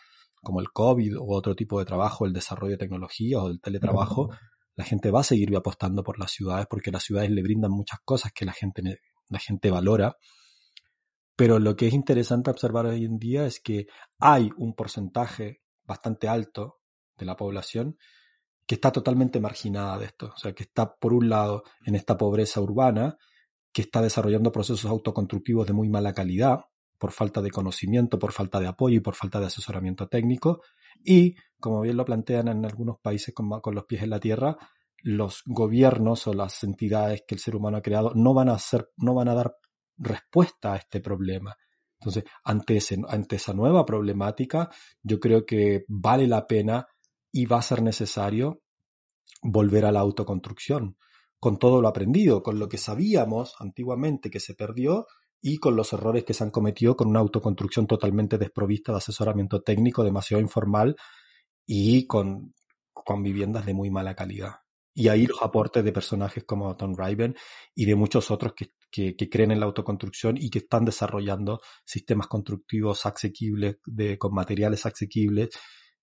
como 0.43 0.59
el 0.59 0.71
COVID 0.71 1.17
o 1.17 1.27
otro 1.29 1.55
tipo 1.55 1.79
de 1.79 1.85
trabajo, 1.85 2.25
el 2.25 2.33
desarrollo 2.33 2.71
de 2.71 2.77
tecnología 2.77 3.39
o 3.41 3.47
del 3.47 3.61
teletrabajo, 3.61 4.29
la 4.77 4.85
gente 4.85 5.09
va 5.11 5.21
a 5.21 5.23
seguir 5.23 5.53
apostando 5.55 6.03
por 6.03 6.19
las 6.19 6.31
ciudades 6.31 6.67
porque 6.69 6.91
las 6.91 7.03
ciudades 7.03 7.31
le 7.31 7.41
brindan 7.41 7.71
muchas 7.71 7.99
cosas 8.05 8.31
que 8.31 8.45
la 8.45 8.53
gente, 8.53 8.83
la 9.27 9.39
gente 9.39 9.71
valora. 9.71 10.15
Pero 11.35 11.59
lo 11.59 11.75
que 11.75 11.87
es 11.87 11.93
interesante 11.93 12.51
observar 12.51 12.85
hoy 12.85 13.03
en 13.03 13.17
día 13.17 13.45
es 13.47 13.59
que 13.59 13.87
hay 14.19 14.51
un 14.55 14.75
porcentaje 14.75 15.61
bastante 15.83 16.27
alto 16.27 16.79
de 17.17 17.25
la 17.25 17.35
población 17.35 17.97
que 18.67 18.75
está 18.75 18.91
totalmente 18.91 19.39
marginada 19.39 19.97
de 19.97 20.05
esto. 20.05 20.31
O 20.35 20.37
sea, 20.37 20.53
que 20.53 20.63
está, 20.63 20.95
por 20.95 21.13
un 21.13 21.27
lado, 21.27 21.63
en 21.85 21.95
esta 21.95 22.15
pobreza 22.15 22.61
urbana, 22.61 23.17
que 23.73 23.81
está 23.81 24.01
desarrollando 24.01 24.51
procesos 24.51 24.85
autoconstructivos 24.85 25.65
de 25.65 25.73
muy 25.73 25.89
mala 25.89 26.13
calidad, 26.13 26.59
por 26.97 27.11
falta 27.11 27.41
de 27.41 27.51
conocimiento, 27.51 28.17
por 28.19 28.31
falta 28.31 28.59
de 28.59 28.67
apoyo 28.67 28.97
y 28.97 29.01
por 29.01 29.15
falta 29.15 29.39
de 29.39 29.47
asesoramiento 29.47 30.07
técnico. 30.07 30.61
Y, 31.03 31.35
como 31.59 31.81
bien 31.81 31.97
lo 31.97 32.05
plantean 32.05 32.47
en 32.47 32.65
algunos 32.65 32.99
países 32.99 33.33
con, 33.33 33.49
los 33.49 33.85
pies 33.85 34.03
en 34.03 34.09
la 34.09 34.19
tierra, 34.19 34.57
los 35.03 35.43
gobiernos 35.45 36.27
o 36.27 36.33
las 36.33 36.63
entidades 36.63 37.23
que 37.27 37.35
el 37.35 37.39
ser 37.39 37.55
humano 37.55 37.77
ha 37.77 37.81
creado 37.81 38.13
no 38.15 38.33
van 38.33 38.49
a 38.49 38.53
hacer, 38.53 38.89
no 38.97 39.13
van 39.13 39.29
a 39.29 39.35
dar 39.35 39.55
respuesta 39.97 40.73
a 40.73 40.77
este 40.77 40.99
problema. 40.99 41.55
Entonces, 41.99 42.25
ante, 42.43 42.79
ante 43.07 43.35
esa 43.35 43.53
nueva 43.53 43.85
problemática, 43.85 44.69
yo 45.01 45.19
creo 45.19 45.45
que 45.45 45.85
vale 45.87 46.27
la 46.27 46.45
pena 46.45 46.87
y 47.31 47.45
va 47.45 47.57
a 47.57 47.63
ser 47.63 47.81
necesario 47.81 48.61
volver 49.41 49.85
a 49.85 49.91
la 49.91 49.99
autoconstrucción, 49.99 50.97
con 51.39 51.57
todo 51.57 51.81
lo 51.81 51.87
aprendido, 51.87 52.41
con 52.41 52.59
lo 52.59 52.67
que 52.67 52.77
sabíamos 52.77 53.55
antiguamente 53.59 54.29
que 54.29 54.39
se 54.39 54.55
perdió 54.55 55.05
y 55.41 55.57
con 55.57 55.75
los 55.75 55.93
errores 55.93 56.23
que 56.23 56.33
se 56.33 56.43
han 56.43 56.51
cometido 56.51 56.95
con 56.95 57.07
una 57.07 57.19
autoconstrucción 57.19 57.87
totalmente 57.87 58.37
desprovista 58.37 58.91
de 58.91 58.99
asesoramiento 58.99 59.61
técnico, 59.61 60.03
demasiado 60.03 60.41
informal 60.41 60.95
y 61.65 62.07
con, 62.07 62.53
con 62.93 63.23
viviendas 63.23 63.65
de 63.65 63.73
muy 63.73 63.89
mala 63.89 64.15
calidad. 64.15 64.55
Y 64.93 65.09
ahí 65.09 65.27
los 65.27 65.43
aportes 65.43 65.83
de 65.83 65.93
personajes 65.93 66.43
como 66.43 66.75
Tom 66.75 66.95
Riven 66.97 67.35
y 67.75 67.85
de 67.85 67.95
muchos 67.95 68.31
otros 68.31 68.53
que, 68.53 68.71
que, 68.89 69.29
creen 69.29 69.51
en 69.51 69.59
la 69.59 69.67
autoconstrucción 69.67 70.37
y 70.37 70.49
que 70.49 70.59
están 70.59 70.85
desarrollando 70.85 71.59
sistemas 71.85 72.25
constructivos 72.25 73.05
asequibles, 73.05 73.77
de, 73.85 74.17
con 74.17 74.33
materiales 74.33 74.87
asequibles 74.87 75.49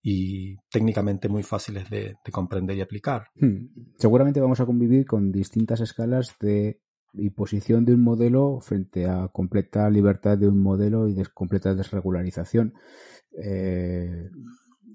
y 0.01 0.55
técnicamente 0.71 1.29
muy 1.29 1.43
fáciles 1.43 1.91
de, 1.91 2.15
de 2.25 2.33
comprender 2.33 2.77
y 2.77 2.83
aplicar. 2.83 3.27
Hmm. 3.35 3.67
Seguramente 3.99 4.41
vamos 4.41 4.61
a 4.61 4.67
convivir 4.67 5.07
con 5.07 5.33
distintas 5.33 5.81
escalas 5.81 6.37
de 6.39 6.81
y 7.15 7.31
posición 7.31 7.85
de 7.85 7.95
un 7.95 8.03
modelo 8.03 8.61
frente 8.61 9.07
a 9.07 9.29
completa 9.29 9.89
libertad 9.89 10.37
de 10.37 10.49
un 10.49 10.61
modelo 10.61 11.09
y 11.09 11.15
de 11.15 11.27
completa 11.27 11.75
desregularización. 11.75 12.75
Eh, 13.43 14.31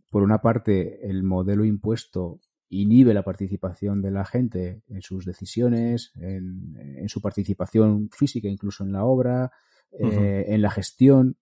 por 0.09 0.23
una 0.23 0.41
parte, 0.41 1.07
el 1.07 1.23
modelo 1.23 1.65
impuesto 1.65 2.39
inhibe 2.69 3.13
la 3.13 3.23
participación 3.23 4.01
de 4.01 4.11
la 4.11 4.25
gente 4.25 4.83
en 4.87 5.01
sus 5.01 5.25
decisiones, 5.25 6.11
en, 6.19 7.07
su 7.07 7.21
participación 7.21 8.09
física, 8.11 8.47
incluso 8.47 8.83
en 8.83 8.91
la 8.91 9.05
obra, 9.05 9.51
eh, 9.91 10.45
en 10.47 10.61
la 10.61 10.69
gestión. 10.69 11.37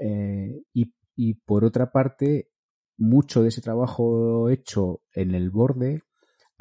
Eh, 0.00 0.62
y, 0.72 0.92
y, 1.14 1.34
por 1.34 1.64
otra 1.64 1.92
parte, 1.92 2.48
mucho 2.96 3.42
de 3.42 3.48
ese 3.48 3.60
trabajo 3.60 4.50
hecho 4.50 5.00
en 5.12 5.34
el 5.34 5.50
borde 5.50 6.02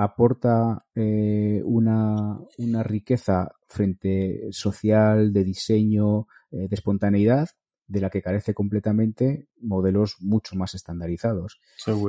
aporta 0.03 0.85
eh, 0.95 1.61
una, 1.65 2.39
una, 2.57 2.83
riqueza 2.83 3.51
frente 3.67 4.47
social, 4.51 5.33
de 5.33 5.43
diseño, 5.43 6.27
eh, 6.51 6.67
de 6.67 6.75
espontaneidad, 6.75 7.49
de 7.87 8.01
la 8.01 8.09
que 8.09 8.21
carece 8.21 8.53
completamente 8.53 9.47
modelos 9.59 10.17
mucho 10.19 10.55
más 10.55 10.73
estandarizados. 10.73 11.59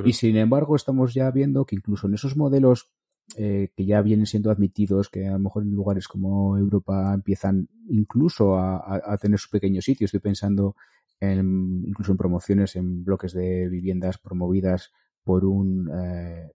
Y 0.04 0.12
sin 0.12 0.36
embargo, 0.36 0.76
estamos 0.76 1.14
ya 1.14 1.30
viendo 1.30 1.64
que 1.64 1.76
incluso 1.76 2.06
en 2.06 2.14
esos 2.14 2.36
modelos 2.36 2.90
eh, 3.36 3.70
que 3.76 3.86
ya 3.86 4.02
vienen 4.02 4.26
siendo 4.26 4.50
admitidos, 4.50 5.08
que 5.08 5.26
a 5.26 5.32
lo 5.32 5.38
mejor 5.38 5.62
en 5.62 5.70
lugares 5.70 6.06
como 6.06 6.56
Europa 6.58 7.12
empiezan 7.14 7.68
incluso 7.88 8.58
a, 8.58 9.18
tener 9.20 9.38
su 9.38 9.50
pequeño 9.50 9.80
sitio. 9.80 10.04
Estoy 10.04 10.20
pensando 10.20 10.76
en, 11.20 11.82
incluso 11.86 12.12
en 12.12 12.18
promociones 12.18 12.76
en 12.76 13.04
bloques 13.04 13.32
de 13.32 13.68
viviendas 13.68 14.18
promovidas 14.18 14.92
por, 15.22 15.44
un, 15.44 15.90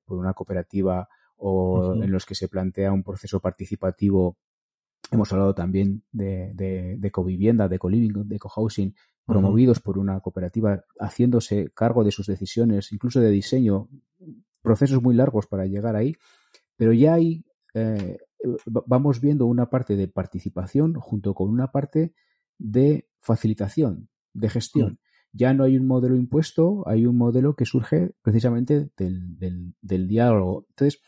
por 0.06 0.20
una 0.20 0.34
cooperativa 0.34 1.10
o 1.40 1.96
en 1.96 2.12
los 2.12 2.26
que 2.26 2.36
se 2.36 2.48
plantea 2.48 2.92
un 2.92 3.04
proceso 3.04 3.40
participativo. 3.40 4.38
Hemos 5.12 5.32
hablado 5.34 5.56
también 5.56 6.04
de, 6.12 6.52
de, 6.54 6.98
de 6.98 7.12
covivienda, 7.12 7.68
de 7.68 7.80
co-living, 7.80 8.28
de 8.28 8.40
co-housing, 8.40 8.94
promovidos 9.26 9.80
por 9.80 9.98
una 9.98 10.20
cooperativa, 10.20 10.84
haciéndose 11.00 11.72
cargo 11.74 12.04
de 12.04 12.12
sus 12.12 12.28
decisiones, 12.28 12.92
incluso 12.92 13.20
de 13.20 13.30
diseño, 13.30 13.88
procesos 14.62 15.02
muy 15.02 15.16
largos 15.16 15.48
para 15.48 15.66
llegar 15.66 15.96
ahí, 15.96 16.16
pero 16.76 16.94
ya 16.94 17.14
hay, 17.14 17.46
eh, 17.74 18.18
vamos 18.66 19.22
viendo 19.22 19.46
una 19.46 19.70
parte 19.70 19.96
de 19.96 20.08
participación 20.08 20.96
junto 20.96 21.34
con 21.34 21.50
una 21.50 21.72
parte 21.72 22.14
de 22.58 23.08
facilitación, 23.20 24.10
de 24.34 24.50
gestión. 24.50 25.00
Ya 25.32 25.54
no 25.54 25.64
hay 25.64 25.78
un 25.78 25.86
modelo 25.86 26.16
impuesto, 26.16 26.84
hay 26.88 27.06
un 27.06 27.16
modelo 27.16 27.56
que 27.56 27.66
surge 27.66 28.16
precisamente 28.24 28.90
del, 28.98 29.38
del, 29.38 29.76
del 29.80 30.08
diálogo. 30.08 30.66
Entonces, 30.70 31.02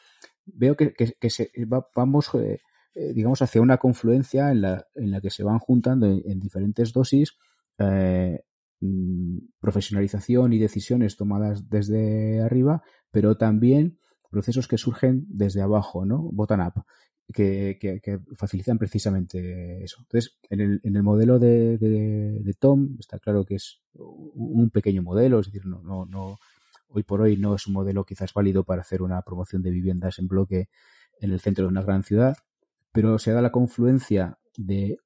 veo 0.46 0.76
que, 0.76 1.30
se, 1.30 1.52
vamos, 1.96 2.30
eh, 2.36 2.62
eh, 2.94 3.14
digamos, 3.14 3.42
hacia 3.42 3.62
una 3.62 3.78
confluencia 3.78 4.52
en 4.52 4.62
la, 4.62 4.88
en 4.96 5.12
la 5.12 5.22
que 5.22 5.30
se 5.30 5.44
van 5.44 5.60
juntando 5.60 6.08
en, 6.08 6.40
diferentes 6.40 6.94
dosis 6.94 7.38
eh, 7.78 8.44
mm, 8.80 9.38
profesionalización 9.60 10.54
y 10.54 10.60
decisiones 10.60 11.16
tomadas 11.16 11.70
desde 11.70 12.42
arriba, 12.42 12.84
pero 13.12 13.38
también 13.38 14.00
procesos 14.30 14.68
que 14.68 14.78
surgen 14.78 15.26
desde 15.28 15.62
abajo, 15.62 16.06
¿no? 16.06 16.30
Bottom 16.32 16.62
up. 16.62 16.84
que, 17.34 18.20
facilitan 18.36 18.78
precisamente 18.78 19.84
eso. 19.84 19.98
Entonces, 20.02 20.38
en 20.50 20.60
el, 20.62 20.82
en 20.84 20.96
el 20.96 21.04
modelo 21.04 21.40
de, 21.40 21.78
de, 21.78 22.54
Tom 22.60 22.98
está 23.00 23.20
claro 23.20 23.46
que 23.46 23.56
es 23.56 23.82
un 23.94 24.70
pequeño 24.70 25.02
modelo, 25.02 25.40
es 25.40 25.48
decir, 25.48 25.66
no, 25.66 25.82
no, 25.82 26.06
no, 26.06 26.38
hoy 26.94 27.04
por 27.04 27.22
hoy 27.22 27.38
no 27.38 27.56
es 27.56 27.68
un 27.68 27.74
modelo 27.74 28.06
quizás 28.06 28.34
válido 28.34 28.64
para 28.64 28.82
hacer 28.82 29.02
una 29.02 29.22
promoción 29.22 29.62
de 29.62 29.72
viviendas 29.72 30.20
en 30.20 30.28
bloque 30.28 30.70
en 31.20 31.32
el 31.32 31.40
centro 31.40 31.66
de 31.66 31.72
una 31.72 31.84
gran 31.84 32.04
ciudad, 32.04 32.36
pero 32.92 33.20
se 33.20 33.32
da 33.32 33.42
la 33.42 33.52
confluencia 33.52 34.38
de 34.58 34.98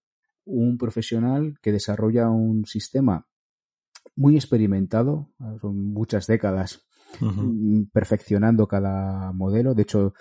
un 0.46 0.78
profesional 0.78 1.58
que 1.62 1.72
desarrolla 1.72 2.30
un 2.30 2.66
sistema 2.66 3.28
muy 4.16 4.36
experimentado, 4.36 5.30
son 5.60 5.92
muchas 5.92 6.28
décadas 6.28 6.86
mm, 7.20 7.86
perfeccionando 7.92 8.68
cada 8.68 9.32
modelo. 9.34 9.74
De 9.74 9.82
hecho, 9.82 10.14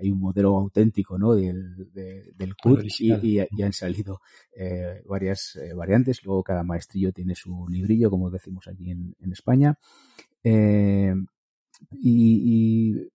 hay 0.00 0.10
un 0.10 0.20
modelo 0.20 0.58
auténtico 0.58 1.18
¿no? 1.18 1.34
del, 1.34 1.90
del 1.92 2.54
CUT 2.56 2.84
y, 3.00 3.40
y, 3.50 3.62
han 3.62 3.72
salido 3.72 4.20
eh, 4.56 5.02
varias 5.06 5.56
eh, 5.56 5.72
variantes. 5.74 6.22
Luego 6.24 6.42
cada 6.42 6.62
maestrillo 6.62 7.12
tiene 7.12 7.34
su 7.34 7.66
librillo, 7.68 8.10
como 8.10 8.30
decimos 8.30 8.68
aquí 8.68 8.90
en, 8.90 9.32
España. 9.32 9.78
Eh, 10.44 11.14
y, 11.92 13.08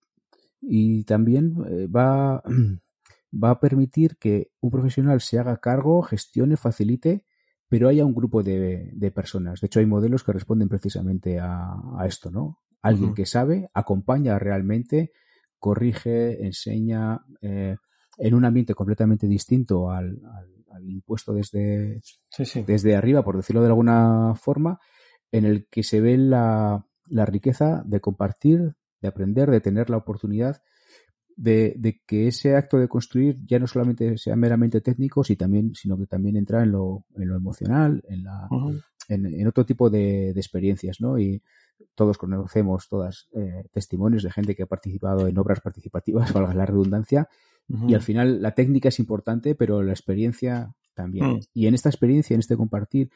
y, 0.60 1.04
también 1.04 1.54
va, 1.94 2.42
va 3.32 3.50
a 3.50 3.60
permitir 3.60 4.16
que 4.18 4.50
un 4.60 4.70
profesional 4.70 5.20
se 5.20 5.38
haga 5.38 5.58
cargo, 5.58 6.02
gestione, 6.02 6.56
facilite 6.56 7.24
pero 7.68 7.88
haya 7.88 8.04
un 8.04 8.14
grupo 8.14 8.42
de, 8.42 8.90
de, 8.94 9.10
personas. 9.10 9.60
De 9.60 9.66
hecho, 9.66 9.80
hay 9.80 9.86
modelos 9.86 10.24
que 10.24 10.32
responden 10.32 10.68
precisamente 10.68 11.38
a, 11.38 11.74
a 11.98 12.06
esto, 12.06 12.30
¿no? 12.30 12.60
Alguien 12.80 13.12
que 13.12 13.26
sabe, 13.26 13.68
acompaña 13.74 14.38
realmente, 14.38 15.12
corrige, 15.58 16.44
enseña, 16.46 17.20
eh, 17.42 17.76
en 18.16 18.34
un 18.34 18.44
ambiente 18.44 18.74
completamente 18.74 19.26
distinto 19.26 19.90
al, 19.90 20.18
al, 20.70 20.88
impuesto 20.88 21.34
desde, 21.34 22.00
desde 22.66 22.96
arriba, 22.96 23.22
por 23.22 23.36
decirlo 23.36 23.60
de 23.60 23.66
alguna 23.66 24.34
forma, 24.36 24.78
en 25.32 25.44
el 25.44 25.66
que 25.68 25.82
se 25.82 26.00
ve 26.00 26.16
la, 26.16 26.86
la 27.10 27.26
riqueza 27.26 27.82
de 27.86 28.00
compartir, 28.00 28.74
de 29.00 29.08
aprender, 29.08 29.50
de 29.50 29.60
tener 29.60 29.90
la 29.90 29.96
oportunidad 29.96 30.62
de, 31.38 32.00
que 32.06 32.26
ese 32.26 32.56
acto 32.56 32.78
de 32.78 32.88
construir 32.88 33.36
ya 33.46 33.58
no 33.58 33.68
solamente 33.68 34.18
sea 34.18 34.34
meramente 34.34 34.80
técnico, 34.80 35.22
sino, 35.22 35.38
también, 35.38 35.74
sino 35.74 35.96
que 35.96 36.06
también 36.06 36.36
entra 36.36 36.64
en 36.64 36.72
lo, 36.72 37.04
en 37.14 37.28
lo 37.28 37.36
emocional, 37.36 38.02
en, 38.08 38.24
la, 38.24 38.48
en, 39.08 39.46
otro 39.46 39.64
tipo 39.64 39.88
de, 39.88 40.30
experiencias, 40.30 41.00
¿no? 41.00 41.18
Y 41.18 41.40
todos 41.94 42.18
conocemos 42.18 42.88
todas 42.88 43.28
eh, 43.32 43.64
testimonios 43.72 44.24
de 44.24 44.32
gente 44.32 44.56
que 44.56 44.64
ha 44.64 44.66
participado 44.66 45.28
en 45.28 45.38
obras 45.38 45.60
participativas, 45.60 46.32
valga 46.34 46.54
la 46.54 46.66
redundancia, 46.66 47.28
y 47.86 47.92
al 47.92 48.00
final 48.00 48.40
la 48.40 48.54
técnica 48.54 48.88
es 48.88 48.98
importante, 48.98 49.54
pero 49.54 49.82
la 49.82 49.92
experiencia 49.92 50.74
también. 50.94 51.34
Mm. 51.34 51.40
Y 51.52 51.66
en 51.66 51.74
esta 51.74 51.90
experiencia, 51.90 52.32
en 52.32 52.40
este 52.40 52.56
compartir, 52.56 53.10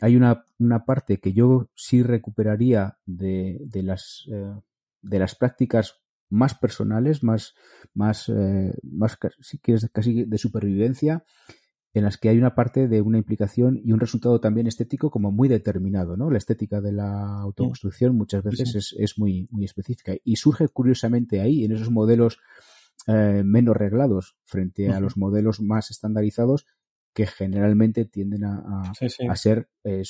hay 0.00 0.16
una, 0.16 0.46
una 0.58 0.84
parte 0.84 1.18
que 1.18 1.32
yo 1.32 1.70
sí 1.74 2.02
recuperaría 2.02 2.98
de, 3.06 3.58
de 3.60 3.82
las, 3.82 4.26
eh, 4.32 4.54
de 5.02 5.18
las 5.18 5.34
prácticas 5.34 6.02
más 6.28 6.54
personales, 6.54 7.22
más, 7.22 7.54
más, 7.94 8.28
eh, 8.28 8.72
más 8.82 9.18
es 9.66 9.90
casi 9.92 10.24
de 10.24 10.38
supervivencia, 10.38 11.24
en 11.94 12.04
las 12.04 12.16
que 12.16 12.30
hay 12.30 12.38
una 12.38 12.54
parte 12.54 12.88
de 12.88 13.02
una 13.02 13.18
implicación 13.18 13.78
y 13.84 13.92
un 13.92 14.00
resultado 14.00 14.40
también 14.40 14.66
estético 14.66 15.10
como 15.10 15.30
muy 15.30 15.48
determinado, 15.48 16.16
¿no? 16.16 16.30
La 16.30 16.38
estética 16.38 16.80
de 16.80 16.92
la 16.92 17.40
autoconstrucción 17.40 18.16
muchas 18.16 18.42
veces 18.42 18.74
Es, 18.74 18.96
es, 18.98 19.18
muy, 19.18 19.46
muy 19.50 19.66
específica 19.66 20.14
y 20.24 20.36
surge 20.36 20.68
curiosamente 20.68 21.40
ahí, 21.40 21.64
en 21.64 21.72
esos 21.72 21.90
modelos 21.90 22.38
eh, 23.08 23.42
menos 23.44 23.76
reglados 23.76 24.36
frente 24.44 24.88
a 24.88 25.00
los 25.00 25.16
modelos 25.16 25.60
más 25.60 25.90
estandarizados 25.90 26.66
que 27.12 27.26
generalmente 27.26 28.06
tienden 28.06 28.44
a, 28.44 28.92
a, 29.28 29.36
ser 29.36 29.68
eh, 29.84 30.02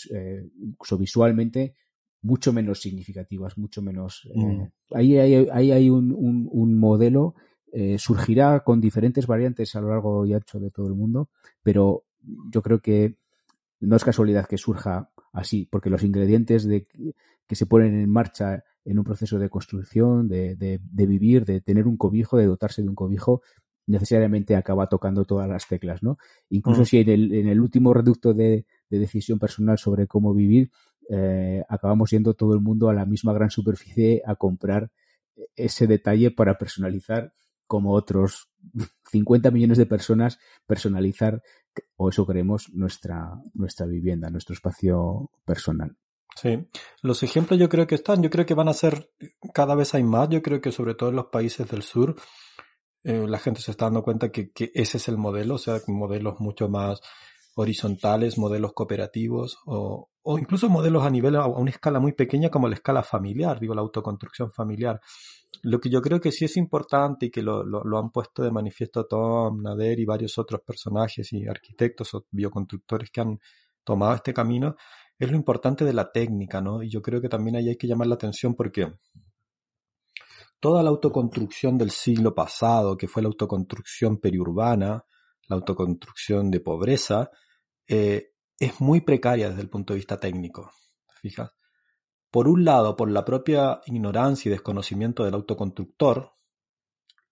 visualmente 0.98 1.74
mucho 2.22 2.52
menos 2.52 2.80
significativas, 2.80 3.58
mucho 3.58 3.82
menos. 3.82 4.28
Eh, 4.32 4.38
mm. 4.38 4.72
ahí, 4.94 5.18
hay, 5.18 5.72
hay 5.72 5.90
un, 5.90 6.14
un, 6.16 6.78
modelo, 6.78 7.34
eh, 7.72 7.98
surgirá 7.98 8.60
con 8.60 8.80
diferentes 8.80 9.26
variantes 9.26 9.74
a 9.74 9.80
lo 9.80 9.88
largo 9.88 10.24
y 10.24 10.32
ancho 10.32 10.60
de 10.60 10.70
todo 10.70 10.86
el 10.86 10.94
mundo, 10.94 11.30
pero 11.62 12.04
yo 12.50 12.62
creo 12.62 12.80
que 12.80 13.16
no 13.80 13.96
es 13.96 14.04
casualidad 14.04 14.46
que 14.46 14.58
surja 14.58 15.10
así, 15.32 15.66
porque 15.70 15.90
los 15.90 16.04
ingredientes 16.04 16.64
de, 16.64 16.86
que 17.48 17.56
se 17.56 17.66
ponen 17.66 18.00
en 18.00 18.10
marcha 18.10 18.62
en 18.84 18.98
un 18.98 19.04
proceso 19.04 19.38
de 19.38 19.48
construcción, 19.48 20.28
de, 20.28 20.54
de, 20.54 20.80
de 20.82 21.06
vivir, 21.06 21.44
de 21.44 21.60
tener 21.60 21.86
un 21.86 21.96
cobijo, 21.96 22.36
de 22.36 22.46
dotarse 22.46 22.82
de 22.82 22.88
un 22.88 22.94
cobijo, 22.94 23.42
necesariamente 23.86 24.56
acaba 24.56 24.88
tocando 24.88 25.24
todas 25.24 25.48
las 25.48 25.66
teclas, 25.66 26.02
¿no? 26.02 26.18
Incluso 26.50 26.82
mm. 26.82 26.86
si 26.86 26.98
en 26.98 27.08
el, 27.08 27.34
en 27.34 27.48
el 27.48 27.60
último 27.60 27.92
reducto 27.92 28.34
de, 28.34 28.66
de 28.88 28.98
decisión 28.98 29.38
personal 29.38 29.78
sobre 29.78 30.06
cómo 30.06 30.34
vivir, 30.34 30.70
eh, 31.08 31.62
acabamos 31.68 32.10
yendo 32.10 32.34
todo 32.34 32.54
el 32.54 32.60
mundo 32.60 32.88
a 32.88 32.94
la 32.94 33.04
misma 33.04 33.32
gran 33.32 33.50
superficie 33.50 34.22
a 34.24 34.36
comprar 34.36 34.90
ese 35.56 35.86
detalle 35.86 36.30
para 36.30 36.58
personalizar 36.58 37.32
como 37.66 37.92
otros 37.92 38.50
50 39.10 39.50
millones 39.50 39.78
de 39.78 39.86
personas 39.86 40.38
personalizar 40.66 41.42
o 41.96 42.10
eso 42.10 42.26
creemos 42.26 42.70
nuestra 42.72 43.32
nuestra 43.54 43.86
vivienda, 43.86 44.30
nuestro 44.30 44.54
espacio 44.54 45.30
personal. 45.44 45.96
Sí, 46.34 46.66
los 47.02 47.22
ejemplos 47.22 47.60
yo 47.60 47.68
creo 47.68 47.86
que 47.86 47.94
están, 47.94 48.22
yo 48.22 48.30
creo 48.30 48.46
que 48.46 48.54
van 48.54 48.68
a 48.68 48.72
ser 48.72 49.10
cada 49.52 49.74
vez 49.74 49.94
hay 49.94 50.02
más, 50.02 50.30
yo 50.30 50.40
creo 50.42 50.60
que 50.60 50.72
sobre 50.72 50.94
todo 50.94 51.10
en 51.10 51.16
los 51.16 51.26
países 51.26 51.68
del 51.68 51.82
sur 51.82 52.16
eh, 53.04 53.26
la 53.26 53.38
gente 53.38 53.60
se 53.60 53.72
está 53.72 53.86
dando 53.86 54.02
cuenta 54.02 54.30
que, 54.30 54.50
que, 54.52 54.70
ese 54.74 54.98
es 54.98 55.08
el 55.08 55.18
modelo, 55.18 55.56
o 55.56 55.58
sea, 55.58 55.80
modelos 55.88 56.40
mucho 56.40 56.68
más 56.68 57.00
horizontales, 57.54 58.38
modelos 58.38 58.72
cooperativos 58.72 59.58
o, 59.66 60.08
incluso 60.38 60.68
modelos 60.68 61.04
a 61.04 61.10
nivel, 61.10 61.36
a 61.36 61.46
una 61.46 61.70
escala 61.70 62.00
muy 62.00 62.12
pequeña 62.12 62.48
como 62.48 62.68
la 62.68 62.74
escala 62.74 63.02
familiar, 63.02 63.58
digo, 63.60 63.74
la 63.74 63.82
autoconstrucción 63.82 64.50
familiar. 64.52 65.00
Lo 65.62 65.80
que 65.80 65.90
yo 65.90 66.00
creo 66.00 66.20
que 66.20 66.32
sí 66.32 66.46
es 66.46 66.56
importante 66.56 67.26
y 67.26 67.30
que 67.30 67.42
lo, 67.42 67.62
lo, 67.64 67.98
han 67.98 68.10
puesto 68.10 68.42
de 68.42 68.50
manifiesto 68.50 69.04
Tom, 69.06 69.62
Nader 69.62 69.98
y 70.00 70.04
varios 70.04 70.38
otros 70.38 70.62
personajes 70.62 71.32
y 71.32 71.46
arquitectos 71.46 72.14
o 72.14 72.26
bioconstructores 72.30 73.10
que 73.10 73.20
han 73.20 73.40
tomado 73.84 74.14
este 74.14 74.32
camino, 74.32 74.76
es 75.18 75.30
lo 75.30 75.36
importante 75.36 75.84
de 75.84 75.92
la 75.92 76.10
técnica, 76.10 76.60
¿no? 76.60 76.82
Y 76.82 76.88
yo 76.88 77.02
creo 77.02 77.20
que 77.20 77.28
también 77.28 77.56
ahí 77.56 77.68
hay 77.68 77.76
que 77.76 77.86
llamar 77.86 78.06
la 78.06 78.14
atención 78.14 78.54
porque 78.54 78.92
toda 80.62 80.84
la 80.84 80.90
autoconstrucción 80.90 81.76
del 81.76 81.90
siglo 81.90 82.36
pasado, 82.36 82.96
que 82.96 83.08
fue 83.08 83.20
la 83.20 83.26
autoconstrucción 83.26 84.18
periurbana, 84.18 85.04
la 85.48 85.56
autoconstrucción 85.56 86.52
de 86.52 86.60
pobreza, 86.60 87.32
eh, 87.88 88.30
es 88.60 88.80
muy 88.80 89.00
precaria 89.00 89.48
desde 89.48 89.62
el 89.62 89.68
punto 89.68 89.92
de 89.92 89.96
vista 89.96 90.20
técnico. 90.20 90.70
fijas? 91.20 91.50
Por 92.30 92.46
un 92.46 92.64
lado, 92.64 92.94
por 92.94 93.10
la 93.10 93.24
propia 93.24 93.80
ignorancia 93.86 94.48
y 94.48 94.52
desconocimiento 94.52 95.24
del 95.24 95.34
autoconstructor, 95.34 96.30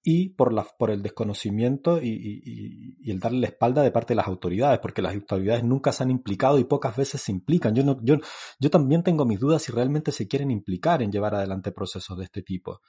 y 0.03 0.31
por, 0.31 0.91
el 0.91 1.03
desconocimiento 1.03 2.01
y, 2.03 2.97
el 3.05 3.21
darle 3.21 3.41
la 3.41 3.47
espalda 3.49 3.83
de 3.83 3.93
parte 3.93 4.15
de 4.15 4.17
las 4.17 4.27
autoridades, 4.27 4.81
porque 4.81 5.03
las 5.03 5.15
autoridades 5.15 5.63
nunca 5.63 5.93
se 5.93 6.03
han 6.03 6.11
implicado 6.11 6.59
y 6.59 6.65
pocas 6.65 6.97
veces 6.97 7.21
se 7.21 7.31
implican. 7.31 7.75
Yo, 7.75 7.85
no, 7.85 8.01
yo 8.03 8.71
también 8.71 9.05
tengo 9.05 9.25
mis 9.25 9.39
dudas 9.39 9.63
si 9.63 9.71
realmente 9.73 10.11
se 10.11 10.27
quieren 10.27 10.51
implicar 10.51 11.03
en 11.03 11.13
llevar 11.13 11.35
adelante 11.35 11.71
procesos 11.71 12.17
de 12.19 12.25
este 12.25 12.43
tipo 12.43 12.81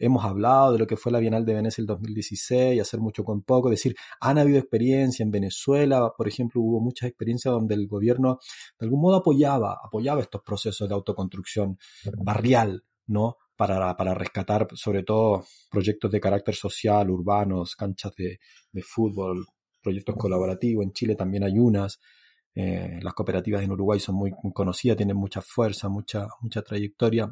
hemos 0.00 0.24
hablado 0.24 0.72
de 0.72 0.78
lo 0.78 0.86
que 0.86 0.96
fue 0.96 1.12
la 1.12 1.20
Bienal 1.20 1.44
de 1.44 1.54
Venecia 1.54 1.82
el 1.82 1.86
2016, 1.86 2.80
hacer 2.80 3.00
mucho 3.00 3.22
con 3.22 3.42
poco, 3.42 3.70
decir, 3.70 3.94
han 4.20 4.38
habido 4.38 4.58
experiencia 4.58 5.22
en 5.22 5.30
Venezuela, 5.30 6.12
por 6.16 6.26
ejemplo, 6.26 6.60
hubo 6.62 6.80
muchas 6.80 7.08
experiencias 7.10 7.52
donde 7.52 7.74
el 7.74 7.86
gobierno 7.86 8.38
de 8.78 8.86
algún 8.86 9.02
modo 9.02 9.16
apoyaba, 9.16 9.78
apoyaba 9.84 10.22
estos 10.22 10.42
procesos 10.42 10.88
de 10.88 10.94
autoconstrucción 10.94 11.78
barrial, 12.16 12.82
¿no? 13.06 13.36
Para, 13.54 13.94
para 13.94 14.14
rescatar 14.14 14.66
sobre 14.72 15.02
todo 15.02 15.44
proyectos 15.70 16.10
de 16.10 16.18
carácter 16.18 16.54
social, 16.54 17.10
urbanos, 17.10 17.76
canchas 17.76 18.14
de, 18.16 18.40
de 18.72 18.82
fútbol, 18.82 19.44
proyectos 19.82 20.16
colaborativos. 20.16 20.82
En 20.82 20.92
Chile 20.92 21.14
también 21.14 21.44
hay 21.44 21.58
unas. 21.58 22.00
Eh, 22.54 22.98
las 23.02 23.12
cooperativas 23.12 23.62
en 23.62 23.70
Uruguay 23.70 24.00
son 24.00 24.14
muy 24.14 24.32
conocidas, 24.54 24.96
tienen 24.96 25.16
mucha 25.16 25.42
fuerza, 25.42 25.90
mucha, 25.90 26.26
mucha 26.40 26.62
trayectoria. 26.62 27.30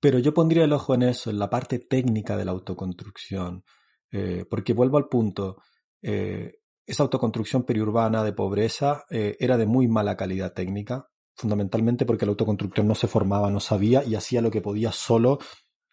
Pero 0.00 0.18
yo 0.18 0.34
pondría 0.34 0.64
el 0.64 0.72
ojo 0.72 0.94
en 0.94 1.02
eso, 1.02 1.30
en 1.30 1.38
la 1.38 1.50
parte 1.50 1.78
técnica 1.78 2.36
de 2.36 2.44
la 2.44 2.52
autoconstrucción, 2.52 3.64
eh, 4.12 4.44
porque 4.48 4.72
vuelvo 4.72 4.98
al 4.98 5.08
punto, 5.08 5.56
eh, 6.02 6.58
esa 6.86 7.02
autoconstrucción 7.02 7.64
periurbana 7.64 8.22
de 8.22 8.32
pobreza 8.32 9.04
eh, 9.10 9.36
era 9.40 9.56
de 9.56 9.66
muy 9.66 9.88
mala 9.88 10.16
calidad 10.16 10.52
técnica, 10.52 11.08
fundamentalmente 11.34 12.06
porque 12.06 12.24
el 12.24 12.30
autoconstructor 12.30 12.84
no 12.84 12.94
se 12.94 13.08
formaba, 13.08 13.50
no 13.50 13.60
sabía 13.60 14.04
y 14.04 14.14
hacía 14.14 14.40
lo 14.40 14.50
que 14.50 14.60
podía 14.60 14.92
solo 14.92 15.38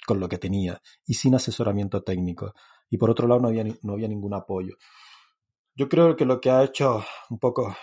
con 0.06 0.20
lo 0.20 0.30
que 0.30 0.38
tenía 0.38 0.82
y 1.06 1.16
sin 1.16 1.36
asesoramiento 1.36 2.04
técnico. 2.04 2.54
Y 2.90 2.98
por 2.98 3.10
otro 3.10 3.28
lado 3.28 3.42
no 3.42 3.48
había, 3.48 3.66
no 3.82 3.94
había 3.94 4.08
ningún 4.08 4.34
apoyo. 4.34 4.76
Yo 5.76 5.90
creo 5.90 6.16
que 6.16 6.26
lo 6.26 6.40
que 6.40 6.52
ha 6.52 6.64
hecho 6.64 7.04
un 7.30 7.40
poco 7.40 7.76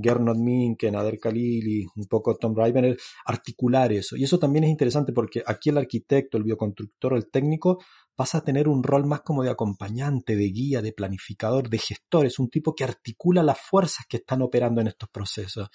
Gernot 0.00 0.36
Minke, 0.36 0.90
Nader 0.90 1.18
Khalili, 1.18 1.86
un 1.96 2.06
poco 2.06 2.36
Tom 2.36 2.54
Riven, 2.54 2.96
articular 3.24 3.92
eso. 3.92 4.16
Y 4.16 4.24
eso 4.24 4.38
también 4.38 4.64
es 4.64 4.70
interesante 4.70 5.12
porque 5.12 5.42
aquí 5.44 5.70
el 5.70 5.78
arquitecto, 5.78 6.36
el 6.36 6.44
bioconstructor, 6.44 7.14
el 7.14 7.30
técnico, 7.30 7.78
pasa 8.14 8.38
a 8.38 8.44
tener 8.44 8.68
un 8.68 8.82
rol 8.82 9.06
más 9.06 9.22
como 9.22 9.42
de 9.42 9.50
acompañante, 9.50 10.36
de 10.36 10.48
guía, 10.50 10.82
de 10.82 10.92
planificador, 10.92 11.68
de 11.68 11.78
gestor. 11.78 12.26
Es 12.26 12.38
un 12.38 12.50
tipo 12.50 12.74
que 12.74 12.84
articula 12.84 13.42
las 13.42 13.60
fuerzas 13.60 14.06
que 14.08 14.18
están 14.18 14.42
operando 14.42 14.80
en 14.80 14.88
estos 14.88 15.08
procesos. 15.08 15.68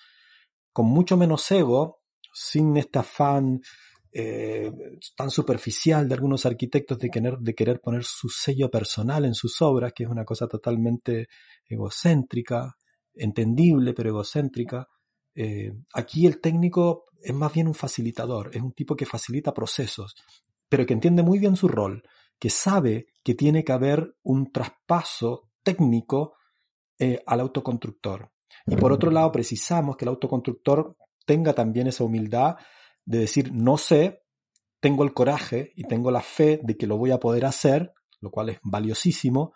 Con 0.72 0.88
mucho 0.88 1.18
menos 1.18 1.50
ego, 1.52 2.02
sin 2.34 2.78
este 2.78 3.00
afán 3.00 3.62
eh, 4.14 4.72
tan 5.16 5.30
superficial 5.30 6.08
de 6.08 6.16
algunos 6.16 6.46
arquitectos 6.46 6.98
de 7.00 7.56
querer 7.56 7.80
poner 7.80 8.04
su 8.04 8.30
sello 8.30 8.70
personal 8.70 9.26
en 9.26 9.34
sus 9.34 9.62
obras, 9.62 9.94
que 9.94 10.04
es 10.04 10.10
una 10.10 10.26
cosa 10.26 10.48
totalmente 10.48 11.28
egocéntrica, 11.66 12.76
entendible, 13.16 13.94
pero 13.94 14.10
egocéntrica. 14.10 14.88
Eh, 15.36 15.72
aquí 15.94 16.26
el 16.26 16.40
técnico 16.40 17.06
es 17.22 17.34
más 17.34 17.54
bien 17.54 17.68
un 17.68 17.74
facilitador, 17.74 18.50
es 18.54 18.62
un 18.62 18.74
tipo 18.74 18.96
que 18.96 19.06
facilita 19.06 19.54
procesos, 19.54 20.16
pero 20.68 20.86
que 20.86 20.94
entiende 20.94 21.24
muy 21.24 21.40
bien 21.40 21.56
su 21.56 21.68
rol, 21.68 22.04
que 22.40 22.50
sabe 22.50 23.08
que 23.24 23.36
tiene 23.36 23.64
que 23.64 23.72
haber 23.72 24.16
un 24.24 24.52
traspaso 24.52 25.50
técnico 25.64 26.36
eh, 26.98 27.22
al 27.26 27.40
autoconstructor. 27.42 28.32
Y 28.66 28.76
por 28.76 28.92
otro 28.92 29.12
lado, 29.12 29.32
precisamos 29.32 29.96
que 29.96 30.06
el 30.06 30.10
autoconstructor 30.10 30.96
tenga 31.26 31.54
también 31.54 31.88
esa 31.88 32.04
humildad 32.04 32.56
de 33.06 33.20
decir, 33.20 33.52
no 33.54 33.78
sé, 33.78 34.24
tengo 34.80 35.04
el 35.04 35.14
coraje 35.14 35.72
y 35.76 35.84
tengo 35.84 36.12
la 36.12 36.22
fe 36.22 36.60
de 36.64 36.76
que 36.76 36.88
lo 36.88 36.98
voy 36.98 37.12
a 37.12 37.20
poder 37.20 37.46
hacer, 37.46 37.94
lo 38.20 38.32
cual 38.32 38.50
es 38.50 38.60
valiosísimo, 38.64 39.54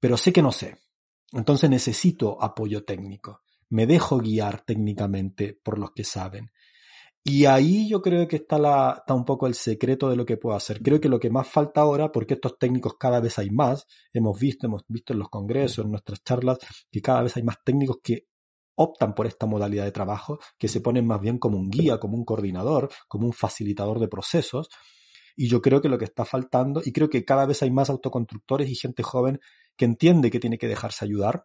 pero 0.00 0.16
sé 0.16 0.32
que 0.32 0.42
no 0.42 0.52
sé. 0.52 0.76
Entonces 1.32 1.70
necesito 1.70 2.42
apoyo 2.42 2.84
técnico. 2.84 3.42
Me 3.70 3.86
dejo 3.86 4.18
guiar 4.18 4.64
técnicamente 4.64 5.58
por 5.62 5.78
los 5.78 5.92
que 5.92 6.04
saben. 6.04 6.50
Y 7.26 7.46
ahí 7.46 7.88
yo 7.88 8.02
creo 8.02 8.28
que 8.28 8.36
está, 8.36 8.58
la, 8.58 9.02
un 9.08 9.24
poco 9.24 9.46
el 9.46 9.54
secreto 9.54 10.10
de 10.10 10.16
lo 10.16 10.26
que 10.26 10.36
puedo 10.36 10.54
hacer. 10.54 10.82
Creo 10.82 11.00
que 11.00 11.08
lo 11.08 11.18
que 11.18 11.30
más 11.30 11.48
falta 11.48 11.80
ahora, 11.80 12.12
porque 12.12 12.34
estos 12.34 12.58
técnicos 12.58 12.96
cada 12.98 13.18
vez 13.18 13.38
hay 13.38 13.48
más, 13.48 13.86
hemos 14.12 14.38
visto, 14.38 14.66
hemos 14.66 14.84
visto 14.88 15.14
en 15.14 15.20
los 15.20 15.30
congresos, 15.30 15.86
en 15.86 15.90
nuestras 15.90 16.22
charlas, 16.22 16.58
que 16.92 17.00
cada 17.00 17.22
vez 17.22 17.34
hay 17.38 17.42
más 17.42 17.56
técnicos 17.64 17.96
que 18.02 18.26
optan 18.76 19.14
por 19.14 19.26
esta 19.26 19.46
modalidad 19.46 19.84
de 19.84 19.92
trabajo, 19.92 20.38
que 20.58 20.68
se 20.68 20.82
ponen 20.82 21.06
más 21.06 21.18
bien 21.18 21.38
como 21.38 21.56
un 21.56 21.70
guía, 21.70 21.98
como 21.98 22.18
un 22.18 22.26
coordinador, 22.26 22.90
como 23.08 23.26
un 23.26 23.32
facilitador 23.32 24.00
de 24.00 24.08
procesos. 24.08 24.68
Y 25.34 25.48
yo 25.48 25.62
creo 25.62 25.80
que 25.80 25.88
lo 25.88 25.96
que 25.96 26.04
está 26.04 26.26
faltando, 26.26 26.82
y 26.84 26.92
creo 26.92 27.08
que 27.08 27.24
cada 27.24 27.46
vez 27.46 27.62
hay 27.62 27.70
más 27.70 27.88
autoconstructores 27.88 28.68
y 28.68 28.74
gente 28.74 29.02
joven 29.02 29.40
que 29.76 29.84
entiende 29.84 30.30
que 30.30 30.40
tiene 30.40 30.58
que 30.58 30.68
dejarse 30.68 31.04
ayudar. 31.04 31.44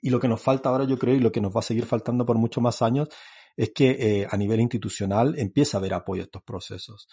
Y 0.00 0.10
lo 0.10 0.20
que 0.20 0.28
nos 0.28 0.40
falta 0.40 0.68
ahora, 0.68 0.84
yo 0.84 0.98
creo, 0.98 1.14
y 1.14 1.20
lo 1.20 1.32
que 1.32 1.40
nos 1.40 1.54
va 1.54 1.60
a 1.60 1.62
seguir 1.62 1.86
faltando 1.86 2.26
por 2.26 2.36
muchos 2.36 2.62
más 2.62 2.82
años, 2.82 3.08
es 3.56 3.72
que 3.74 3.90
eh, 3.90 4.26
a 4.30 4.36
nivel 4.36 4.60
institucional 4.60 5.38
empieza 5.38 5.76
a 5.76 5.80
haber 5.80 5.94
apoyo 5.94 6.22
a 6.22 6.24
estos 6.24 6.42
procesos. 6.42 7.08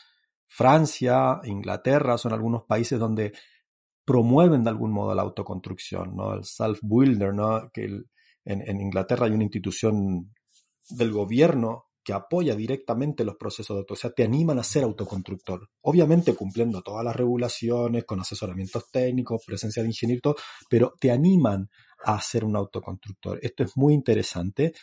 Francia, 0.47 1.39
Inglaterra 1.45 2.17
son 2.17 2.33
algunos 2.33 2.63
países 2.63 2.99
donde 2.99 3.33
promueven 4.05 4.63
de 4.63 4.69
algún 4.69 4.91
modo 4.91 5.15
la 5.15 5.21
autoconstrucción, 5.21 6.15
¿no? 6.15 6.33
El 6.33 6.43
self-builder, 6.43 7.33
¿no? 7.33 7.71
Que 7.71 7.85
en, 8.45 8.81
Inglaterra 8.81 9.25
hay 9.25 9.31
una 9.31 9.43
institución 9.43 10.33
del 10.89 11.11
gobierno 11.11 11.85
que 12.03 12.13
apoya 12.13 12.55
directamente 12.55 13.23
los 13.23 13.35
procesos 13.35 13.75
de 13.75 13.79
auto, 13.79 13.93
o 13.93 13.97
sea, 13.97 14.11
te 14.11 14.23
animan 14.23 14.59
a 14.59 14.63
ser 14.63 14.83
autoconstructor, 14.83 15.69
obviamente 15.81 16.35
cumpliendo 16.35 16.81
todas 16.81 17.05
las 17.05 17.15
regulaciones, 17.15 18.03
con 18.03 18.19
asesoramientos 18.19 18.91
técnicos, 18.91 19.43
presencia 19.45 19.81
de 19.81 19.89
ingeniero, 19.89 20.35
pero 20.69 20.93
te 20.99 21.11
animan 21.11 21.69
a 22.03 22.19
ser 22.21 22.43
un 22.43 22.55
autoconstructor. 22.55 23.39
Esto 23.41 23.63
es 23.63 23.77
muy 23.77 23.93
interesante 23.93 24.73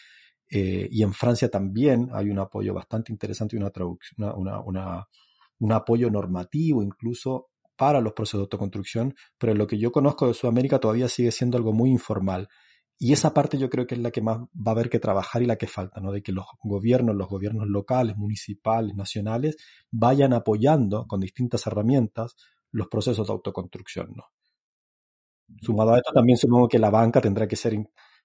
eh, 0.49 0.89
y 0.91 1.03
en 1.03 1.13
Francia 1.13 1.49
también 1.49 2.09
hay 2.13 2.31
un 2.31 2.39
apoyo 2.39 2.75
bastante 2.75 3.13
interesante 3.13 3.55
y 3.55 3.59
una 3.59 3.71
traducción, 3.71 4.33
una, 4.37 5.07
un 5.59 5.73
apoyo 5.73 6.11
normativo 6.11 6.83
incluso 6.83 7.49
para 7.77 8.01
los 8.01 8.13
procesos 8.13 8.41
de 8.41 8.43
autoconstrucción, 8.43 9.15
pero 9.39 9.55
lo 9.55 9.67
que 9.67 9.79
yo 9.79 9.91
conozco 9.93 10.27
de 10.27 10.35
Sudamérica 10.35 10.79
todavía 10.79 11.09
sigue 11.09 11.31
siendo 11.31 11.57
algo 11.57 11.73
muy 11.73 11.91
informal. 11.91 12.49
Y 13.03 13.15
esa 13.15 13.33
parte 13.33 13.57
yo 13.57 13.71
creo 13.71 13.87
que 13.87 13.95
es 13.95 14.01
la 14.03 14.11
que 14.11 14.21
más 14.21 14.41
va 14.41 14.67
a 14.67 14.71
haber 14.73 14.91
que 14.91 14.99
trabajar 14.99 15.43
y 15.43 15.47
la 15.47 15.57
que 15.57 15.67
falta, 15.67 16.03
¿no? 16.03 16.13
De 16.13 16.23
que 16.23 16.33
los 16.33 16.45
gobiernos, 16.63 17.17
los 17.17 17.29
gobiernos 17.29 17.67
locales, 17.67 18.15
municipales, 18.19 18.95
nacionales, 18.95 19.57
vayan 19.91 20.35
apoyando 20.35 21.07
con 21.07 21.19
distintas 21.19 21.67
herramientas 21.67 22.37
los 22.73 22.89
procesos 22.89 23.27
de 23.27 23.33
autoconstrucción, 23.33 24.13
¿no? 24.15 24.25
Sumado 25.63 25.95
a 25.95 25.97
esto, 25.97 26.13
también 26.13 26.37
supongo 26.37 26.69
que 26.69 26.79
la 26.79 26.91
banca 26.91 27.23
tendrá 27.23 27.49
que 27.49 27.57
ser 27.57 27.75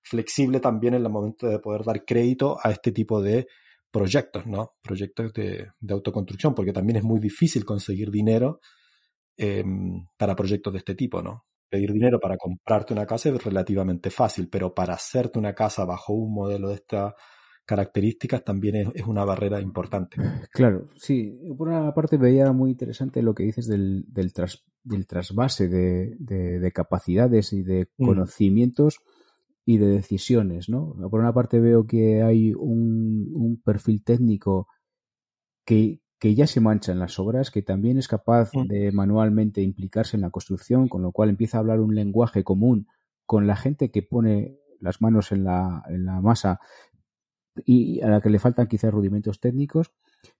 flexible 0.01 0.59
también 0.59 0.93
en 0.93 1.03
el 1.05 1.09
momento 1.09 1.47
de 1.47 1.59
poder 1.59 1.85
dar 1.85 2.03
crédito 2.03 2.57
a 2.61 2.69
este 2.69 2.91
tipo 2.91 3.21
de 3.21 3.47
proyectos, 3.89 4.45
¿no? 4.45 4.73
Proyectos 4.81 5.31
de, 5.31 5.71
autoconstrucción, 5.89 6.53
porque 6.53 6.73
también 6.73 6.97
es 6.97 7.03
muy 7.03 7.21
difícil 7.21 7.63
conseguir 7.63 8.11
dinero 8.11 8.59
em, 9.37 10.05
para 10.17 10.35
proyectos 10.35 10.73
de 10.73 10.79
este 10.79 10.95
tipo, 10.95 11.21
¿no? 11.21 11.45
Pedir 11.69 11.91
dinero 11.91 12.19
para 12.19 12.37
comprarte 12.37 12.93
una 12.93 13.05
casa 13.05 13.29
es 13.29 13.43
relativamente 13.43 14.09
fácil, 14.09 14.49
pero 14.49 14.73
para 14.73 14.93
hacerte 14.93 15.39
una 15.39 15.53
casa 15.53 15.85
bajo 15.85 16.13
un 16.13 16.33
modelo 16.33 16.69
de 16.69 16.75
estas 16.75 17.13
características 17.65 18.43
también 18.43 18.91
es, 18.93 19.05
una 19.05 19.25
barrera 19.25 19.59
importante. 19.59 20.17
Claro, 20.51 20.89
sí. 20.95 21.37
Por 21.57 21.67
una 21.67 21.93
parte 21.93 22.17
veía 22.17 22.51
muy 22.53 22.71
interesante 22.71 23.21
lo 23.21 23.33
que 23.33 23.43
dices 23.43 23.67
del, 23.67 24.05
del, 24.07 24.31
del 24.83 25.07
trasvase 25.07 25.67
de, 25.67 26.15
de, 26.19 26.71
capacidades 26.71 27.51
y 27.53 27.63
de 27.63 27.89
mm. 27.97 28.05
conocimientos 28.05 28.99
y 29.65 29.79
de 29.79 29.87
decisiones, 29.87 30.69
¿no? 30.69 30.95
Por 31.09 31.19
una 31.19 31.33
parte 31.33 31.59
veo 31.59 31.87
que 31.87 32.21
hay 32.21 32.53
un, 32.53 33.31
un 33.33 33.61
perfil 33.61 34.03
técnico 34.03 34.67
que, 35.65 36.01
que 36.25 36.33
ya 36.33 36.47
se 36.47 36.59
mancha 36.59 36.91
en 36.91 36.97
las 36.97 37.19
obras, 37.19 37.51
que 37.51 37.61
también 37.61 37.99
es 37.99 38.07
capaz 38.07 38.49
mm. 38.51 38.65
de 38.65 38.91
manualmente 38.91 39.61
implicarse 39.61 40.17
en 40.17 40.21
la 40.21 40.31
construcción, 40.31 40.87
con 40.87 41.03
lo 41.03 41.11
cual 41.11 41.29
empieza 41.29 41.57
a 41.57 41.59
hablar 41.59 41.79
un 41.79 41.93
lenguaje 41.93 42.43
común 42.43 42.87
con 43.27 43.45
la 43.45 43.55
gente 43.55 43.91
que 43.91 44.01
pone 44.01 44.57
las 44.79 45.03
manos 45.03 45.31
en 45.31 45.43
la, 45.43 45.83
en 45.87 46.03
la 46.03 46.21
masa 46.21 46.59
y 47.63 48.01
a 48.01 48.09
la 48.09 48.21
que 48.21 48.31
le 48.31 48.39
faltan 48.39 48.65
quizás 48.65 48.91
rudimentos 48.91 49.39
técnicos, 49.39 49.91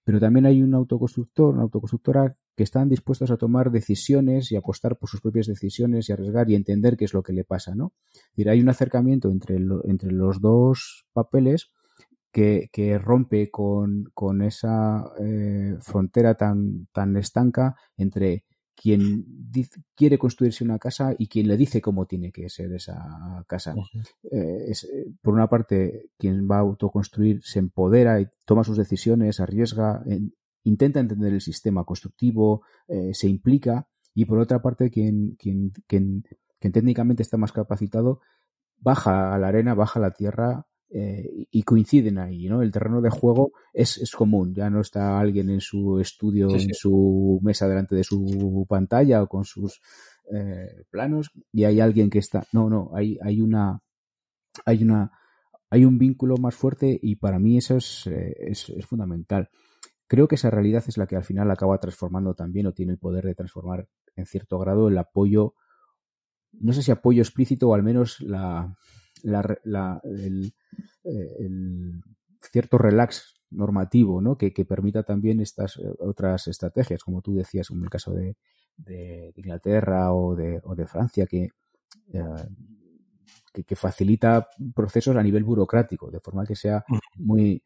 pero 0.04 0.20
también 0.20 0.48
hay 0.48 0.64
un 0.64 0.74
autoconstructor, 0.74 1.54
una 1.54 1.62
autoconstructora 1.62 2.36
que 2.58 2.64
están 2.64 2.90
dispuestos 2.90 3.30
a 3.30 3.38
tomar 3.38 3.70
decisiones 3.70 4.52
y 4.52 4.56
apostar 4.56 4.98
por 4.98 5.08
sus 5.08 5.22
propias 5.22 5.46
decisiones 5.46 6.10
y 6.10 6.14
arriesgar 6.14 6.50
y 6.50 6.56
entender 6.56 6.98
qué 6.98 7.06
es 7.06 7.14
lo 7.14 7.22
que 7.22 7.34
le 7.34 7.44
pasa, 7.44 7.76
¿no? 7.76 7.94
Es 8.12 8.38
decir, 8.38 8.50
hay 8.50 8.60
un 8.60 8.70
acercamiento 8.70 9.30
entre, 9.30 9.58
entre 9.84 10.12
los 10.12 10.42
dos 10.42 11.06
papeles 11.14 11.70
que, 12.36 12.70
que 12.74 12.98
rompe 12.98 13.50
con, 13.50 14.12
con 14.14 14.42
esa 14.42 15.06
eh, 15.22 15.78
frontera 15.80 16.36
tan, 16.36 16.88
tan 16.92 17.16
estanca 17.16 17.78
entre 17.96 18.44
quien 18.76 19.26
quiere 19.96 20.18
construirse 20.18 20.66
una 20.66 20.78
casa 20.78 21.16
y 21.18 21.30
quien 21.30 21.48
le 21.48 21.56
dice 21.56 21.80
cómo 21.80 22.06
tiene 22.08 22.34
que 22.34 22.50
ser 22.50 22.74
esa 22.74 23.46
casa. 23.48 23.74
Eh, 24.30 24.66
es, 24.68 24.84
eh, 24.84 25.14
por 25.22 25.34
una 25.34 25.48
parte, 25.48 26.10
quien 26.18 26.46
va 26.46 26.58
a 26.58 26.60
autoconstruir 26.60 27.42
se 27.42 27.60
empodera 27.60 28.20
y 28.20 28.28
toma 28.44 28.66
sus 28.66 28.76
decisiones, 28.76 29.40
arriesga, 29.40 30.04
intenta 30.66 31.00
entender 31.00 31.32
el 31.32 31.40
sistema 31.40 31.86
constructivo, 31.86 32.64
eh, 32.90 33.14
se 33.14 33.30
implica, 33.30 33.88
y 34.14 34.26
por 34.26 34.40
otra 34.40 34.62
parte, 34.62 34.92
quien, 34.92 35.38
quien, 35.40 35.72
quien, 35.88 36.26
quien 36.60 36.74
técnicamente 36.74 37.24
está 37.24 37.38
más 37.38 37.54
capacitado, 37.54 38.20
baja 38.78 39.34
a 39.34 39.40
la 39.40 39.48
arena, 39.48 39.74
baja 39.74 40.00
a 40.00 40.02
la 40.02 40.12
tierra, 40.12 40.68
eh, 40.90 41.48
y 41.52 41.64
coinciden 41.64 42.20
ahí, 42.20 42.48
¿no? 42.48 42.62
El 42.62 42.72
terreno 42.72 43.02
de 43.02 43.10
juego 43.10 43.52
es, 43.74 43.98
es 43.98 44.12
común, 44.12 44.54
ya 44.54 44.70
no 44.70 44.82
está 44.82 45.20
alguien 45.20 45.50
en 45.50 45.60
su 45.60 46.00
estudio, 46.00 46.50
en 46.50 46.74
su 46.74 47.40
mesa 47.42 47.68
delante 47.68 47.96
de 47.96 48.04
su 48.04 48.66
pantalla 48.70 49.24
o 49.24 49.28
con 49.28 49.46
sus 49.46 49.82
eh, 50.32 50.86
planos 50.90 51.32
y 51.52 51.64
hay 51.64 51.80
alguien 51.80 52.10
que 52.10 52.20
está, 52.20 52.46
no, 52.54 52.70
no, 52.70 52.92
hay, 52.94 53.18
hay 53.24 53.42
una, 53.42 53.82
hay 54.66 54.84
una, 54.84 55.12
hay 55.70 55.86
un 55.86 55.98
vínculo 55.98 56.38
más 56.38 56.56
fuerte 56.56 56.98
y 57.02 57.16
para 57.16 57.40
mí 57.40 57.58
eso 57.58 57.78
es, 57.78 58.06
eh, 58.08 58.36
es, 58.40 58.70
es 58.70 58.86
fundamental. 58.86 59.50
Creo 60.08 60.28
que 60.28 60.36
esa 60.36 60.52
realidad 60.52 60.84
es 60.88 60.98
la 60.98 61.08
que 61.08 61.16
al 61.16 61.24
final 61.24 61.50
acaba 61.50 61.80
transformando 61.80 62.36
también 62.36 62.68
o 62.68 62.74
tiene 62.74 62.92
el 62.92 63.00
poder 63.00 63.26
de 63.26 63.34
transformar 63.34 63.88
en 64.16 64.28
cierto 64.28 64.60
grado 64.60 64.88
el 64.88 64.98
apoyo, 65.00 65.56
no 66.54 66.74
sé 66.74 66.84
si 66.84 66.92
apoyo 66.92 67.24
explícito 67.24 67.70
o 67.70 67.74
al 67.74 67.84
menos 67.84 68.22
la, 68.22 68.78
la, 69.24 70.02
el, 70.04 70.54
eh, 71.04 71.36
el, 71.40 72.02
cierto 72.52 72.78
relax 72.78 73.42
normativo 73.50 74.22
¿no? 74.22 74.38
que, 74.38 74.52
permita 74.66 75.04
también 75.04 75.40
estas 75.40 75.78
eh, 75.78 75.84
otras 76.00 76.48
estrategias, 76.48 77.04
como 77.04 77.22
tú 77.22 77.36
decías, 77.36 77.70
en 77.72 77.82
el 77.82 77.90
caso 77.90 78.14
de, 78.14 78.38
de 78.78 79.34
Inglaterra 79.36 80.14
o 80.14 80.36
de, 80.36 80.62
o 80.64 80.76
de 80.76 80.86
Francia, 80.86 81.26
que, 81.26 81.50
eh, 82.14 83.64
que, 83.66 83.76
facilita 83.76 84.48
procesos 84.76 85.16
a 85.16 85.24
nivel 85.24 85.44
burocrático, 85.44 86.12
de 86.12 86.20
forma 86.20 86.46
que 86.46 86.56
sea 86.56 86.84
muy 87.18 87.62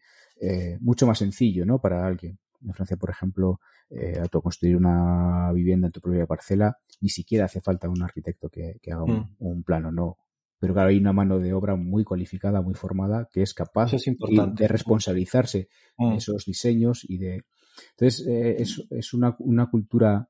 mucho 0.79 1.05
más 1.05 1.17
sencillo 1.17 1.65
¿no? 1.65 1.79
para 1.79 2.05
alguien. 2.07 2.39
En 2.61 2.73
Francia, 2.73 2.95
por 2.95 3.09
ejemplo, 3.09 3.59
eh, 3.89 4.21
construir 4.43 4.77
una 4.77 5.51
vivienda 5.51 5.87
en 5.87 5.91
tu 5.91 6.01
propia 6.01 6.27
parcela, 6.27 6.77
ni 7.01 7.09
siquiera 7.09 7.45
hace 7.45 7.59
falta 7.61 7.89
un 7.89 8.01
arquitecto 8.03 8.49
que, 8.49 8.79
haga 8.91 9.03
un, 9.03 9.35
un, 9.39 9.63
plano, 9.63 9.91
no 9.91 10.17
pero 10.59 10.73
claro, 10.73 10.89
hay 10.89 10.97
una 10.97 11.13
mano 11.13 11.39
de 11.39 11.53
obra 11.53 11.75
muy 11.75 12.03
cualificada, 12.03 12.61
muy 12.61 12.73
formada, 12.73 13.29
que 13.31 13.41
es 13.41 13.53
capaz 13.53 13.91
de 13.91 14.67
responsabilizarse 14.67 15.69
de 15.97 16.05
mm. 16.05 16.13
esos 16.13 16.45
diseños 16.45 17.05
y 17.07 17.17
de... 17.17 17.43
Entonces, 17.91 18.27
eh, 18.27 18.57
es, 18.59 18.85
es 18.89 19.13
una, 19.13 19.37
una, 19.39 19.69
cultura 19.69 20.29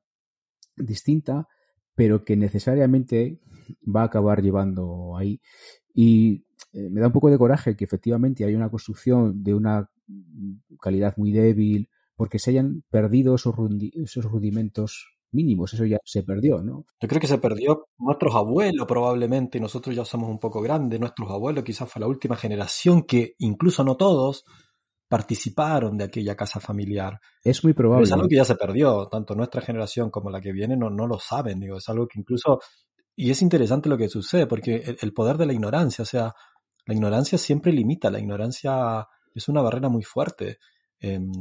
distinta, 0.77 1.47
pero 1.95 2.23
que 2.23 2.37
necesariamente 2.37 3.39
va 3.83 4.03
a 4.03 4.05
acabar 4.05 4.43
llevando 4.43 5.17
ahí. 5.17 5.41
Y 5.95 6.45
eh, 6.73 6.89
me 6.91 7.01
da 7.01 7.07
un 7.07 7.13
poco 7.13 7.31
de 7.31 7.39
coraje 7.39 7.75
que 7.75 7.85
efectivamente 7.85 8.45
hay 8.45 8.53
una 8.53 8.69
construcción 8.69 9.43
de 9.43 9.55
una 9.55 9.89
calidad 10.79 11.17
muy 11.17 11.31
débil, 11.31 11.89
porque 12.15 12.37
se 12.37 12.51
hayan 12.51 12.83
perdido 12.91 13.35
esos, 13.35 13.55
esos 13.93 14.25
rudimentos 14.25 15.18
mínimos, 15.31 15.73
eso 15.73 15.85
ya 15.85 15.97
se 16.03 16.23
perdió, 16.23 16.61
¿no? 16.61 16.85
Yo 16.99 17.07
creo 17.07 17.21
que 17.21 17.27
se 17.27 17.37
perdió 17.37 17.87
nuestros 17.97 18.35
abuelos 18.35 18.87
probablemente, 18.87 19.59
nosotros 19.59 19.95
ya 19.95 20.05
somos 20.05 20.29
un 20.29 20.39
poco 20.39 20.61
grandes, 20.61 20.99
nuestros 20.99 21.29
abuelos 21.29 21.63
quizás 21.63 21.91
fue 21.91 21.99
la 21.99 22.07
última 22.07 22.35
generación 22.35 23.03
que 23.03 23.35
incluso 23.39 23.83
no 23.83 23.95
todos 23.95 24.43
participaron 25.09 25.97
de 25.97 26.05
aquella 26.05 26.35
casa 26.35 26.59
familiar. 26.59 27.19
Es 27.43 27.63
muy 27.63 27.73
probable. 27.73 28.03
es 28.03 28.11
algo 28.11 28.27
que 28.27 28.35
ya 28.35 28.45
se 28.45 28.55
perdió, 28.55 29.07
tanto 29.07 29.35
nuestra 29.35 29.61
generación 29.61 30.11
como 30.11 30.29
la 30.29 30.39
que 30.39 30.51
viene 30.51 30.77
no, 30.77 30.89
no 30.89 31.07
lo 31.07 31.19
saben, 31.19 31.59
digo, 31.59 31.77
es 31.77 31.89
algo 31.89 32.07
que 32.07 32.19
incluso, 32.19 32.59
y 33.15 33.31
es 33.31 33.41
interesante 33.41 33.89
lo 33.89 33.97
que 33.97 34.07
sucede, 34.07 34.45
porque 34.45 34.95
el, 35.01 35.13
poder 35.13 35.37
de 35.37 35.47
la 35.47 35.53
ignorancia, 35.53 36.03
o 36.03 36.05
sea, 36.05 36.33
la 36.85 36.93
ignorancia 36.93 37.37
siempre 37.37 37.71
limita, 37.71 38.11
la 38.11 38.19
ignorancia 38.19 39.07
es 39.33 39.47
una 39.49 39.61
barrera 39.61 39.89
muy 39.89 40.03
fuerte. 40.03 40.59
Em, 40.99 41.31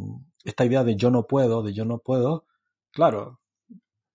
esta 0.45 0.65
idea 0.65 0.83
de 0.83 0.97
yo 0.97 1.11
no 1.11 1.27
puedo, 1.27 1.63
de 1.63 1.75
yo 1.75 1.85
no 1.85 1.99
puedo, 1.99 2.47
claro, 2.91 3.41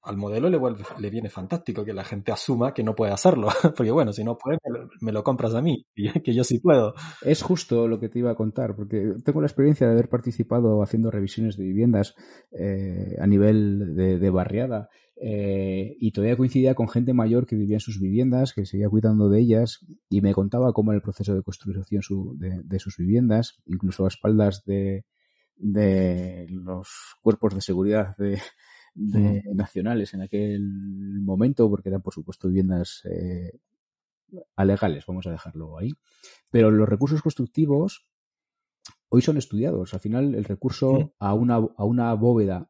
al 0.04 0.18
modelo 0.18 0.50
le, 0.50 0.60
le 1.00 1.10
viene 1.10 1.30
fantástico 1.30 1.86
que 1.86 1.94
la 1.94 2.04
gente 2.04 2.32
asuma 2.32 2.74
que 2.74 2.84
no 2.84 2.94
puede 2.94 3.14
hacerlo, 3.14 3.48
porque 3.76 3.92
bueno, 3.92 4.12
si 4.12 4.24
no 4.24 4.38
puede, 4.38 4.58
me 5.02 5.12
lo, 5.12 5.24
compras 5.24 5.56
a 5.56 5.62
mí, 5.62 5.86
que 6.24 6.34
yo 6.34 6.44
sí 6.44 6.60
puedo. 6.60 6.94
Es 7.22 7.42
justo 7.42 7.88
lo 7.88 8.00
que 8.00 8.10
te 8.10 8.20
iba 8.20 8.32
a 8.32 8.36
contar, 8.36 8.76
porque 8.76 9.14
tengo 9.24 9.40
la 9.40 9.48
experiencia 9.48 9.88
de 9.88 9.94
haber 9.94 10.10
participado 10.10 10.84
haciendo 10.84 11.10
revisiones 11.10 11.58
de 11.58 11.64
viviendas 11.64 12.16
eh, 12.52 13.16
a 13.20 13.28
nivel 13.28 13.96
de, 13.96 14.30
barriada, 14.30 14.90
eh, 15.16 15.96
y 16.00 16.12
todavía 16.12 16.36
coincidía 16.36 16.76
con 16.76 16.90
gente 16.90 17.14
mayor 17.14 17.46
que 17.46 17.56
vivía 17.56 17.78
en 17.78 17.80
sus 17.80 18.00
viviendas, 18.00 18.54
que 18.54 18.66
seguía 18.66 18.90
cuidando 18.90 19.30
de 19.30 19.40
ellas, 19.40 19.86
y 20.10 20.20
me 20.20 20.34
contaba 20.34 20.74
cómo 20.74 20.92
era 20.92 20.98
el 20.98 21.04
proceso 21.04 21.34
de 21.34 21.44
construcción 21.44 22.02
de, 22.38 22.80
sus 22.80 22.98
viviendas, 22.98 23.62
incluso 23.66 24.04
a 24.04 24.10
espaldas 24.10 24.66
de, 24.66 25.06
de 25.56 26.46
los 26.50 26.90
cuerpos 27.22 27.56
de 27.56 27.62
seguridad 27.62 28.18
de, 28.18 28.40
de 28.94 29.44
nacionales 29.54 30.14
en 30.14 30.22
aquel 30.22 30.62
momento, 31.22 31.70
porque 31.70 31.90
eran, 31.90 32.02
por 32.02 32.14
supuesto, 32.14 32.48
viviendas 32.48 33.02
eh, 33.06 33.60
alegales, 34.56 35.06
vamos 35.06 35.28
a 35.28 35.32
dejarlo 35.32 35.78
ahí. 35.78 35.92
Pero 36.50 36.72
los 36.72 36.88
recursos 36.88 37.22
constructivos 37.22 38.06
hoy 39.10 39.22
son 39.22 39.38
estudiados. 39.38 39.94
Al 39.94 40.00
final, 40.00 40.36
el 40.36 40.44
recurso 40.44 41.14
a, 41.20 41.34
una, 41.34 41.56
a 41.56 41.86
una 41.86 42.14
bóveda 42.14 42.70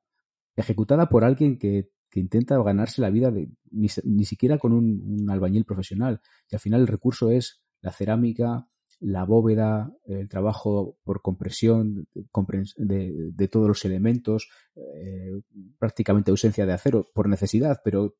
ejecutada 0.55 1.09
por 1.09 1.23
alguien 1.23 1.57
que, 1.57 1.89
que 2.09 2.19
intenta 2.19 2.62
ganarse 2.62 3.01
la 3.01 3.09
vida 3.09 3.31
de, 3.31 3.49
ni, 3.71 3.88
ni 4.03 4.25
siquiera 4.25 4.57
con 4.57 4.73
un, 4.73 5.01
un, 5.21 5.29
albañil 5.29 5.65
profesional. 5.65 6.21
Y 6.49 6.55
al 6.55 6.59
final 6.59 6.81
el 6.81 6.88
recurso 6.88 7.31
es 7.31 7.63
la 7.81 7.91
cerámica, 7.91 8.67
la 8.99 9.25
bóveda, 9.25 9.91
el 10.06 10.29
trabajo 10.29 10.97
por 11.03 11.21
compresión 11.21 12.08
de, 12.13 13.32
de, 13.34 13.47
todos 13.47 13.67
los 13.67 13.86
elementos, 13.86 14.49
eh, 14.75 15.41
prácticamente 15.77 16.32
ausencia 16.32 16.65
de 16.65 16.73
acero 16.73 17.10
por 17.13 17.27
necesidad, 17.27 17.82
pero, 17.84 18.15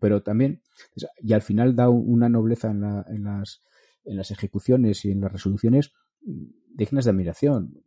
pero 0.00 0.22
también, 0.22 0.62
y 1.18 1.32
al 1.32 1.42
final 1.42 1.74
da 1.74 1.88
una 1.88 2.28
nobleza 2.28 2.70
en, 2.70 2.80
la, 2.80 3.04
en, 3.08 3.24
las, 3.24 3.62
en 4.04 4.16
las 4.16 4.30
ejecuciones 4.30 5.04
y 5.04 5.10
en 5.10 5.20
las 5.20 5.32
resoluciones 5.32 5.92
dignas 6.20 7.04
de 7.04 7.10
admiración. 7.10 7.82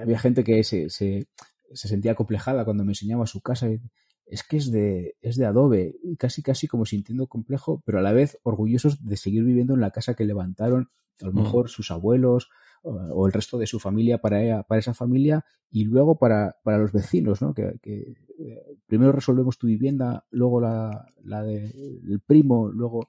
Había 0.00 0.18
gente 0.18 0.44
que 0.44 0.62
se, 0.64 0.88
se, 0.90 1.28
se 1.72 1.88
sentía 1.88 2.12
acomplejada 2.12 2.64
cuando 2.64 2.84
me 2.84 2.92
enseñaba 2.92 3.26
su 3.26 3.40
casa 3.40 3.68
y 3.70 3.80
es 4.26 4.42
que 4.42 4.56
es 4.56 4.70
de, 4.70 5.16
es 5.20 5.36
de 5.36 5.46
adobe, 5.46 5.96
casi 6.18 6.42
casi 6.42 6.66
como 6.66 6.86
sintiendo 6.86 7.26
complejo, 7.26 7.82
pero 7.84 7.98
a 7.98 8.02
la 8.02 8.12
vez 8.12 8.38
orgullosos 8.42 9.04
de 9.04 9.16
seguir 9.16 9.44
viviendo 9.44 9.74
en 9.74 9.80
la 9.80 9.90
casa 9.90 10.14
que 10.14 10.24
levantaron 10.24 10.88
a 11.22 11.26
lo 11.26 11.32
mm. 11.32 11.42
mejor 11.42 11.68
sus 11.68 11.90
abuelos 11.90 12.48
o 12.84 13.26
el 13.26 13.32
resto 13.32 13.56
de 13.56 13.66
su 13.66 13.80
familia 13.80 14.18
para, 14.18 14.62
para 14.64 14.78
esa 14.78 14.92
familia 14.92 15.44
y 15.70 15.84
luego 15.84 16.18
para, 16.18 16.56
para 16.62 16.78
los 16.78 16.92
vecinos, 16.92 17.40
¿no? 17.40 17.54
Que, 17.54 17.78
eh, 17.82 18.78
primero 18.86 19.12
resolvemos 19.12 19.56
tu 19.56 19.66
vivienda, 19.66 20.24
luego 20.30 20.60
la, 20.60 21.06
la 21.24 21.42
del 21.42 22.20
primo, 22.26 22.68
luego... 22.68 23.08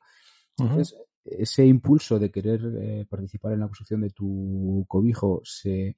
ese 1.26 1.66
impulso 1.66 2.20
de 2.20 2.30
querer 2.30 2.62
eh, 2.80 3.06
participar 3.10 3.52
en 3.54 3.60
la 3.60 3.66
construcción 3.66 4.02
de 4.02 4.12
tu 4.12 4.86
cobijo 4.88 5.42
se, 5.44 5.98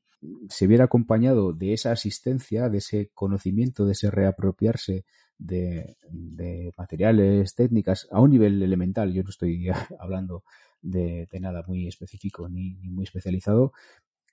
se 0.50 0.68
viera 0.68 0.86
acompañado 0.86 1.54
de 1.54 1.74
esa 1.74 1.92
asistencia, 1.92 2.70
de 2.70 2.78
ese 2.78 3.12
conocimiento, 3.14 3.86
de 3.86 3.92
ese 3.92 4.10
reapropiarse 4.10 5.06
de, 5.38 5.98
de 6.10 6.72
materiales, 6.78 7.54
técnicas, 7.56 8.08
a 8.12 8.22
un 8.22 8.32
nivel 8.32 8.62
elemental. 8.64 9.14
Yo 9.14 9.24
no 9.24 9.30
estoy 9.30 9.68
hablando 10.00 10.44
de, 10.82 11.28
nada 11.40 11.64
muy 11.68 11.88
específico 11.88 12.50
ni, 12.50 12.76
muy 12.90 13.04
especializado, 13.04 13.74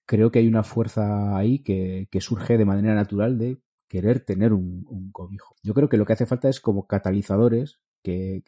creo 0.06 0.30
que 0.30 0.40
hay 0.40 0.48
una 0.48 0.62
fuerza 0.62 1.36
ahí 1.36 1.60
que, 1.60 2.08
surge 2.20 2.58
de 2.58 2.64
manera 2.64 2.94
natural 2.94 3.38
de 3.38 3.58
querer 3.88 4.20
tener 4.20 4.52
un, 4.52 5.10
cobijo. 5.12 5.54
Yo 5.62 5.74
creo 5.74 5.88
que 5.88 5.96
lo 5.96 6.06
que 6.06 6.14
hace 6.14 6.26
falta 6.26 6.48
es 6.48 6.60
como 6.60 6.86
catalizadores 6.86 7.80
que, 8.02 8.42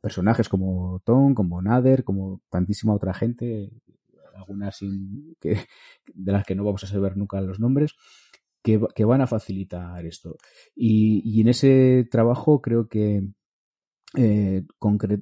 personajes 0.00 0.48
como 0.48 1.00
Tom, 1.04 1.34
como 1.34 1.62
Nader, 1.62 2.04
como 2.04 2.40
tantísima 2.50 2.94
otra 2.94 3.14
gente, 3.14 3.70
algunas 4.34 4.78
que, 5.40 5.66
de 6.14 6.32
las 6.32 6.44
que 6.44 6.54
no 6.54 6.64
vamos 6.64 6.84
a 6.84 6.88
saber 6.88 7.16
nunca 7.16 7.40
los 7.40 7.60
nombres, 7.60 7.94
que, 8.62 8.80
que 8.94 9.04
van 9.04 9.20
a 9.20 9.26
facilitar 9.26 10.04
esto. 10.06 10.36
Y, 10.74 11.22
y, 11.24 11.40
en 11.40 11.48
ese 11.48 12.08
trabajo 12.10 12.60
creo 12.60 12.88
que, 12.88 13.28
eh, 14.16 14.64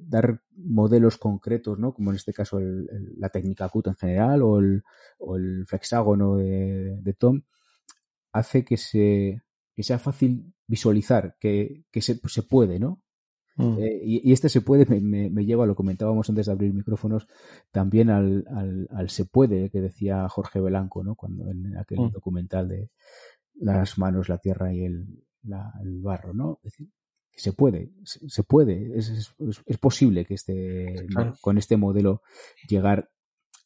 dar 0.07 0.41
modelos 0.57 1.17
concretos, 1.17 1.79
¿no? 1.79 1.93
como 1.93 2.11
en 2.11 2.17
este 2.17 2.33
caso 2.33 2.59
la 2.59 3.29
técnica 3.29 3.69
CUT 3.69 3.87
en 3.87 3.95
general 3.95 4.41
o 4.41 4.59
el, 4.59 4.83
o 5.19 5.37
el 5.37 5.65
flexágono 5.67 6.37
de, 6.37 7.15
Tom, 7.17 7.41
hace 8.31 8.63
que, 8.63 8.77
se, 8.77 9.43
que 9.75 9.83
sea 9.83 9.99
fácil 9.99 10.53
visualizar 10.67 11.35
que, 11.39 11.85
que 11.91 12.01
se, 12.01 12.19
se 12.27 12.43
puede, 12.43 12.79
¿no? 12.79 13.01
Mm. 13.57 13.77
Eh, 13.79 14.01
y, 14.03 14.33
este 14.33 14.49
se 14.49 14.61
puede 14.61 14.85
me, 14.85 15.29
me, 15.29 15.45
lleva, 15.45 15.65
lo 15.65 15.75
comentábamos 15.75 16.29
antes 16.29 16.45
de 16.45 16.51
abrir 16.51 16.73
micrófonos, 16.73 17.27
también 17.71 18.09
al, 18.09 18.45
al, 18.53 18.87
al 18.91 19.09
se 19.09 19.25
puede 19.25 19.69
que 19.69 19.79
decía 19.79 20.27
Jorge 20.27 20.59
Belanco, 20.59 21.03
¿no? 21.03 21.15
Cuando 21.15 21.49
en 21.49 21.77
aquel 21.77 21.99
mm. 21.99 22.11
documental 22.11 22.67
de 22.67 22.89
las 23.55 23.97
manos, 23.97 24.27
la 24.27 24.39
tierra 24.39 24.73
y 24.73 24.83
el, 24.83 25.23
la, 25.43 25.71
el 25.81 26.01
barro, 26.01 26.33
¿no? 26.33 26.59
Es 26.63 26.73
decir, 26.73 26.89
se 27.35 27.51
puede, 27.51 27.91
se, 28.03 28.43
puede, 28.43 28.97
es, 28.97 29.35
es, 29.65 29.77
posible 29.77 30.25
que 30.25 30.35
este, 30.35 30.95
con 31.41 31.57
este 31.57 31.75
modelo 31.75 32.21
llegar 32.67 33.09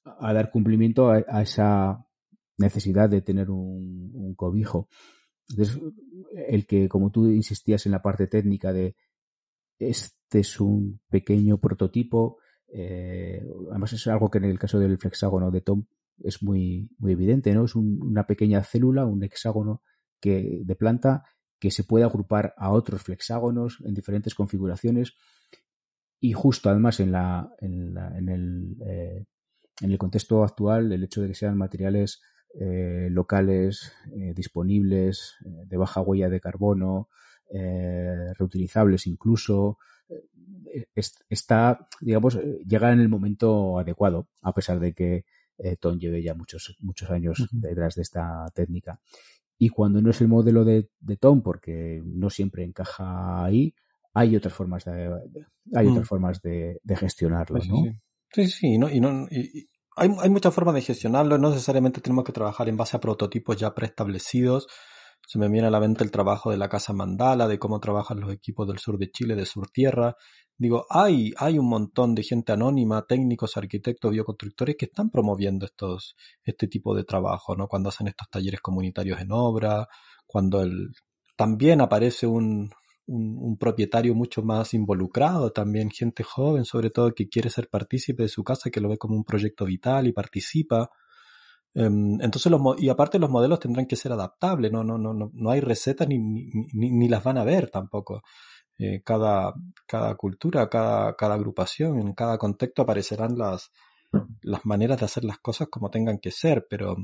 a 0.03 0.34
dar 0.34 0.49
cumplimiento 0.49 1.12
a, 1.12 1.41
esa 1.41 2.03
necesidad 2.58 3.10
de 3.10 3.21
tener 3.21 3.51
un, 3.51 4.34
cobijo. 4.36 4.89
Entonces, 5.49 5.79
el 6.47 6.65
que, 6.65 6.89
como 6.89 7.12
tú 7.12 7.27
insistías 7.29 7.86
en 7.86 7.91
la 7.91 8.01
parte 8.01 8.27
técnica 8.27 8.73
de 8.73 8.95
este 9.77 10.39
es 10.39 10.60
un 10.60 10.99
pequeño 11.10 11.60
prototipo, 11.60 12.38
eh, 12.67 13.43
además 13.69 13.93
es 13.93 14.08
algo 14.08 14.29
que 14.29 14.39
en 14.39 14.45
el 14.45 14.60
caso 14.60 14.79
del 14.79 14.97
flexágono 14.97 15.51
de 15.51 15.62
Tom 15.62 15.86
es 16.23 16.41
muy, 16.43 16.89
muy 16.97 17.13
evidente, 17.13 17.53
¿no? 17.53 17.65
Es 17.65 17.75
una 17.75 18.25
pequeña 18.25 18.63
célula, 18.63 19.05
un 19.05 19.23
hexágono 19.23 19.84
que, 20.19 20.62
de 20.63 20.75
planta 20.75 21.23
que 21.59 21.71
se 21.71 21.83
puede 21.83 22.05
agrupar 22.05 22.53
a 22.57 22.71
otros 22.71 23.03
flexágonos 23.03 23.79
en 23.83 23.93
diferentes 23.93 24.33
configuraciones 24.33 25.15
y 26.19 26.33
justo 26.33 26.69
además 26.69 26.99
en, 26.99 27.11
la, 27.11 27.51
en, 27.59 27.93
la, 27.93 28.17
en, 28.17 28.29
el, 28.29 28.77
eh, 28.85 29.25
en 29.81 29.91
el 29.91 29.97
contexto 29.97 30.43
actual 30.43 30.91
el 30.91 31.03
hecho 31.03 31.21
de 31.21 31.29
que 31.29 31.35
sean 31.35 31.57
materiales 31.57 32.21
eh, 32.59 33.07
locales, 33.11 33.93
eh, 34.11 34.33
disponibles, 34.35 35.35
de 35.41 35.77
baja 35.77 36.01
huella 36.01 36.29
de 36.29 36.41
carbono, 36.41 37.09
reutilizables 38.37 39.07
incluso, 39.07 39.79
está, 41.29 41.87
digamos, 41.99 42.39
llega 42.67 42.91
en 42.91 42.99
el 42.99 43.09
momento 43.09 43.79
adecuado, 43.79 44.27
a 44.43 44.53
pesar 44.53 44.79
de 44.79 44.93
que 44.93 45.25
Tom 45.79 45.97
lleve 45.97 46.21
ya 46.21 46.35
muchos, 46.35 46.77
muchos 46.79 47.09
años 47.09 47.47
detrás 47.51 47.95
de 47.95 48.03
esta 48.03 48.45
técnica. 48.53 48.99
Y 49.61 49.69
cuando 49.69 50.01
no 50.01 50.09
es 50.09 50.21
el 50.21 50.29
modelo 50.29 50.63
de, 50.63 50.89
de 51.01 51.17
Tom, 51.17 51.41
porque 51.41 52.01
no 52.05 52.29
siempre 52.29 52.63
encaja 52.63 53.43
ahí, 53.43 53.75
hay 54.13 54.35
otras 54.35 54.53
formas 54.53 54.85
de, 54.85 55.11
hay 55.75 55.87
otras 55.87 56.05
mm. 56.05 56.07
formas 56.07 56.41
de, 56.41 56.79
de 56.81 56.95
gestionarlo, 56.95 57.59
¿no? 57.67 57.83
Sí, 58.31 58.47
sí, 58.47 58.77
no, 58.77 58.89
y 58.89 59.01
no, 59.01 59.27
y, 59.29 59.69
hay, 59.97 60.10
hay 60.21 60.29
muchas 60.29 60.53
formas 60.53 60.75
de 60.75 60.81
gestionarlo, 60.81 61.37
no 61.37 61.49
necesariamente 61.49 61.99
tenemos 61.99 62.23
que 62.23 62.31
trabajar 62.31 62.69
en 62.69 62.77
base 62.77 62.95
a 62.95 63.01
prototipos 63.01 63.57
ya 63.57 63.75
preestablecidos, 63.75 64.67
Se 65.27 65.37
me 65.37 65.47
viene 65.49 65.67
a 65.67 65.71
la 65.71 65.79
mente 65.79 66.03
el 66.03 66.11
trabajo 66.11 66.51
de 66.51 66.57
la 66.57 66.69
Casa 66.69 66.93
Mandala, 66.93 67.47
de 67.47 67.59
cómo 67.59 67.79
trabajan 67.79 68.19
los 68.19 68.31
equipos 68.31 68.67
del 68.67 68.79
sur 68.79 68.97
de 68.97 69.11
Chile, 69.11 69.35
de 69.35 69.45
Sur 69.45 69.69
Tierra. 69.69 70.15
Digo, 70.57 70.85
hay, 70.89 71.31
hay 71.37 71.57
un 71.57 71.69
montón 71.69 72.15
de 72.15 72.23
gente 72.23 72.51
anónima, 72.51 73.05
técnicos, 73.07 73.55
arquitectos, 73.55 74.11
bioconstructores 74.11 74.75
que 74.77 74.85
están 74.85 75.09
promoviendo 75.09 75.65
estos, 75.65 76.15
este 76.43 76.67
tipo 76.67 76.95
de 76.95 77.03
trabajo, 77.03 77.55
¿no? 77.55 77.67
Cuando 77.67 77.89
hacen 77.89 78.07
estos 78.07 78.29
talleres 78.29 78.59
comunitarios 78.59 79.21
en 79.21 79.31
obra, 79.31 79.87
cuando 80.25 80.61
el, 80.61 80.89
también 81.37 81.79
aparece 81.79 82.27
un, 82.27 82.69
un, 83.09 83.57
propietario 83.57 84.13
mucho 84.13 84.43
más 84.43 84.73
involucrado, 84.73 85.51
también 85.51 85.89
gente 85.89 86.23
joven, 86.23 86.65
sobre 86.65 86.89
todo, 86.91 87.13
que 87.13 87.27
quiere 87.27 87.49
ser 87.49 87.69
partícipe 87.69 88.23
de 88.23 88.29
su 88.29 88.43
casa, 88.43 88.69
que 88.69 88.81
lo 88.81 88.89
ve 88.89 88.97
como 88.97 89.15
un 89.15 89.23
proyecto 89.23 89.65
vital 89.65 90.07
y 90.07 90.13
participa. 90.13 90.89
Em, 91.73 92.19
entonces, 92.21 92.51
los, 92.51 92.61
y 92.79 92.89
aparte 92.89 93.19
los 93.19 93.29
modelos 93.29 93.59
tendrán 93.59 93.85
que 93.85 93.95
ser 93.95 94.11
adaptables, 94.11 94.71
no, 94.71 94.83
no, 94.83 94.97
no, 94.97 95.13
no, 95.13 95.51
hay 95.51 95.61
recetas 95.61 96.07
ni, 96.07 96.17
ni, 96.19 96.91
ni, 96.91 97.07
las 97.07 97.23
van 97.23 97.37
a 97.37 97.43
ver 97.43 97.69
tampoco. 97.69 98.21
Eh, 98.77 99.01
cada, 99.03 99.53
cada 99.85 100.15
cultura, 100.15 100.69
cada, 100.69 101.15
cada 101.15 101.35
agrupación, 101.35 101.99
en 101.99 102.13
cada 102.13 102.37
contexto 102.37 102.83
aparecerán 102.83 103.37
las, 103.37 103.71
las 104.41 104.65
maneras 104.65 104.99
de 104.99 105.05
hacer 105.05 105.23
las 105.25 105.39
cosas 105.39 105.67
como 105.69 105.89
tengan 105.89 106.19
que 106.19 106.31
ser, 106.31 106.65
pero 106.69 106.95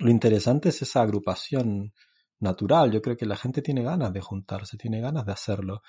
lo 0.00 0.10
interesante 0.10 0.70
es 0.70 0.82
esa 0.82 1.02
agrupación 1.02 1.92
natural. 2.40 2.92
Yo 2.92 3.02
creo 3.02 3.16
que 3.16 3.26
la 3.26 3.36
gente 3.36 3.62
tiene 3.62 3.82
ganas 3.82 4.12
de 4.12 4.20
juntarse, 4.20 4.76
tiene 4.76 5.00
ganas 5.00 5.26
de 5.26 5.32
hacerlo. 5.32 5.82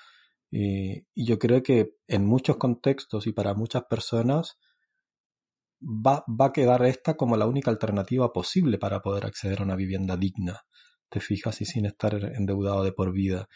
Y, 0.50 1.04
yo 1.14 1.38
creo 1.38 1.62
que 1.62 1.96
en 2.06 2.24
muchos 2.24 2.56
contextos 2.56 3.26
y 3.26 3.32
para 3.32 3.54
muchas 3.54 3.84
personas 3.84 4.58
va, 5.80 6.24
va 6.28 6.46
a 6.46 6.52
quedar 6.52 6.84
esta 6.84 7.16
como 7.16 7.36
la 7.36 7.46
única 7.46 7.70
alternativa 7.70 8.32
posible 8.32 8.78
para 8.78 9.00
poder 9.00 9.26
acceder 9.26 9.60
a 9.60 9.64
una 9.64 9.76
vivienda 9.76 10.16
digna. 10.16 10.60
Te 11.08 11.20
fijas 11.20 11.60
y 11.60 11.64
sin 11.64 11.86
estar 11.86 12.14
endeudado 12.14 12.84
de 12.84 12.92
por 12.92 13.12
vida. 13.12 13.48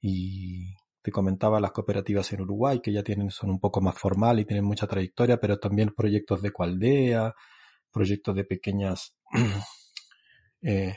Y 0.00 0.74
te 1.02 1.10
comentaba 1.10 1.60
las 1.60 1.72
cooperativas 1.72 2.32
en 2.32 2.42
Uruguay 2.42 2.80
que 2.80 2.92
ya 2.92 3.02
tienen, 3.02 3.30
son 3.30 3.50
un 3.50 3.60
poco 3.60 3.80
más 3.80 3.98
formales 3.98 4.42
y 4.42 4.46
tienen 4.46 4.64
mucha 4.64 4.86
trayectoria, 4.86 5.38
pero 5.40 5.58
también 5.58 5.94
proyectos 5.96 6.42
de 6.42 6.52
coaldea, 6.52 7.34
proyectos 7.90 8.34
de 8.34 8.44
pequeñas 8.44 9.16
eh, 10.62 10.96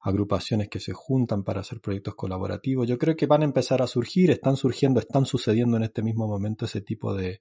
agrupaciones 0.00 0.68
que 0.68 0.80
se 0.80 0.92
juntan 0.92 1.44
para 1.44 1.60
hacer 1.60 1.80
proyectos 1.80 2.14
colaborativos. 2.14 2.86
Yo 2.86 2.98
creo 2.98 3.16
que 3.16 3.26
van 3.26 3.42
a 3.42 3.46
empezar 3.46 3.82
a 3.82 3.86
surgir, 3.86 4.30
están 4.30 4.56
surgiendo, 4.56 5.00
están 5.00 5.24
sucediendo 5.24 5.76
en 5.76 5.84
este 5.84 6.02
mismo 6.02 6.26
momento 6.28 6.66
ese 6.66 6.80
tipo 6.80 7.14
de, 7.14 7.40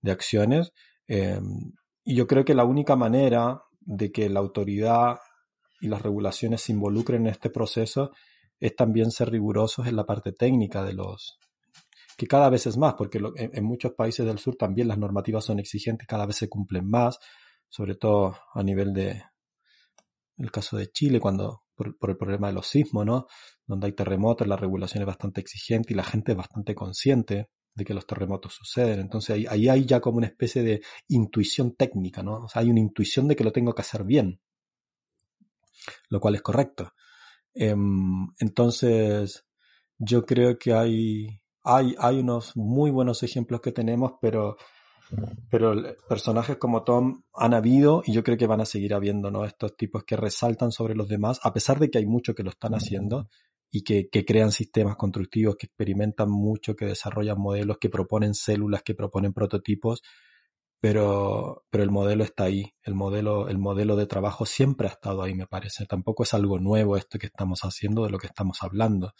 de 0.00 0.10
acciones. 0.10 0.72
Eh, 1.08 1.40
y 2.04 2.16
yo 2.16 2.26
creo 2.26 2.44
que 2.44 2.54
la 2.54 2.64
única 2.64 2.96
manera 2.96 3.62
de 3.80 4.10
que 4.12 4.28
la 4.28 4.40
autoridad 4.40 5.18
y 5.80 5.88
las 5.88 6.02
regulaciones 6.02 6.62
se 6.62 6.72
involucren 6.72 7.22
en 7.22 7.32
este 7.32 7.50
proceso 7.50 8.10
es 8.60 8.76
también 8.76 9.10
ser 9.10 9.30
rigurosos 9.30 9.86
en 9.86 9.96
la 9.96 10.04
parte 10.04 10.32
técnica 10.32 10.84
de 10.84 10.92
los, 10.92 11.38
que 12.16 12.26
cada 12.26 12.48
vez 12.48 12.66
es 12.66 12.76
más, 12.76 12.94
porque 12.94 13.18
en, 13.18 13.50
en, 13.54 13.64
muchos 13.64 13.92
países 13.92 14.24
del 14.24 14.38
sur 14.38 14.56
también 14.56 14.88
las 14.88 14.98
normativas 14.98 15.44
son 15.44 15.58
exigentes, 15.58 16.06
cada 16.06 16.26
vez 16.26 16.36
se 16.36 16.48
cumplen 16.48 16.88
más, 16.88 17.18
sobre 17.68 17.96
todo 17.96 18.36
a 18.54 18.62
nivel 18.62 18.92
de, 18.92 19.22
el 20.38 20.50
caso 20.50 20.76
de 20.76 20.90
Chile, 20.90 21.20
cuando 21.20 21.62
por, 21.74 22.10
el 22.10 22.16
problema 22.16 22.48
de 22.48 22.54
los 22.54 22.66
sismos, 22.66 23.06
¿no? 23.06 23.26
Donde 23.66 23.86
hay 23.86 23.92
terremotos, 23.92 24.46
la 24.46 24.56
regulación 24.56 25.02
es 25.02 25.06
bastante 25.06 25.40
exigente 25.40 25.92
y 25.92 25.96
la 25.96 26.04
gente 26.04 26.32
es 26.32 26.38
bastante 26.38 26.74
consciente 26.74 27.48
de 27.74 27.84
que 27.84 27.94
los 27.94 28.06
terremotos 28.06 28.54
suceden. 28.54 29.00
Entonces 29.00 29.46
ahí, 29.48 29.68
hay 29.68 29.84
ya 29.84 30.00
como 30.00 30.18
una 30.18 30.26
especie 30.26 30.62
de 30.62 30.82
intuición 31.08 31.74
técnica, 31.74 32.22
¿no? 32.22 32.44
O 32.44 32.48
sea, 32.48 32.62
hay 32.62 32.70
una 32.70 32.80
intuición 32.80 33.28
de 33.28 33.36
que 33.36 33.44
lo 33.44 33.52
tengo 33.52 33.74
que 33.74 33.82
hacer 33.82 34.04
bien, 34.04 34.40
lo 36.08 36.20
cual 36.20 36.34
es 36.34 36.42
correcto. 36.42 36.92
Em, 37.54 38.28
entonces, 38.38 39.46
yo 39.98 40.24
creo 40.24 40.58
que 40.58 40.72
hay, 40.72 41.40
hay, 41.64 41.94
hay 41.98 42.18
unos 42.20 42.56
muy 42.56 42.90
buenos 42.90 43.22
ejemplos 43.22 43.60
que 43.60 43.72
tenemos, 43.72 44.14
pero 44.20 44.56
pero 45.50 45.74
personajes 46.08 46.56
como 46.56 46.84
Tom 46.84 47.22
han 47.34 47.54
habido 47.54 48.02
y 48.06 48.12
yo 48.12 48.24
creo 48.24 48.38
que 48.38 48.46
van 48.46 48.60
a 48.60 48.64
seguir 48.64 48.94
habiendo, 48.94 49.30
¿no? 49.30 49.44
Estos 49.44 49.76
tipos 49.76 50.04
que 50.04 50.16
resaltan 50.16 50.72
sobre 50.72 50.94
los 50.94 51.08
demás, 51.08 51.40
a 51.42 51.52
pesar 51.52 51.78
de 51.78 51.90
que 51.90 51.98
hay 51.98 52.06
muchos 52.06 52.34
que 52.34 52.42
lo 52.42 52.50
están 52.50 52.74
haciendo 52.74 53.28
y 53.74 53.82
que, 53.84 54.10
crean 54.26 54.52
sistemas 54.52 54.96
constructivos, 54.96 55.56
que 55.56 55.66
experimentan 55.66 56.30
mucho, 56.30 56.76
que 56.76 56.84
desarrollan 56.84 57.40
modelos, 57.40 57.78
que 57.78 57.88
proponen 57.88 58.34
células, 58.34 58.82
que 58.82 58.94
proponen 58.94 59.32
prototipos, 59.32 60.02
pero, 60.78 61.64
pero 61.70 61.82
el 61.82 61.90
modelo 61.90 62.22
está 62.22 62.44
ahí, 62.44 62.74
el 62.82 62.94
modelo, 62.94 63.48
el 63.48 63.56
modelo 63.56 63.96
de 63.96 64.06
trabajo 64.06 64.44
siempre 64.44 64.88
ha 64.88 64.90
estado 64.90 65.22
ahí, 65.22 65.34
me 65.34 65.46
parece. 65.46 65.86
Tampoco 65.86 66.22
es 66.24 66.34
algo 66.34 66.58
nuevo 66.58 66.98
esto 66.98 67.18
que 67.18 67.28
estamos 67.28 67.60
haciendo, 67.62 68.04
de 68.04 68.10
lo 68.10 68.18
que 68.18 68.26
estamos 68.26 68.62
hablando. 68.62 69.14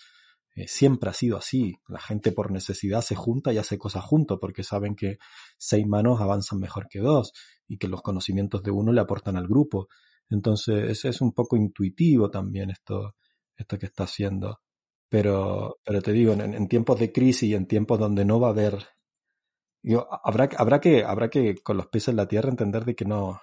Eh, 0.54 0.68
siempre 0.68 1.08
ha 1.08 1.14
sido 1.14 1.38
así. 1.38 1.76
La 1.88 2.00
gente 2.00 2.30
por 2.30 2.50
necesidad 2.50 3.00
se 3.00 3.14
junta 3.14 3.54
y 3.54 3.58
hace 3.58 3.78
cosas 3.78 4.04
juntos 4.04 4.38
porque 4.38 4.64
saben 4.64 4.94
que 4.94 5.16
seis 5.56 5.86
manos 5.86 6.20
avanzan 6.20 6.58
mejor 6.58 6.88
que 6.90 6.98
dos 6.98 7.32
y 7.66 7.78
que 7.78 7.88
los 7.88 8.02
conocimientos 8.02 8.62
de 8.62 8.70
uno 8.70 8.92
le 8.92 9.00
aportan 9.00 9.36
al 9.36 9.48
grupo. 9.48 9.88
Entonces 10.28 11.04
es 11.06 11.20
un 11.22 11.32
poco 11.32 11.56
intuitivo 11.56 12.30
también 12.30 12.70
esto, 12.70 13.14
esto 13.62 13.78
que 13.78 13.86
está 13.86 14.04
haciendo. 14.04 14.60
Pero, 15.08 15.78
pero 15.84 16.00
te 16.00 16.12
digo, 16.12 16.32
en, 16.32 16.68
tiempos 16.68 16.98
de 16.98 17.12
crisis 17.12 17.50
y 17.50 17.54
en 17.54 17.66
tiempos 17.66 17.98
donde 17.98 18.24
no 18.24 18.40
va 18.40 18.48
a 18.48 18.50
haber, 18.52 18.78
habrá, 20.24 20.48
habrá 20.56 20.80
que, 20.80 21.04
habrá 21.04 21.28
que 21.28 21.56
con 21.56 21.76
los 21.76 21.88
pies 21.88 22.08
en 22.08 22.16
la 22.16 22.26
tierra 22.26 22.48
entender 22.48 22.84
de 22.84 22.94
que 22.94 23.04
no, 23.04 23.40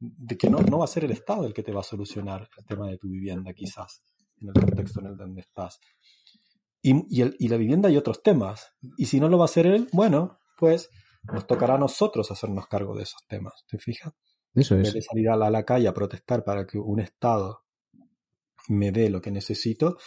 de 0.00 0.36
que 0.36 0.50
no, 0.50 0.58
no 0.58 0.78
va 0.78 0.84
a 0.84 0.88
ser 0.88 1.04
el 1.04 1.12
Estado 1.12 1.46
el 1.46 1.54
que 1.54 1.62
te 1.62 1.72
va 1.72 1.80
a 1.80 1.84
solucionar 1.84 2.48
el 2.56 2.64
tema 2.66 2.88
de 2.88 2.98
tu 2.98 3.08
vivienda, 3.08 3.52
quizás, 3.52 4.02
en 4.40 4.48
el 4.48 4.54
contexto 4.54 5.00
en 5.00 5.06
el 5.06 5.16
donde 5.16 5.40
estás. 5.40 5.80
Y, 6.82 7.22
el, 7.22 7.36
y 7.38 7.48
la 7.48 7.56
vivienda 7.56 7.88
hay 7.88 7.96
otros 7.96 8.22
temas. 8.22 8.72
Y 8.96 9.06
si 9.06 9.18
no 9.18 9.28
lo 9.28 9.38
va 9.38 9.44
a 9.44 9.46
hacer 9.46 9.66
él, 9.66 9.88
bueno, 9.92 10.38
pues 10.56 10.90
nos 11.22 11.46
tocará 11.46 11.74
a 11.74 11.78
nosotros 11.78 12.30
hacernos 12.30 12.66
cargo 12.66 12.94
de 12.94 13.02
esos 13.02 13.26
temas. 13.26 13.64
¿Te 13.68 13.78
fijas? 13.78 14.12
Eso 14.54 14.74
es. 14.74 14.78
En 14.78 14.82
vez 14.82 14.94
de 14.94 15.02
salir 15.02 15.28
a 15.28 15.36
la, 15.36 15.46
a 15.48 15.50
la, 15.50 15.64
calle 15.64 15.88
a 15.88 15.94
protestar 15.94 16.44
para 16.44 16.66
que 16.66 16.78
un 16.78 17.00
Estado 17.00 17.64
me 18.68 18.92
dé 18.92 19.10
lo 19.10 19.20
que 19.20 19.30
necesito, 19.30 19.98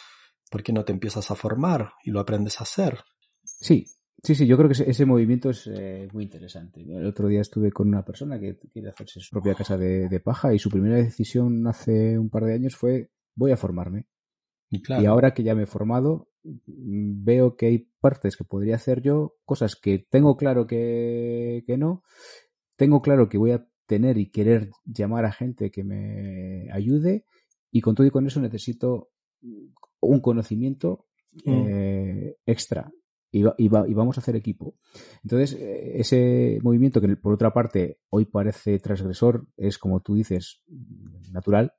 ¿por 0.49 0.63
qué 0.63 0.73
no 0.73 0.85
te 0.85 0.91
empiezas 0.91 1.29
a 1.31 1.35
formar 1.35 1.93
y 2.03 2.11
lo 2.11 2.19
aprendes 2.19 2.59
a 2.59 2.63
hacer? 2.63 2.99
Sí, 3.43 3.85
sí, 4.23 4.35
sí, 4.35 4.47
yo 4.47 4.57
creo 4.57 4.69
que 4.69 4.73
ese, 4.73 4.89
ese 4.89 5.05
movimiento 5.05 5.49
es 5.49 5.67
eh, 5.67 6.07
muy 6.13 6.23
interesante. 6.23 6.81
El 6.81 7.05
otro 7.05 7.27
día 7.27 7.41
estuve 7.41 7.71
con 7.71 7.87
una 7.87 8.05
persona 8.05 8.39
que 8.39 8.57
quiere 8.71 8.89
hacerse 8.89 9.19
su 9.19 9.31
propia 9.31 9.55
casa 9.55 9.77
de, 9.77 10.07
de 10.07 10.19
paja 10.19 10.53
y 10.53 10.59
su 10.59 10.69
primera 10.69 10.95
decisión 10.95 11.67
hace 11.67 12.17
un 12.17 12.29
par 12.29 12.45
de 12.45 12.53
años 12.53 12.75
fue 12.75 13.11
voy 13.35 13.51
a 13.51 13.57
formarme. 13.57 14.07
Y, 14.69 14.81
claro. 14.81 15.03
y 15.03 15.05
ahora 15.05 15.33
que 15.33 15.43
ya 15.43 15.53
me 15.53 15.63
he 15.63 15.67
formado, 15.67 16.29
veo 16.43 17.55
que 17.55 17.65
hay 17.65 17.89
partes 17.99 18.37
que 18.37 18.45
podría 18.45 18.75
hacer 18.75 19.01
yo, 19.01 19.35
cosas 19.43 19.75
que 19.75 19.99
tengo 19.99 20.37
claro 20.37 20.65
que, 20.65 21.63
que 21.67 21.77
no, 21.77 22.03
tengo 22.77 23.01
claro 23.01 23.27
que 23.27 23.37
voy 23.37 23.51
a 23.51 23.67
tener 23.85 24.17
y 24.17 24.31
querer 24.31 24.71
llamar 24.85 25.25
a 25.25 25.31
gente 25.31 25.71
que 25.71 25.83
me 25.83 26.71
ayude 26.71 27.25
y 27.71 27.81
con 27.81 27.95
todo 27.95 28.05
y 28.05 28.11
con 28.11 28.27
eso 28.27 28.41
necesito 28.41 29.09
un 29.99 30.19
conocimiento 30.19 31.05
mm. 31.45 31.51
eh, 31.67 32.37
extra 32.45 32.91
y, 33.31 33.43
y, 33.57 33.67
va, 33.69 33.87
y, 33.87 33.93
vamos 33.93 34.17
a 34.17 34.21
hacer 34.21 34.35
equipo. 34.35 34.75
Entonces, 35.23 35.53
eh, 35.53 35.99
ese 35.99 36.59
movimiento 36.61 36.99
que 36.99 37.15
por 37.15 37.33
otra 37.33 37.53
parte 37.53 37.99
hoy 38.09 38.25
parece 38.25 38.77
transgresor 38.79 39.47
es, 39.55 39.77
como 39.77 40.01
tú 40.01 40.15
dices, 40.15 40.63
natural, 41.31 41.73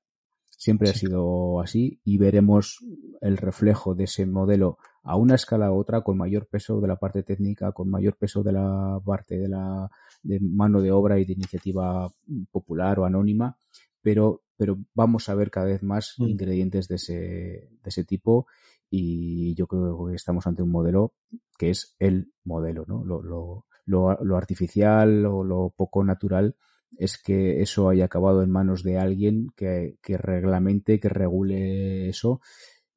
Siempre 0.63 0.87
sí. 0.87 0.93
ha 0.93 0.99
sido 1.01 1.61
así 1.61 2.01
y 2.05 2.19
veremos 2.19 2.79
el 3.21 3.37
reflejo 3.37 3.97
de 3.97 4.05
ese 4.05 4.27
modelo 4.27 4.79
a 5.03 5.17
una 5.17 5.35
escala 5.35 5.73
u 5.73 5.77
otra 5.77 6.03
con 6.03 6.17
mayor 6.17 6.47
peso 6.47 6.81
de 6.81 6.87
la 6.87 6.95
parte 6.95 7.25
técnica, 7.25 7.73
con 7.73 7.91
mayor 7.91 8.17
peso 8.17 8.45
de 8.45 8.53
la 8.53 9.01
parte 9.05 9.39
de 9.39 9.49
la 9.49 9.91
de 10.23 10.39
mano 10.39 10.81
de 10.81 10.93
obra 10.93 11.19
y 11.19 11.25
de 11.25 11.33
iniciativa 11.33 12.09
popular 12.53 13.01
o 13.01 13.05
anónima, 13.05 13.57
pero, 14.03 14.43
pero 14.57 14.79
vamos 14.95 15.29
a 15.29 15.35
ver 15.35 15.51
cada 15.51 15.67
vez 15.67 15.83
más 15.83 16.15
mm. 16.19 16.29
ingredientes 16.29 16.89
de 16.89 16.97
ese, 16.97 17.15
de 17.15 17.89
ese 17.89 18.05
tipo 18.05 18.47
y 18.91 19.55
yo 19.55 19.67
creo 19.67 20.07
que 20.07 20.15
estamos 20.15 20.47
ante 20.47 20.63
un 20.63 20.71
modelo 20.71 21.15
que 21.57 21.71
es 21.71 21.97
el 21.99 22.33
modelo, 22.45 22.85
¿no? 22.87 23.05
Lo, 23.05 23.23
lo, 23.23 23.67
lo, 23.87 24.19
lo 24.23 24.37
artificial 24.37 25.25
o 25.27 25.43
lo 25.45 25.73
poco 25.75 26.05
natural 26.05 26.57
es 26.99 27.17
que 27.17 27.63
eso 27.63 27.89
haya 27.89 28.05
acabado 28.05 28.43
en 28.43 28.51
manos 28.51 28.83
de 28.83 28.99
alguien 28.99 29.49
que, 29.57 29.97
que 30.03 30.19
reglamente, 30.19 31.01
que 31.01 31.09
regule 31.09 32.09
eso 32.09 32.41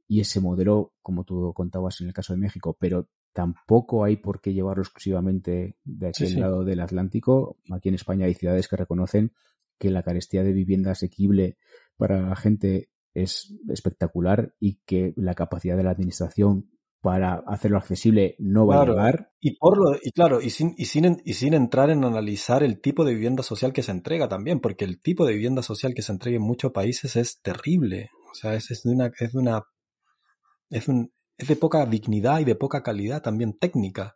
y 0.07 0.19
ese 0.19 0.39
modelo, 0.39 0.93
como 1.01 1.23
tú 1.23 1.53
contabas 1.55 2.01
en 2.01 2.07
el 2.07 2.13
caso 2.13 2.33
de 2.33 2.39
México, 2.39 2.75
pero 2.79 3.07
tampoco 3.33 4.03
hay 4.03 4.17
por 4.17 4.39
qué 4.39 4.53
llevarlo 4.53 4.83
exclusivamente 4.83 5.77
de 5.83 6.07
aquel 6.07 6.27
sí, 6.27 6.33
sí. 6.33 6.39
lado 6.39 6.63
del 6.63 6.79
Atlántico. 6.79 7.57
Aquí 7.71 7.89
en 7.89 7.95
España 7.95 8.27
hay 8.27 8.33
ciudades 8.33 8.67
que 8.67 8.77
reconocen 8.77 9.33
que 9.77 9.89
la 9.89 10.03
carestía 10.03 10.43
de 10.43 10.53
vivienda 10.53 10.91
asequible 10.91 11.57
para 11.97 12.21
la 12.21 12.35
gente 12.35 12.89
es 13.13 13.53
espectacular 13.69 14.53
y 14.59 14.79
que 14.85 15.13
la 15.15 15.33
capacidad 15.33 15.77
de 15.77 15.83
la 15.83 15.91
administración 15.91 16.69
para 17.05 17.43
hacerlo 17.45 17.77
accesible 17.77 18.35
no 18.39 18.65
va 18.65 18.77
claro, 18.77 18.93
a 18.93 18.95
llegar. 18.95 19.31
Y 19.39 19.57
por 19.57 19.77
lo, 19.77 19.95
y 20.01 20.11
claro, 20.11 20.41
y 20.41 20.49
sin, 20.49 20.73
y 20.75 20.85
sin, 20.85 21.21
y 21.23 21.33
sin 21.33 21.53
entrar 21.53 21.91
en 21.91 22.03
analizar 22.03 22.63
el 22.63 22.81
tipo 22.81 23.05
de 23.05 23.13
vivienda 23.13 23.43
social 23.43 23.73
que 23.73 23.83
se 23.83 23.91
entrega 23.91 24.27
también, 24.27 24.59
porque 24.59 24.85
el 24.85 24.99
tipo 24.99 25.23
de 25.23 25.33
vivienda 25.33 25.61
social 25.61 25.93
que 25.93 26.01
se 26.01 26.11
entrega 26.11 26.37
en 26.37 26.43
muchos 26.43 26.71
países 26.71 27.15
es 27.15 27.41
terrible. 27.41 28.09
O 28.31 28.33
sea, 28.33 28.55
es, 28.55 28.71
es 28.71 28.81
de 28.81 28.91
una, 28.91 29.11
es 29.19 29.33
de 29.33 29.37
una, 29.37 29.61
es, 30.71 30.87
un, 30.87 31.13
es 31.37 31.47
de 31.47 31.55
poca 31.55 31.85
dignidad 31.85 32.39
y 32.39 32.43
de 32.43 32.55
poca 32.55 32.81
calidad 32.81 33.21
también 33.21 33.53
técnica. 33.53 34.15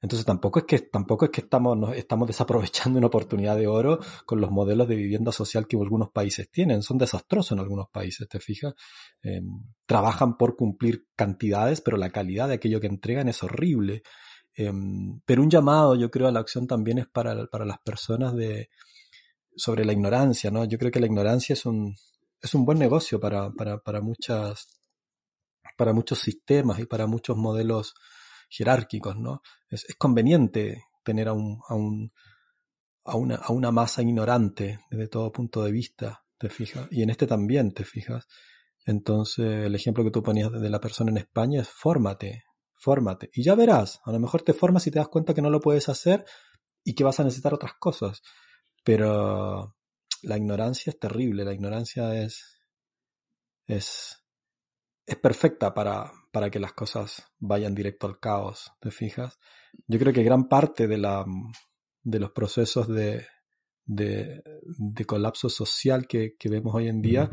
Entonces 0.00 0.24
tampoco 0.24 0.60
es 0.60 0.64
que, 0.64 0.78
tampoco 0.78 1.24
es 1.24 1.30
que 1.32 1.40
estamos, 1.40 1.96
estamos 1.96 2.28
desaprovechando 2.28 2.98
una 2.98 3.08
oportunidad 3.08 3.56
de 3.56 3.66
oro 3.66 3.98
con 4.26 4.40
los 4.40 4.50
modelos 4.50 4.86
de 4.86 4.94
vivienda 4.94 5.32
social 5.32 5.66
que 5.66 5.76
algunos 5.76 6.10
países 6.10 6.50
tienen. 6.50 6.82
Son 6.82 6.98
desastrosos 6.98 7.52
en 7.52 7.58
algunos 7.58 7.88
países, 7.90 8.28
¿te 8.28 8.38
fijas? 8.38 8.74
Eh, 9.22 9.40
trabajan 9.86 10.36
por 10.36 10.56
cumplir 10.56 11.06
cantidades, 11.16 11.80
pero 11.80 11.96
la 11.96 12.10
calidad 12.10 12.48
de 12.48 12.54
aquello 12.54 12.80
que 12.80 12.86
entregan 12.86 13.28
es 13.28 13.42
horrible. 13.42 14.02
Eh, 14.56 14.72
pero 15.24 15.42
un 15.42 15.50
llamado, 15.50 15.96
yo 15.96 16.10
creo, 16.10 16.28
a 16.28 16.32
la 16.32 16.40
acción 16.40 16.66
también 16.66 16.98
es 16.98 17.08
para, 17.08 17.46
para 17.46 17.64
las 17.64 17.78
personas 17.78 18.34
de, 18.36 18.68
sobre 19.56 19.84
la 19.84 19.92
ignorancia, 19.92 20.50
¿no? 20.50 20.64
Yo 20.64 20.78
creo 20.78 20.92
que 20.92 21.00
la 21.00 21.06
ignorancia 21.06 21.54
es 21.54 21.66
un, 21.66 21.96
es 22.40 22.54
un 22.54 22.64
buen 22.64 22.78
negocio 22.78 23.18
para, 23.18 23.50
para, 23.50 23.78
para 23.78 24.00
muchas, 24.00 24.80
para 25.76 25.92
muchos 25.92 26.20
sistemas 26.20 26.78
y 26.78 26.86
para 26.86 27.06
muchos 27.06 27.36
modelos 27.36 27.94
jerárquicos, 28.48 29.16
¿no? 29.16 29.42
Es, 29.68 29.86
conveniente 29.96 30.84
tener 31.04 31.28
a, 31.28 31.32
un, 31.32 31.60
a, 31.68 31.74
un, 31.74 32.12
a, 33.04 33.16
una, 33.16 33.36
a 33.36 33.52
una 33.52 33.70
masa 33.70 34.02
ignorante 34.02 34.80
desde 34.90 35.08
todo 35.08 35.32
punto 35.32 35.62
de 35.64 35.72
vista, 35.72 36.24
¿te 36.38 36.48
fijas? 36.48 36.88
Y 36.90 37.02
en 37.02 37.10
este 37.10 37.26
también, 37.26 37.72
¿te 37.72 37.84
fijas? 37.84 38.26
Entonces, 38.84 39.66
el 39.66 39.74
ejemplo 39.74 40.04
que 40.04 40.10
tú 40.10 40.22
ponías 40.22 40.50
de 40.50 40.70
la 40.70 40.80
persona 40.80 41.10
en 41.10 41.18
España 41.18 41.60
es 41.60 41.68
fórmate, 41.68 42.44
fórmate. 42.74 43.30
Y 43.34 43.42
ya 43.42 43.54
verás, 43.54 44.00
a 44.04 44.12
lo 44.12 44.18
mejor 44.18 44.42
te 44.42 44.54
formas 44.54 44.86
y 44.86 44.90
te 44.90 44.98
das 44.98 45.08
cuenta 45.08 45.34
que 45.34 45.42
no 45.42 45.50
lo 45.50 45.60
puedes 45.60 45.88
hacer 45.88 46.24
y 46.84 46.94
que 46.94 47.04
vas 47.04 47.20
a 47.20 47.24
necesitar 47.24 47.52
otras 47.52 47.74
cosas. 47.78 48.22
Pero 48.84 49.76
la 50.22 50.36
ignorancia 50.36 50.90
es 50.90 50.98
terrible, 50.98 51.44
la 51.44 51.52
ignorancia 51.52 52.14
es, 52.22 52.62
es, 53.66 54.24
es 55.06 55.16
perfecta 55.16 55.74
para, 55.74 56.10
para 56.30 56.50
que 56.50 56.58
las 56.58 56.72
cosas 56.72 57.24
vayan 57.38 57.74
directo 57.74 58.06
al 58.06 58.18
caos, 58.18 58.72
¿te 58.80 58.90
fijas? 58.90 59.38
Yo 59.86 59.98
creo 59.98 60.12
que 60.12 60.22
gran 60.22 60.48
parte 60.48 60.86
de, 60.86 60.98
la, 60.98 61.24
de 62.02 62.18
los 62.18 62.32
procesos 62.32 62.88
de, 62.88 63.26
de, 63.84 64.42
de 64.64 65.04
colapso 65.04 65.48
social 65.48 66.06
que, 66.06 66.36
que, 66.38 66.48
vemos 66.48 66.74
hoy 66.74 66.88
en 66.88 67.00
día 67.00 67.30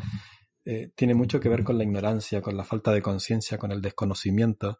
eh, 0.64 0.91
tiene 0.96 1.14
mucho 1.14 1.39
que 1.39 1.50
ver 1.50 1.64
con 1.64 1.78
la 1.78 1.84
ignorancia, 1.84 2.41
con 2.41 2.56
la 2.58 2.64
falta 2.64 2.91
de 2.91 3.02
conciencia, 3.02 3.58
con 3.58 3.72
el 3.72 3.82
desconocimiento, 3.82 4.80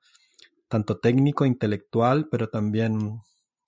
tanto 0.68 1.00
técnico, 1.00 1.46
intelectual, 1.46 2.28
pero 2.30 2.50
también 2.50 3.20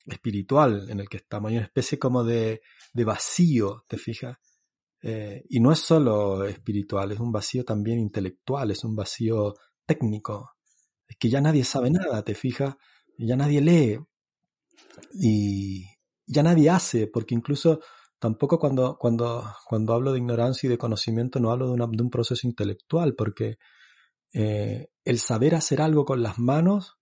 espiritual 0.05 0.89
en 0.89 0.99
el 0.99 1.09
que 1.09 1.17
estamos. 1.17 1.49
Hay 1.49 1.57
una 1.57 1.65
especie 1.65 1.99
como 1.99 2.23
de, 2.23 2.61
de 2.93 3.03
vacío, 3.03 3.83
¿te 3.87 3.97
fijas? 3.97 4.37
Eh, 5.01 5.43
y 5.49 5.59
no 5.59 5.71
es 5.71 5.79
solo 5.79 6.43
espiritual, 6.45 7.11
es 7.11 7.19
un 7.19 7.31
vacío 7.31 7.63
también 7.63 7.99
intelectual, 7.99 8.71
es 8.71 8.83
un 8.83 8.95
vacío 8.95 9.53
técnico. 9.87 10.51
Es 11.07 11.17
que 11.17 11.29
ya 11.29 11.41
nadie 11.41 11.63
sabe 11.63 11.89
nada, 11.89 12.23
te 12.23 12.35
fijas, 12.35 12.75
ya 13.17 13.35
nadie 13.35 13.61
lee 13.61 13.99
y 15.13 15.85
ya 16.27 16.43
nadie 16.43 16.69
hace, 16.69 17.07
porque 17.07 17.33
incluso 17.33 17.79
tampoco 18.19 18.59
cuando, 18.59 18.97
cuando, 18.97 19.43
cuando 19.65 19.93
hablo 19.93 20.11
de 20.11 20.19
ignorancia 20.19 20.67
y 20.67 20.69
de 20.69 20.77
conocimiento 20.77 21.39
no 21.39 21.51
hablo 21.51 21.67
de, 21.67 21.73
una, 21.73 21.87
de 21.87 22.03
un 22.03 22.09
proceso 22.09 22.45
intelectual, 22.47 23.15
porque 23.15 23.57
eh, 24.33 24.89
el 25.05 25.19
saber 25.19 25.55
hacer 25.55 25.81
algo 25.81 26.05
con 26.05 26.21
las 26.21 26.37
manos, 26.37 26.97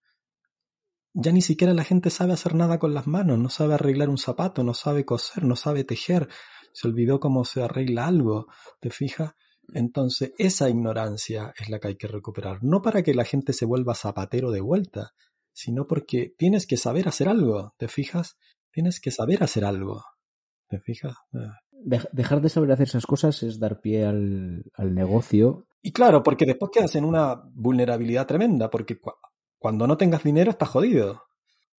ya 1.13 1.31
ni 1.31 1.41
siquiera 1.41 1.73
la 1.73 1.83
gente 1.83 2.09
sabe 2.09 2.33
hacer 2.33 2.55
nada 2.55 2.77
con 2.77 2.93
las 2.93 3.07
manos, 3.07 3.39
no 3.39 3.49
sabe 3.49 3.73
arreglar 3.73 4.09
un 4.09 4.17
zapato, 4.17 4.63
no 4.63 4.73
sabe 4.73 5.05
coser, 5.05 5.43
no 5.43 5.55
sabe 5.55 5.83
tejer, 5.83 6.27
se 6.73 6.87
olvidó 6.87 7.19
cómo 7.19 7.45
se 7.45 7.63
arregla 7.63 8.05
algo, 8.05 8.47
¿te 8.81 8.89
fijas? 8.89 9.33
Entonces, 9.73 10.33
esa 10.37 10.69
ignorancia 10.69 11.53
es 11.57 11.69
la 11.69 11.79
que 11.79 11.89
hay 11.89 11.95
que 11.95 12.07
recuperar. 12.07 12.59
No 12.63 12.81
para 12.81 13.03
que 13.03 13.13
la 13.13 13.25
gente 13.25 13.53
se 13.53 13.65
vuelva 13.65 13.95
zapatero 13.95 14.51
de 14.51 14.61
vuelta, 14.61 15.11
sino 15.53 15.87
porque 15.87 16.33
tienes 16.37 16.67
que 16.67 16.77
saber 16.77 17.07
hacer 17.07 17.29
algo, 17.29 17.73
¿te 17.77 17.87
fijas? 17.87 18.37
Tienes 18.71 18.99
que 18.99 19.11
saber 19.11 19.41
hacer 19.41 19.63
algo, 19.63 20.03
¿te 20.67 20.79
fijas? 20.79 21.15
Ah. 21.33 21.59
dejar 22.11 22.41
de 22.41 22.49
saber 22.49 22.71
hacer 22.71 22.87
esas 22.87 23.05
cosas 23.05 23.41
es 23.43 23.59
dar 23.59 23.79
pie 23.79 24.05
al, 24.05 24.63
al, 24.73 24.93
negocio. 24.93 25.65
Y 25.81 25.91
claro, 25.91 26.23
porque 26.23 26.45
después 26.45 26.71
quedas 26.73 26.95
en 26.95 27.05
una 27.05 27.41
vulnerabilidad 27.53 28.27
tremenda, 28.27 28.69
porque 28.69 28.99
cu 28.99 29.11
cuando 29.57 29.87
no 29.87 29.97
tengas 29.97 30.23
dinero 30.23 30.51
estás 30.51 30.69
jodido. 30.69 31.23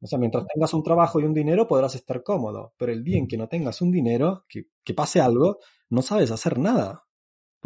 O 0.00 0.06
sea, 0.06 0.18
mientras 0.18 0.44
tengas 0.52 0.74
un 0.74 0.82
trabajo 0.82 1.20
y 1.20 1.24
un 1.24 1.34
dinero 1.34 1.66
podrás 1.66 1.94
estar 1.94 2.22
cómodo, 2.22 2.72
pero 2.76 2.92
el 2.92 3.04
día 3.04 3.18
en 3.18 3.28
que 3.28 3.36
no 3.36 3.48
tengas 3.48 3.80
un 3.80 3.90
dinero, 3.90 4.44
que, 4.48 4.64
que 4.84 4.94
pase 4.94 5.20
algo, 5.20 5.58
no 5.90 6.02
sabes 6.02 6.30
hacer 6.30 6.58
nada. 6.58 7.05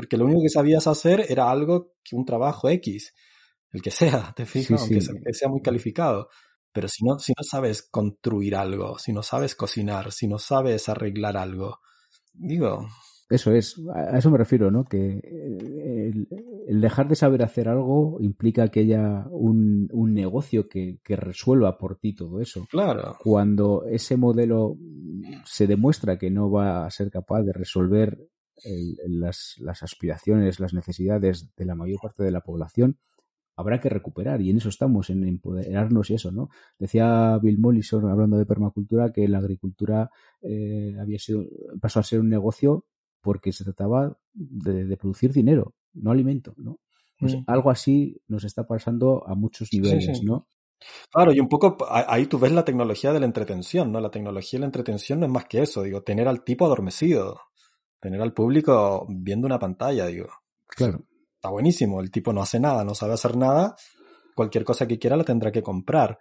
Porque 0.00 0.16
lo 0.16 0.24
único 0.24 0.40
que 0.40 0.48
sabías 0.48 0.86
hacer 0.86 1.26
era 1.28 1.50
algo 1.50 1.92
que 2.02 2.16
un 2.16 2.24
trabajo 2.24 2.70
X, 2.70 3.12
el 3.70 3.82
que 3.82 3.90
sea, 3.90 4.32
te 4.34 4.46
fijas, 4.46 4.86
sí, 4.86 4.98
sí. 4.98 5.10
aunque 5.10 5.34
sea 5.34 5.50
muy 5.50 5.60
calificado. 5.60 6.30
Pero 6.72 6.88
si 6.88 7.04
no, 7.04 7.18
si 7.18 7.34
no 7.36 7.42
sabes 7.42 7.82
construir 7.82 8.56
algo, 8.56 8.98
si 8.98 9.12
no 9.12 9.22
sabes 9.22 9.54
cocinar, 9.54 10.10
si 10.10 10.26
no 10.26 10.38
sabes 10.38 10.88
arreglar 10.88 11.36
algo, 11.36 11.80
digo. 12.32 12.88
Eso 13.28 13.52
es, 13.52 13.76
a 13.94 14.16
eso 14.16 14.30
me 14.30 14.38
refiero, 14.38 14.70
¿no? 14.70 14.86
Que 14.86 15.20
el, 15.22 16.28
el 16.66 16.80
dejar 16.80 17.06
de 17.06 17.14
saber 17.14 17.42
hacer 17.42 17.68
algo 17.68 18.16
implica 18.22 18.68
que 18.68 18.80
haya 18.80 19.26
un, 19.30 19.86
un 19.92 20.14
negocio 20.14 20.66
que, 20.66 20.98
que, 21.04 21.14
resuelva 21.14 21.76
por 21.76 21.98
ti 21.98 22.14
todo 22.14 22.40
eso. 22.40 22.66
Claro. 22.70 23.18
Cuando 23.22 23.84
ese 23.84 24.16
modelo 24.16 24.78
se 25.44 25.66
demuestra 25.66 26.18
que 26.18 26.30
no 26.30 26.50
va 26.50 26.86
a 26.86 26.90
ser 26.90 27.10
capaz 27.10 27.42
de 27.42 27.52
resolver 27.52 28.18
el, 28.64 28.96
las, 29.20 29.56
las, 29.58 29.82
aspiraciones, 29.82 30.60
las 30.60 30.74
necesidades 30.74 31.48
de 31.56 31.64
la 31.64 31.74
mayor 31.74 32.00
parte 32.00 32.22
de 32.22 32.30
la 32.30 32.40
población, 32.40 32.98
habrá 33.56 33.80
que 33.80 33.88
recuperar 33.88 34.40
y 34.40 34.50
en 34.50 34.56
eso 34.56 34.68
estamos, 34.68 35.10
en 35.10 35.26
empoderarnos 35.26 36.10
y 36.10 36.14
eso, 36.14 36.30
¿no? 36.30 36.48
Decía 36.78 37.38
Bill 37.42 37.58
Mollison, 37.58 38.08
hablando 38.08 38.38
de 38.38 38.46
permacultura, 38.46 39.12
que 39.12 39.28
la 39.28 39.38
agricultura 39.38 40.10
eh, 40.40 40.96
había 40.98 41.18
sido, 41.18 41.44
pasó 41.80 42.00
a 42.00 42.04
ser 42.04 42.20
un 42.20 42.30
negocio 42.30 42.86
porque 43.20 43.52
se 43.52 43.64
trataba 43.64 44.16
de, 44.32 44.84
de 44.86 44.96
producir 44.96 45.32
dinero, 45.32 45.74
no 45.92 46.10
alimento, 46.10 46.54
¿no? 46.56 46.80
Pues 47.18 47.36
mm. 47.36 47.44
algo 47.46 47.70
así 47.70 48.20
nos 48.28 48.44
está 48.44 48.66
pasando 48.66 49.26
a 49.26 49.34
muchos 49.34 49.72
niveles, 49.72 50.06
sí, 50.06 50.14
sí. 50.14 50.24
¿no? 50.24 50.48
Claro, 51.10 51.32
y 51.32 51.40
un 51.40 51.48
poco 51.48 51.76
ahí 51.90 52.26
tú 52.26 52.38
ves 52.38 52.52
la 52.52 52.64
tecnología 52.64 53.12
de 53.12 53.20
la 53.20 53.26
entretención, 53.26 53.92
¿no? 53.92 54.00
La 54.00 54.10
tecnología 54.10 54.58
de 54.58 54.60
la 54.62 54.66
entretención 54.66 55.20
no 55.20 55.26
es 55.26 55.32
más 55.32 55.44
que 55.44 55.60
eso, 55.60 55.82
digo, 55.82 56.02
tener 56.02 56.26
al 56.26 56.42
tipo 56.42 56.64
adormecido, 56.64 57.38
tener 58.00 58.20
al 58.20 58.32
público 58.32 59.06
viendo 59.08 59.46
una 59.46 59.58
pantalla, 59.58 60.06
digo. 60.06 60.28
Claro. 60.66 61.04
Está 61.34 61.50
buenísimo, 61.50 62.00
el 62.00 62.10
tipo 62.10 62.32
no 62.32 62.42
hace 62.42 62.60
nada, 62.60 62.84
no 62.84 62.94
sabe 62.94 63.14
hacer 63.14 63.36
nada, 63.36 63.74
cualquier 64.34 64.64
cosa 64.64 64.86
que 64.86 64.98
quiera 64.98 65.16
la 65.16 65.24
tendrá 65.24 65.50
que 65.50 65.62
comprar. 65.62 66.18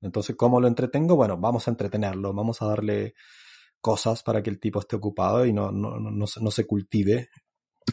Entonces, 0.00 0.36
¿cómo 0.36 0.60
lo 0.60 0.68
entretengo? 0.68 1.16
Bueno, 1.16 1.36
vamos 1.38 1.66
a 1.66 1.70
entretenerlo, 1.70 2.32
vamos 2.32 2.62
a 2.62 2.66
darle 2.66 3.14
cosas 3.80 4.22
para 4.22 4.42
que 4.42 4.50
el 4.50 4.58
tipo 4.58 4.80
esté 4.80 4.96
ocupado 4.96 5.44
y 5.46 5.52
no, 5.52 5.70
no, 5.70 5.98
no, 5.98 6.10
no, 6.10 6.26
no 6.40 6.50
se 6.50 6.66
cultive 6.66 7.28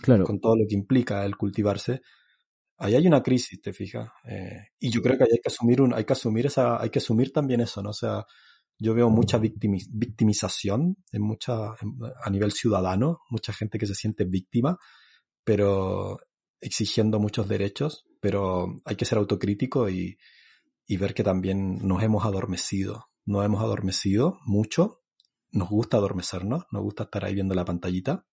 claro. 0.01 0.23
con 0.23 0.39
todo 0.39 0.55
lo 0.55 0.65
que 0.67 0.75
implica 0.75 1.23
el 1.25 1.35
cultivarse. 1.35 2.01
Ahí 2.77 2.95
hay 2.95 3.07
una 3.07 3.23
crisis, 3.23 3.61
te 3.61 3.73
fijas. 3.73 4.09
Eh, 4.27 4.69
y 4.79 4.91
yo 4.91 5.01
creo 5.01 5.17
que 5.17 5.23
hay 5.23 5.39
que 5.41 5.47
asumir 5.47 5.81
un, 5.81 5.93
hay 5.93 6.03
que 6.03 6.13
asumir 6.13 6.47
esa, 6.47 6.81
hay 6.81 6.89
que 6.89 6.99
asumir 6.99 7.31
también 7.31 7.61
eso, 7.61 7.81
¿no? 7.81 7.91
O 7.91 7.93
sea, 7.93 8.25
yo 8.77 8.93
veo 8.93 9.09
mucha 9.09 9.37
victimiz 9.37 9.87
victimización 9.91 10.97
en 11.11 11.21
mucha, 11.21 11.75
en, 11.81 11.97
a 12.23 12.29
nivel 12.29 12.51
ciudadano, 12.51 13.21
mucha 13.29 13.53
gente 13.53 13.77
que 13.77 13.87
se 13.87 13.95
siente 13.95 14.25
víctima, 14.25 14.77
pero 15.43 16.19
exigiendo 16.59 17.19
muchos 17.19 17.47
derechos, 17.47 18.05
pero 18.19 18.77
hay 18.85 18.95
que 18.95 19.05
ser 19.05 19.17
autocrítico 19.17 19.89
y, 19.89 20.17
ver 20.87 21.13
que 21.13 21.23
también 21.23 21.87
nos 21.87 22.03
hemos 22.03 22.25
adormecido, 22.25 23.07
nos 23.25 23.45
hemos 23.45 23.61
adormecido 23.61 24.39
mucho, 24.45 25.01
nos 25.51 25.69
gusta 25.69 25.97
adormecernos, 25.97 26.65
nos 26.71 26.83
gusta 26.83 27.03
estar 27.03 27.25
ahí 27.25 27.33
viendo 27.33 27.55
la 27.55 27.65
pantallita 27.65 28.25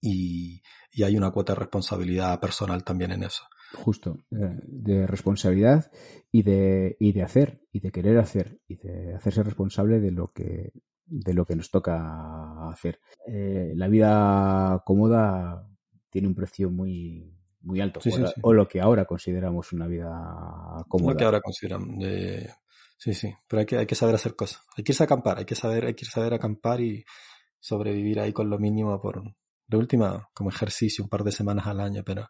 y 0.00 0.62
hay 1.02 1.16
una 1.16 1.30
cuota 1.30 1.54
de 1.54 1.60
responsabilidad 1.60 2.38
personal 2.40 2.84
también 2.84 3.12
en 3.12 3.24
eso. 3.24 3.44
Justo, 3.74 4.24
de, 4.30 4.58
de 4.66 5.06
responsabilidad 5.06 5.90
y 6.30 6.42
de, 6.42 6.96
y 6.98 7.12
de 7.12 7.22
hacer, 7.22 7.60
y 7.72 7.80
de 7.80 7.90
querer 7.90 8.18
hacer, 8.18 8.58
y 8.66 8.76
de 8.76 9.14
hacerse 9.14 9.42
responsable 9.42 10.00
de 10.00 10.10
lo 10.10 10.32
que, 10.32 10.72
de 11.06 11.34
lo 11.34 11.44
que 11.44 11.56
nos 11.56 11.70
toca 11.70 12.68
hacer. 12.70 13.00
Eh, 13.26 13.72
la 13.76 13.88
vida 13.88 14.82
cómoda 14.84 15.68
tiene 16.10 16.28
un 16.28 16.34
precio 16.34 16.70
muy, 16.70 17.32
muy 17.60 17.80
alto, 17.80 18.00
sí, 18.00 18.10
o, 18.10 18.12
sí, 18.12 18.20
la, 18.22 18.28
sí. 18.28 18.40
o, 18.42 18.52
lo 18.52 18.66
que 18.68 18.80
ahora 18.80 19.04
consideramos 19.04 19.72
una 19.72 19.86
vida 19.86 20.84
cómoda. 20.88 21.12
Lo 21.12 21.16
que 21.16 21.24
ahora 21.24 21.40
consideran. 21.40 21.98
Eh, 22.00 22.48
sí, 22.96 23.14
sí, 23.14 23.32
pero 23.48 23.60
hay 23.60 23.66
que, 23.66 23.78
hay 23.78 23.86
que 23.86 23.94
saber 23.94 24.14
hacer 24.14 24.34
cosas. 24.34 24.62
Hay 24.76 24.84
que 24.84 24.92
irse 24.92 25.02
a 25.02 25.06
acampar, 25.06 25.38
hay 25.38 25.44
que 25.44 25.54
saber, 25.54 25.86
hay 25.86 25.94
que 25.94 26.04
saber 26.04 26.34
acampar 26.34 26.80
y 26.80 27.04
sobrevivir 27.60 28.20
ahí 28.20 28.32
con 28.32 28.50
lo 28.50 28.58
mínimo 28.58 29.00
por, 29.00 29.22
de 29.66 29.76
última, 29.76 30.28
como 30.34 30.50
ejercicio, 30.50 31.04
un 31.04 31.10
par 31.10 31.24
de 31.24 31.32
semanas 31.32 31.66
al 31.66 31.80
año, 31.80 32.02
pero 32.04 32.28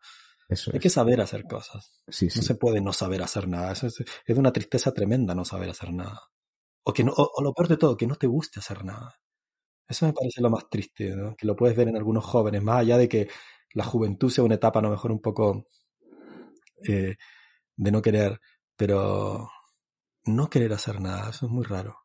Eso 0.48 0.70
hay 0.72 0.78
es. 0.78 0.82
que 0.82 0.90
saber 0.90 1.20
hacer 1.20 1.44
cosas. 1.44 2.00
Sí, 2.08 2.30
sí. 2.30 2.40
No 2.40 2.44
se 2.44 2.54
puede 2.54 2.80
no 2.80 2.92
saber 2.92 3.22
hacer 3.22 3.48
nada. 3.48 3.72
Eso 3.72 3.86
es, 3.86 4.04
es 4.26 4.38
una 4.38 4.52
tristeza 4.52 4.92
tremenda 4.92 5.34
no 5.34 5.44
saber 5.44 5.70
hacer 5.70 5.92
nada. 5.92 6.20
O, 6.84 6.92
que 6.92 7.04
no, 7.04 7.12
o, 7.12 7.30
o, 7.34 7.42
lo 7.42 7.52
peor 7.54 7.68
de 7.68 7.76
todo, 7.76 7.96
que 7.96 8.06
no 8.06 8.16
te 8.16 8.26
guste 8.26 8.60
hacer 8.60 8.84
nada. 8.84 9.14
Eso 9.88 10.06
me 10.06 10.12
parece 10.12 10.40
lo 10.40 10.50
más 10.50 10.68
triste, 10.68 11.14
¿no? 11.14 11.36
que 11.36 11.46
lo 11.46 11.56
puedes 11.56 11.76
ver 11.76 11.88
en 11.88 11.96
algunos 11.96 12.24
jóvenes, 12.24 12.62
más 12.62 12.80
allá 12.80 12.96
de 12.96 13.08
que 13.08 13.28
la 13.74 13.84
juventud 13.84 14.30
sea 14.30 14.44
una 14.44 14.54
etapa 14.54 14.78
a 14.78 14.82
lo 14.82 14.90
mejor 14.90 15.12
un 15.12 15.20
poco 15.20 15.66
eh, 16.88 17.16
de 17.76 17.90
no 17.90 18.00
querer, 18.00 18.40
pero 18.76 19.48
no 20.24 20.48
querer 20.48 20.72
hacer 20.72 21.00
nada, 21.00 21.30
eso 21.30 21.46
es 21.46 21.52
muy 21.52 21.64
raro. 21.64 21.98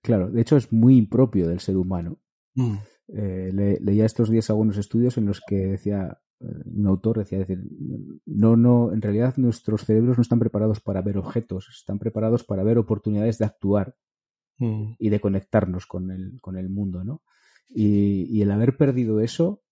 Claro, 0.00 0.30
de 0.30 0.40
hecho 0.40 0.56
es 0.56 0.72
muy 0.72 0.96
impropio 0.96 1.48
del 1.48 1.60
ser 1.60 1.76
humano. 1.76 2.18
Mm. 2.54 2.76
Eh, 3.08 3.78
leía 3.80 4.06
estos 4.06 4.30
días 4.30 4.48
algunos 4.48 4.78
estudios 4.78 5.18
en 5.18 5.26
los 5.26 5.40
que 5.46 5.56
decía, 5.56 6.21
un 6.64 6.86
autor 6.86 7.18
decía, 7.18 7.38
decir, 7.38 7.62
no, 8.26 8.56
no, 8.56 8.92
en 8.92 9.00
realidad 9.02 9.34
nuestros 9.36 9.84
cerebros 9.84 10.18
no 10.18 10.22
están 10.22 10.38
preparados 10.38 10.80
para 10.80 11.02
ver 11.02 11.18
objetos, 11.18 11.68
están 11.72 11.98
preparados 11.98 12.44
para 12.44 12.62
ver 12.62 12.78
oportunidades 12.78 13.38
de 13.38 13.44
actuar 13.44 13.96
Mm. 14.62 14.94
y 14.98 15.08
de 15.08 15.20
conectarnos 15.20 15.86
con 15.86 16.10
el, 16.10 16.40
con 16.40 16.56
el 16.56 16.68
mundo, 16.68 17.02
¿no? 17.04 17.22
Y, 17.68 18.26
y 18.30 18.42
el 18.42 18.50
haber 18.50 18.76
perdido 18.76 19.20
eso 19.20 19.62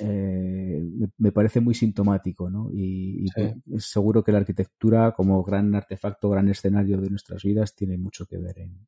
eh, 0.00 0.82
me, 1.18 1.32
parece 1.32 1.60
muy 1.60 1.74
sintomático, 1.74 2.48
¿no? 2.48 2.70
Y, 2.72 3.24
y 3.24 3.28
Sí. 3.28 3.74
es 3.74 3.84
seguro 3.84 4.22
que 4.22 4.32
la 4.32 4.38
arquitectura, 4.38 5.12
como 5.12 5.42
gran 5.42 5.74
artefacto, 5.74 6.30
gran 6.30 6.48
escenario 6.48 7.00
de 7.00 7.10
nuestras 7.10 7.42
vidas, 7.42 7.74
tiene 7.74 7.98
mucho 7.98 8.26
que 8.26 8.38
ver 8.38 8.58
en, 8.60 8.86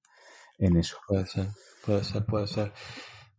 en 0.59 0.77
eso. 0.77 0.99
Puede 1.09 1.27
ser, 1.27 1.49
puede 1.85 2.05
ser, 2.05 2.25
puede 2.25 2.47
ser. 2.47 2.73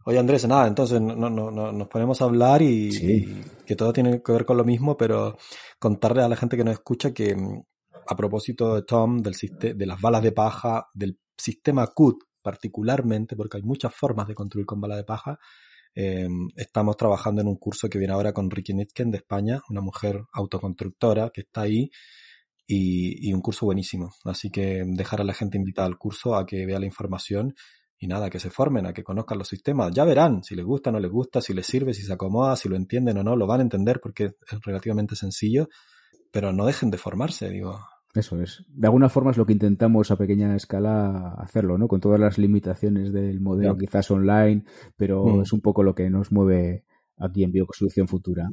Oye 0.06 0.20
Andrés, 0.20 0.48
nada, 0.48 0.68
entonces 0.68 1.00
no, 1.02 1.16
no, 1.16 1.52
no, 1.52 1.72
nos 1.72 1.88
ponemos 1.88 2.22
a 2.22 2.26
hablar 2.26 2.62
y, 2.62 2.92
Sí. 2.92 3.14
y 3.14 3.66
que 3.66 3.76
todo 3.76 3.94
tiene 3.94 4.22
que 4.22 4.32
ver 4.32 4.46
con 4.46 4.58
lo 4.58 4.64
mismo, 4.64 4.98
pero 4.98 5.38
contarle 5.80 6.24
a 6.24 6.30
la 6.30 6.36
gente 6.36 6.58
que 6.58 6.64
nos 6.64 6.74
escucha 6.74 7.14
que 7.14 7.36
mm, 7.36 7.62
a 8.08 8.16
propósito 8.16 8.76
de 8.76 8.82
Tom, 8.84 9.22
del 9.22 9.36
de 9.78 9.86
las 9.86 10.02
balas 10.02 10.24
de 10.24 10.32
paja, 10.32 10.88
del 10.94 11.20
sistema 11.38 11.88
CUT 11.88 12.24
particularmente, 12.42 13.36
porque 13.36 13.58
hay 13.58 13.64
muchas 13.64 13.94
formas 13.94 14.28
de 14.28 14.34
construir 14.34 14.66
con 14.66 14.82
balas 14.82 14.98
de 14.98 15.04
paja, 15.04 15.38
eh, 15.94 16.28
estamos 16.56 16.98
trabajando 16.98 17.42
en 17.42 17.48
un 17.48 17.58
curso 17.58 17.88
que 17.90 18.00
viene 18.00 18.14
ahora 18.14 18.34
con 18.34 18.50
Ricky 18.50 18.74
Nitken 18.74 19.12
de 19.12 19.18
España, 19.18 19.62
una 19.70 19.82
mujer 19.82 20.24
autoconstructora 20.34 21.30
que 21.30 21.42
está 21.42 21.62
ahí 21.62 21.92
y, 22.66 23.30
y 23.30 23.34
un 23.34 23.42
curso 23.42 23.66
buenísimo. 23.66 24.12
Así 24.24 24.50
que 24.50 24.84
dejar 24.88 25.22
a 25.22 25.26
la 25.26 25.34
gente 25.34 25.58
invitada 25.58 25.88
al 25.88 25.98
curso 25.98 26.36
a 26.36 26.46
que 26.46 26.66
vea 26.66 26.80
la 26.80 26.86
información 26.86 27.54
y 28.02 28.08
nada, 28.08 28.30
que 28.32 28.40
se 28.40 28.50
formen, 28.50 28.88
a 28.88 28.94
que 28.94 29.04
conozcan 29.04 29.38
los 29.38 29.48
sistemas. 29.48 29.94
Ya 29.94 30.04
verán 30.04 30.44
si 30.44 30.56
les 30.56 30.66
gusta 30.66 30.90
o 30.90 30.94
no 30.94 31.00
les 31.00 31.12
gusta, 31.12 31.40
si 31.40 31.54
les 31.54 31.68
sirve, 31.68 31.94
si 31.94 32.02
se 32.02 32.12
acomoda, 32.12 32.56
si 32.56 32.68
lo 32.68 32.76
entienden 32.76 33.18
o 33.20 33.24
no, 33.24 33.36
lo 33.36 33.46
van 33.46 33.60
a 33.60 33.64
entender 33.64 34.00
porque 34.02 34.26
es 34.26 34.62
relativamente 34.66 35.16
sencillo, 35.16 35.70
pero 36.32 36.52
no 36.52 36.66
dejen 36.66 36.90
de 36.90 36.98
formarse, 36.98 37.50
digo. 37.50 37.80
Eso 38.14 38.42
es. 38.42 38.66
De 38.68 38.88
alguna 38.88 39.08
forma 39.08 39.32
es 39.32 39.38
lo 39.38 39.46
que 39.46 39.54
intentamos 39.54 40.10
a 40.12 40.18
pequeña 40.18 40.54
escala 40.56 41.36
hacerlo, 41.38 41.78
¿no? 41.78 41.88
Con 41.88 42.02
todas 42.02 42.20
las 42.20 42.38
limitaciones 42.40 43.14
del 43.14 43.40
modelo, 43.40 43.78
quizás 43.78 44.10
online, 44.12 44.66
pero 44.98 45.24
Mm. 45.24 45.42
es 45.44 45.54
un 45.54 45.62
poco 45.62 45.84
lo 45.84 45.94
que 45.94 46.10
nos 46.10 46.32
mueve 46.32 46.84
aquí 47.18 47.44
en 47.44 47.52
Bioconstrucción 47.52 48.08
Futura. 48.08 48.50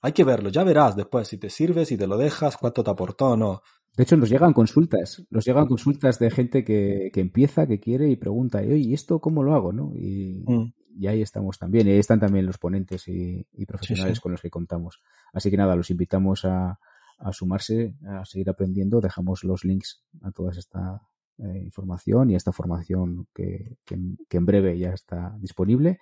Hay 0.00 0.12
que 0.12 0.24
verlo, 0.24 0.48
ya 0.50 0.62
verás 0.64 0.94
después 0.96 1.28
si 1.28 1.38
te 1.38 1.50
sirve, 1.50 1.84
si 1.84 1.96
te 1.96 2.06
lo 2.06 2.16
dejas, 2.16 2.56
cuánto 2.56 2.84
te 2.84 2.90
aportó 2.90 3.30
o 3.30 3.36
no. 3.36 3.62
De 3.96 4.04
hecho, 4.04 4.16
nos 4.16 4.30
llegan 4.30 4.52
consultas, 4.52 5.26
nos 5.28 5.44
llegan 5.44 5.66
consultas 5.66 6.20
de 6.20 6.30
gente 6.30 6.64
que, 6.64 7.10
que 7.12 7.20
empieza, 7.20 7.66
que 7.66 7.80
quiere 7.80 8.08
y 8.08 8.14
pregunta, 8.16 8.62
¿y 8.62 8.94
esto 8.94 9.18
cómo 9.20 9.42
lo 9.42 9.54
hago? 9.54 9.72
¿no? 9.72 9.92
Y, 9.96 10.44
Mm. 10.46 10.72
y 11.00 11.06
ahí 11.08 11.20
estamos 11.22 11.58
también, 11.58 11.88
y 11.88 11.90
ahí 11.90 11.98
están 11.98 12.20
también 12.20 12.46
los 12.46 12.58
ponentes 12.58 13.08
y, 13.08 13.44
y 13.52 13.66
profesionales 13.66 14.18
sí. 14.18 14.22
con 14.22 14.30
los 14.32 14.40
que 14.40 14.50
contamos. 14.50 15.00
Así 15.32 15.50
que 15.50 15.56
nada, 15.56 15.74
los 15.74 15.90
invitamos 15.90 16.44
a, 16.44 16.78
a 17.18 17.32
sumarse, 17.32 17.94
a 18.06 18.24
seguir 18.24 18.48
aprendiendo. 18.50 19.00
Dejamos 19.00 19.42
los 19.42 19.64
links 19.64 20.04
a 20.22 20.30
toda 20.30 20.52
esta 20.52 21.02
eh, 21.38 21.60
información 21.64 22.30
y 22.30 22.34
a 22.34 22.36
esta 22.36 22.52
formación 22.52 23.26
que, 23.34 23.78
que, 23.84 23.96
que 24.28 24.36
en 24.36 24.46
breve 24.46 24.78
ya 24.78 24.90
está 24.90 25.36
disponible. 25.40 25.98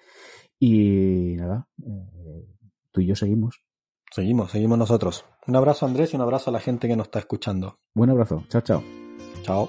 Y 0.59 1.35
nada, 1.37 1.67
eh, 1.83 2.47
tú 2.93 3.01
y 3.01 3.07
yo 3.07 3.17
seguimos. 3.17 3.63
Seguimos, 4.13 4.51
seguimos 4.51 4.79
nosotros. 4.79 5.25
Un 5.47 5.57
abrazo 5.57 5.87
Andrés 5.87 6.13
y 6.13 6.17
un 6.17 6.23
abrazo 6.23 6.51
a 6.51 6.53
la 6.53 6.61
gente 6.61 6.89
que 6.89 6.97
nos 6.97 7.07
está 7.07 7.19
escuchando. 7.19 7.79
Buen 7.95 8.11
abrazo, 8.11 8.45
chao, 8.49 8.61
chao. 8.63 8.83
Chao. 9.43 9.69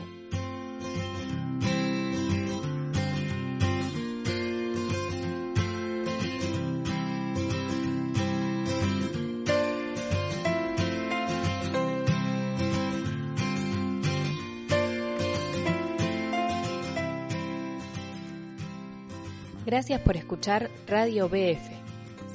Gracias 19.67 19.99
por 19.99 20.15
escuchar 20.15 20.71
Radio 20.87 21.27
BF. 21.27 21.76